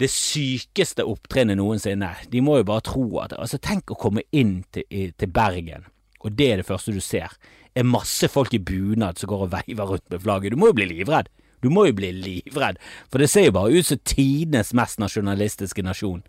det 0.00 0.10
sykeste 0.12 1.04
opptrinnet 1.08 1.58
noensinne. 1.58 2.12
De 2.32 2.42
må 2.44 2.58
jo 2.60 2.68
bare 2.68 2.84
tro 2.84 3.06
at 3.22 3.36
Altså, 3.36 3.60
tenk 3.62 3.92
å 3.92 4.00
komme 4.00 4.26
inn 4.32 4.60
til, 4.72 5.12
til 5.16 5.32
Bergen, 5.32 5.88
og 6.24 6.36
det 6.36 6.50
er 6.52 6.60
det 6.60 6.68
første 6.68 6.92
du 6.92 7.00
ser. 7.00 7.32
Er 7.76 7.88
masse 7.88 8.28
folk 8.32 8.54
i 8.56 8.62
bunad 8.62 9.20
som 9.20 9.30
går 9.30 9.46
og 9.46 9.52
veiver 9.52 9.92
rundt 9.92 10.06
med 10.10 10.22
flagget. 10.22 10.52
Du 10.52 10.60
må 10.60 10.70
jo 10.70 10.78
bli 10.78 10.88
livredd. 10.90 11.28
Du 11.64 11.70
må 11.72 11.86
jo 11.88 11.96
bli 11.96 12.10
livredd, 12.12 12.76
for 13.10 13.22
det 13.22 13.30
ser 13.32 13.48
jo 13.48 13.54
bare 13.56 13.72
ut 13.72 13.88
som 13.88 14.00
tidenes 14.04 14.74
mest 14.76 15.00
nasjonalistiske 15.00 15.82
nasjon. 15.82 16.20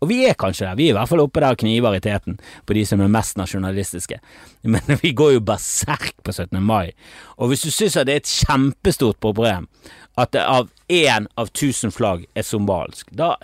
Og 0.00 0.10
vi 0.10 0.20
er 0.28 0.36
kanskje 0.38 0.66
der, 0.66 0.76
vi 0.76 0.88
er 0.88 0.92
i 0.92 0.96
hvert 0.96 1.08
fall 1.08 1.22
oppe 1.24 1.40
der 1.40 1.56
og 1.56 1.60
kniver 1.60 1.96
i 1.96 2.02
teten 2.04 2.36
på 2.68 2.76
de 2.76 2.82
som 2.88 3.00
er 3.00 3.12
mest 3.12 3.38
nasjonalistiske, 3.40 4.18
men 4.68 4.92
vi 5.02 5.14
går 5.16 5.36
jo 5.36 5.44
berserk 5.48 6.14
på 6.24 6.34
17. 6.34 6.60
mai. 6.62 6.92
Og 7.40 7.50
hvis 7.50 7.64
du 7.64 7.70
synes 7.70 7.96
at 7.96 8.08
det 8.08 8.16
er 8.16 8.22
et 8.24 8.34
kjempestort 8.44 9.20
problem 9.24 9.68
at 10.16 10.32
det 10.32 10.42
av 10.48 10.70
én 10.88 11.26
av 11.36 11.50
tusen 11.52 11.92
flagg 11.92 12.24
er 12.34 12.46
somalisk, 12.46 13.10
da 13.10 13.34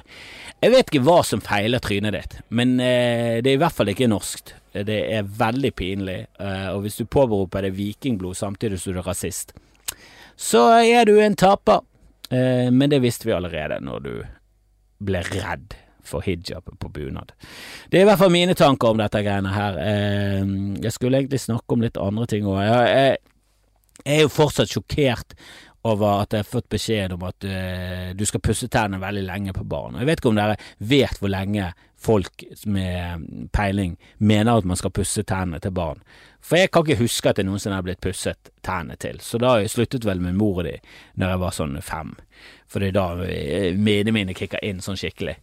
Jeg 0.62 0.72
vet 0.72 0.90
ikke 0.90 1.04
hva 1.04 1.20
som 1.26 1.42
feiler 1.42 1.82
trynet 1.82 2.14
ditt, 2.14 2.36
men 2.48 2.76
eh, 2.80 3.42
det 3.42 3.50
er 3.50 3.56
i 3.56 3.60
hvert 3.60 3.74
fall 3.74 3.90
ikke 3.90 4.06
norskt. 4.06 4.54
Det 4.72 4.98
er 5.10 5.26
veldig 5.26 5.72
pinlig, 5.74 6.20
eh, 6.38 6.68
og 6.70 6.84
hvis 6.84 7.00
du 7.00 7.04
påberoper 7.10 7.66
deg 7.66 7.74
vikingblod 7.74 8.38
samtidig 8.38 8.78
som 8.80 8.94
du 8.94 9.00
er 9.02 9.08
rasist, 9.10 9.50
så 10.38 10.68
er 10.78 11.10
du 11.10 11.16
en 11.20 11.34
taper. 11.36 11.82
Eh, 12.30 12.70
men 12.70 12.90
det 12.90 13.02
visste 13.02 13.26
vi 13.26 13.34
allerede 13.34 13.80
når 13.82 14.06
du 14.06 14.14
ble 15.02 15.24
redd 15.32 15.74
for 16.06 16.22
hijab 16.22 16.70
på 16.78 16.88
bunad. 16.88 17.34
Det 17.90 17.98
er 17.98 18.06
i 18.06 18.08
hvert 18.08 18.22
fall 18.22 18.32
mine 18.32 18.54
tanker 18.58 18.94
om 18.94 19.02
dette 19.02 19.22
greiene 19.22 19.52
her. 19.52 19.82
Eh, 19.82 20.46
jeg 20.82 20.94
skulle 20.94 21.20
egentlig 21.20 21.42
snakke 21.42 21.74
om 21.74 21.84
litt 21.84 22.00
andre 22.00 22.30
ting 22.30 22.46
òg. 22.46 22.62
Jeg, 22.62 23.18
er 24.08 24.24
jo 24.24 24.32
fortsatt 24.32 24.72
sjokkert 24.72 25.36
over 25.88 26.22
at 26.22 26.34
jeg 26.34 26.44
har 26.44 26.50
fått 26.50 26.68
beskjed 26.70 27.14
om 27.16 27.24
at 27.26 27.46
uh, 27.46 28.10
du 28.14 28.26
skal 28.28 28.42
pusse 28.44 28.68
tennene 28.70 29.02
veldig 29.02 29.24
lenge 29.26 29.54
på 29.56 29.64
barn. 29.66 29.98
Jeg 29.98 30.08
vet 30.08 30.22
ikke 30.22 30.30
om 30.32 30.38
dere 30.38 30.58
vet 30.78 31.18
hvor 31.18 31.32
lenge 31.32 31.72
folk 32.02 32.44
med 32.66 33.26
peiling 33.54 33.96
mener 34.18 34.58
at 34.58 34.66
man 34.66 34.78
skal 34.78 34.94
pusse 34.94 35.22
tennene 35.26 35.60
til 35.62 35.74
barn. 35.74 36.02
For 36.42 36.58
jeg 36.58 36.72
kan 36.74 36.82
ikke 36.82 37.04
huske 37.04 37.30
at 37.30 37.38
jeg 37.38 37.46
noensinne 37.46 37.78
har 37.78 37.86
blitt 37.86 38.02
pusset 38.02 38.50
tennene 38.66 38.98
til, 38.98 39.20
så 39.22 39.38
da 39.38 39.54
sluttet 39.70 40.06
vel 40.06 40.22
med 40.22 40.34
mor 40.34 40.64
di 40.66 40.74
når 41.14 41.34
jeg 41.34 41.42
var 41.44 41.54
sånn 41.54 41.78
fem. 41.86 42.16
For 42.66 42.82
det 42.82 42.90
er 42.90 42.96
da 42.96 43.06
minnene 43.78 44.16
mine 44.16 44.34
kicker 44.34 44.62
inn 44.66 44.82
sånn 44.82 44.98
skikkelig. 44.98 45.36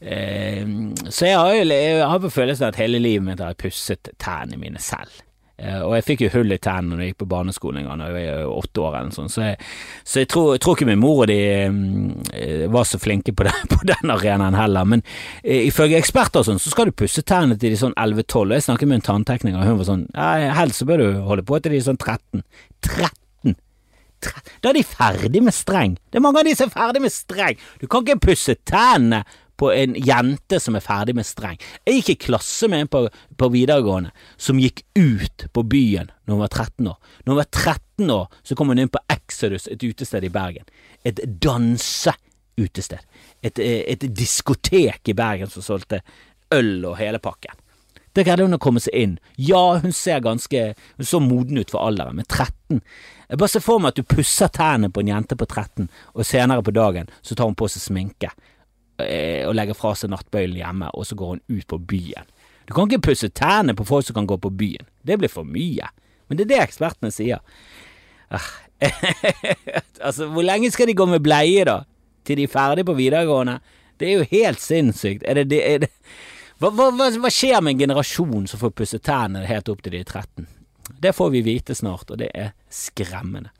Uh, 0.00 0.92
så 1.08 1.32
jeg 1.32 1.40
har 1.40 1.54
jo 1.56 1.64
jeg 1.68 2.04
har 2.12 2.24
på 2.24 2.32
følelsen 2.32 2.70
at 2.70 2.80
hele 2.80 3.00
livet 3.02 3.28
mitt 3.28 3.44
har 3.44 3.52
jeg 3.52 3.64
pusset 3.68 4.12
tennene 4.16 4.60
mine 4.60 4.80
selv. 4.80 5.24
Eh, 5.58 5.80
og 5.82 5.96
jeg 5.96 6.04
fikk 6.06 6.20
jo 6.22 6.30
hull 6.36 6.54
i 6.54 6.60
tennene 6.62 6.94
når 6.94 7.02
jeg 7.02 7.12
gikk 7.12 7.22
på 7.24 7.30
barneskolen 7.32 7.80
en 7.80 7.88
gang 7.88 7.98
da 7.98 8.08
jeg 8.12 8.28
var 8.28 8.52
åtte 8.60 8.82
år, 8.84 8.96
eller 9.00 9.16
sånn. 9.16 9.30
så, 9.32 9.42
jeg, 9.48 9.56
så 10.06 10.22
jeg, 10.22 10.28
tror, 10.30 10.52
jeg, 10.54 10.62
tror, 10.62 10.76
ikke 10.78 10.88
min 10.90 11.00
mor 11.02 11.24
og 11.24 11.30
de 11.32 11.38
uh, 11.66 12.66
var 12.74 12.86
så 12.86 13.00
flinke 13.02 13.34
på 13.34 13.48
den, 13.48 13.64
på 13.74 13.80
den 13.90 14.14
arenaen 14.14 14.58
heller. 14.58 14.86
Men 14.94 15.02
uh, 15.02 15.58
ifølge 15.58 15.98
eksperter 15.98 16.44
og 16.44 16.50
sånn, 16.50 16.62
så 16.62 16.74
skal 16.74 16.90
du 16.90 16.94
pusse 16.94 17.24
tennene 17.26 17.58
til 17.58 17.74
de 17.74 17.80
sånn 17.80 17.96
11-12. 17.98 18.54
Jeg 18.54 18.68
snakket 18.68 18.92
med 18.92 19.00
en 19.00 19.08
tanntekniker, 19.10 19.58
og 19.58 19.72
hun 19.72 19.80
var 19.82 19.90
sånn 19.90 20.06
helst 20.58 20.82
så 20.82 20.86
bør 20.86 21.02
du 21.02 21.22
holde 21.26 21.46
på 21.46 21.58
til 21.62 21.74
de 21.74 21.82
sånn 21.82 21.98
13. 21.98 22.44
13! 22.86 23.56
Da 24.62 24.70
er 24.70 24.78
de 24.78 24.86
ferdig 24.86 25.42
med 25.46 25.54
streng. 25.54 25.98
Det 26.10 26.18
er 26.18 26.24
mange 26.24 26.40
av 26.42 26.48
de 26.48 26.54
som 26.58 26.70
er 26.70 26.74
ferdig 26.74 27.02
med 27.04 27.14
streng. 27.14 27.58
Du 27.78 27.86
kan 27.90 28.02
ikke 28.02 28.30
pusse 28.30 28.56
tennene 28.66 29.22
på 29.58 29.70
en 29.74 29.96
jente 29.98 30.60
som 30.62 30.76
er 30.78 30.84
ferdig 30.84 31.16
med 31.18 31.26
streng. 31.26 31.58
Jeg 31.86 32.00
gikk 32.00 32.10
i 32.12 32.18
klasse 32.28 32.68
med 32.70 32.84
en 32.84 32.90
på, 32.92 33.04
på 33.10 33.50
videregående 33.52 34.12
som 34.36 34.60
gikk 34.62 34.84
ut 34.98 35.48
på 35.52 35.64
byen 35.66 36.12
når 36.24 36.34
hun 36.36 36.44
var 36.44 36.54
13 36.54 36.90
år. 36.92 36.98
Når 37.24 37.32
hun 37.32 37.40
var 37.40 37.50
13 37.50 38.14
år, 38.14 38.26
så 38.42 38.58
kom 38.58 38.72
hun 38.72 38.82
inn 38.82 38.92
på 38.92 39.02
Exodus, 39.10 39.66
et 39.66 39.82
utested 39.82 40.24
i 40.24 40.32
Bergen. 40.32 40.68
Et 41.02 41.22
danseutested. 41.42 43.02
Et, 43.42 43.62
et 43.62 44.10
diskotek 44.14 45.10
i 45.10 45.16
Bergen 45.18 45.50
som 45.50 45.64
solgte 45.64 46.02
øl 46.54 46.84
og 46.86 46.98
hele 47.00 47.18
pakken. 47.22 47.58
Der 48.16 48.26
greide 48.26 48.46
hun 48.46 48.56
å 48.56 48.62
komme 48.62 48.80
seg 48.82 48.96
inn. 48.98 49.16
Ja, 49.36 49.78
hun 49.78 49.92
ser 49.94 50.22
ganske 50.24 50.72
Hun 50.96 51.06
så 51.06 51.20
moden 51.22 51.60
ut 51.60 51.70
for 51.70 51.84
alderen, 51.86 52.16
men 52.18 52.26
13 52.26 52.80
Jeg 53.28 53.38
bare 53.38 53.52
ser 53.52 53.62
for 53.62 53.82
meg 53.82 53.92
at 53.92 54.00
du 54.00 54.08
pusser 54.08 54.50
tennene 54.50 54.90
på 54.90 55.04
en 55.04 55.10
jente 55.12 55.36
på 55.36 55.46
13, 55.46 55.90
og 56.14 56.26
senere 56.26 56.64
på 56.64 56.72
dagen 56.74 57.10
så 57.20 57.36
tar 57.36 57.50
hun 57.50 57.58
på 57.58 57.68
seg 57.68 57.84
sminke. 57.84 58.30
Eh, 58.98 59.44
og 59.46 59.54
legger 59.54 59.78
fra 59.78 59.92
seg 59.94 60.10
nattbøylen 60.10 60.58
hjemme, 60.58 60.90
og 60.90 61.06
så 61.06 61.14
går 61.18 61.36
hun 61.36 61.42
ut 61.46 61.66
på 61.70 61.78
byen. 61.78 62.26
Du 62.66 62.74
kan 62.74 62.88
ikke 62.88 63.12
pusse 63.12 63.30
tærne 63.30 63.76
på 63.78 63.86
folk 63.86 64.08
som 64.08 64.16
kan 64.18 64.26
gå 64.28 64.36
på 64.42 64.50
byen. 64.50 64.88
Det 65.06 65.16
blir 65.20 65.30
for 65.32 65.46
mye. 65.46 65.86
Men 66.28 66.38
det 66.38 66.48
er 66.48 66.50
det 66.50 66.62
ekspertene 66.66 67.12
sier. 67.14 67.40
Ah. 68.34 68.48
altså, 70.06 70.28
hvor 70.28 70.44
lenge 70.44 70.70
skal 70.74 70.90
de 70.90 70.98
gå 70.98 71.06
med 71.08 71.22
bleie, 71.24 71.64
da? 71.64 71.80
Til 72.26 72.38
de 72.38 72.44
er 72.44 72.52
ferdige 72.52 72.90
på 72.90 72.98
videregående? 72.98 73.56
Det 73.98 74.10
er 74.10 74.20
jo 74.20 74.28
helt 74.30 74.60
sinnssykt. 74.60 75.24
Er 75.26 75.40
det, 75.40 75.48
det, 75.54 75.62
er 75.64 75.80
det 75.86 75.90
hva, 76.58 76.70
hva, 76.74 76.90
hva, 76.92 77.30
skjer 77.32 77.62
med 77.62 77.76
en 77.76 77.82
generasjon 77.86 78.46
som 78.50 78.60
får 78.60 78.74
pusse 78.76 78.98
tærne 78.98 79.46
helt 79.46 79.70
opp 79.70 79.82
til 79.82 79.94
de 79.94 80.02
er 80.02 80.10
13? 80.10 80.46
Det 80.98 81.14
får 81.14 81.30
vi 81.30 81.42
vite 81.46 81.74
snart, 81.78 82.10
og 82.10 82.18
det 82.18 82.32
er 82.34 82.52
skremmende. 82.74 83.52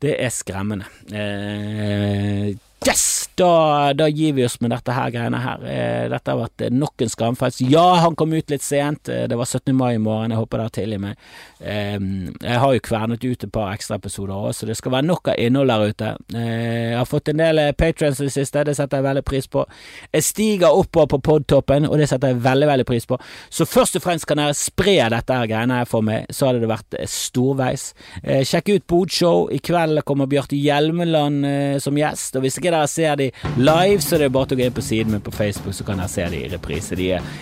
Det 0.00 0.14
er 0.20 0.32
skremmende. 0.32 0.88
Eh, 1.12 2.54
Yes! 2.86 3.24
Da, 3.34 3.92
da, 3.92 4.06
gir 4.08 4.32
vi 4.32 4.44
oss 4.46 4.60
med 4.62 4.70
dette 4.70 4.94
her 4.94 5.10
greiene 5.10 5.40
her. 5.42 5.62
Eh, 5.66 6.04
dette 6.12 6.30
har 6.30 6.38
vært 6.38 6.68
nok 6.70 7.02
en 7.02 7.10
skamfest. 7.10 7.64
Ja, 7.66 7.82
han 8.04 8.14
kom 8.14 8.34
ut 8.36 8.52
litt 8.52 8.62
sent. 8.62 9.08
Eh, 9.10 9.24
det 9.30 9.38
var 9.38 9.48
17. 9.48 9.72
mai 9.74 9.96
i 9.96 10.02
morgen. 10.02 10.30
Jeg 10.30 10.38
håper 10.38 10.60
dere 10.62 10.74
tilgir 10.74 11.00
meg. 11.02 11.24
Jeg 11.64 12.58
har 12.60 12.74
jo 12.76 12.82
kvernet 12.84 13.24
ut 13.24 13.44
et 13.46 13.52
par 13.52 13.72
ekstraepisoder 13.72 14.34
òg, 14.36 14.52
så 14.54 14.68
det 14.68 14.76
skal 14.76 14.92
være 14.92 15.08
nok 15.08 15.30
av 15.32 15.40
innhold 15.40 15.72
der 15.72 15.94
ute. 15.94 16.10
Eh, 16.36 16.90
jeg 16.92 16.98
har 17.00 17.08
fått 17.08 17.30
en 17.32 17.40
del 17.40 17.60
patrions 17.78 18.20
i 18.20 18.28
det 18.28 18.34
siste, 18.34 18.66
det 18.68 18.76
setter 18.76 19.00
jeg 19.00 19.06
veldig 19.08 19.24
pris 19.26 19.48
på. 19.50 19.64
Jeg 20.12 20.26
stiger 20.28 20.76
oppover 20.76 21.14
på 21.14 21.20
podtoppen, 21.30 21.88
og 21.88 21.98
det 21.98 22.10
setter 22.12 22.34
jeg 22.34 22.42
veldig, 22.44 22.68
veldig 22.70 22.86
pris 22.86 23.08
på. 23.08 23.18
Så 23.48 23.66
først 23.66 23.98
og 23.98 24.04
fremst 24.04 24.28
kan 24.28 24.42
dere 24.42 24.54
spre 24.58 24.98
dette 25.16 25.40
her 25.40 25.50
greiene 25.50 25.80
her 25.80 25.88
for 25.88 26.04
meg, 26.04 26.28
så 26.30 26.50
hadde 26.50 26.62
det 26.62 26.70
vært 26.70 27.00
storveis. 27.10 27.88
Sjekk 28.22 28.74
ut 28.76 28.86
Bodshow. 28.92 29.48
I 29.50 29.62
kveld 29.64 30.04
kommer 30.06 30.30
Bjarte 30.30 30.60
Hjelmeland 30.60 31.80
som 31.82 31.98
gjest, 31.98 32.36
og 32.36 32.44
hvis 32.44 32.60
ikke 32.60 32.73
dere 32.74 32.90
ser 32.90 33.18
de 33.20 33.30
live, 33.56 34.00
så 34.04 34.20
det 34.20 34.28
er 34.28 34.36
bare 34.36 34.56
å 34.56 34.60
gå 34.60 34.66
inn 34.66 34.76
på 34.76 34.84
siden 34.84 35.16
min 35.16 35.24
på 35.24 35.34
Facebook, 35.34 35.76
så 35.76 35.86
kan 35.86 36.02
dere 36.02 36.12
se 36.12 36.28
de 36.34 36.44
i 36.44 36.52
reprise. 36.52 36.98
De 36.98 37.10
er, 37.16 37.34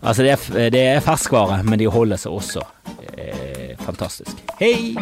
altså 0.00 0.26
det 0.26 0.36
er, 0.36 0.70
det 0.74 0.84
er 0.96 1.04
ferskvare, 1.04 1.62
men 1.68 1.80
de 1.80 1.90
holder 1.92 2.20
seg 2.20 2.38
også 2.40 2.64
eh, 3.14 3.76
fantastisk. 3.84 4.46
Hei! 4.60 4.96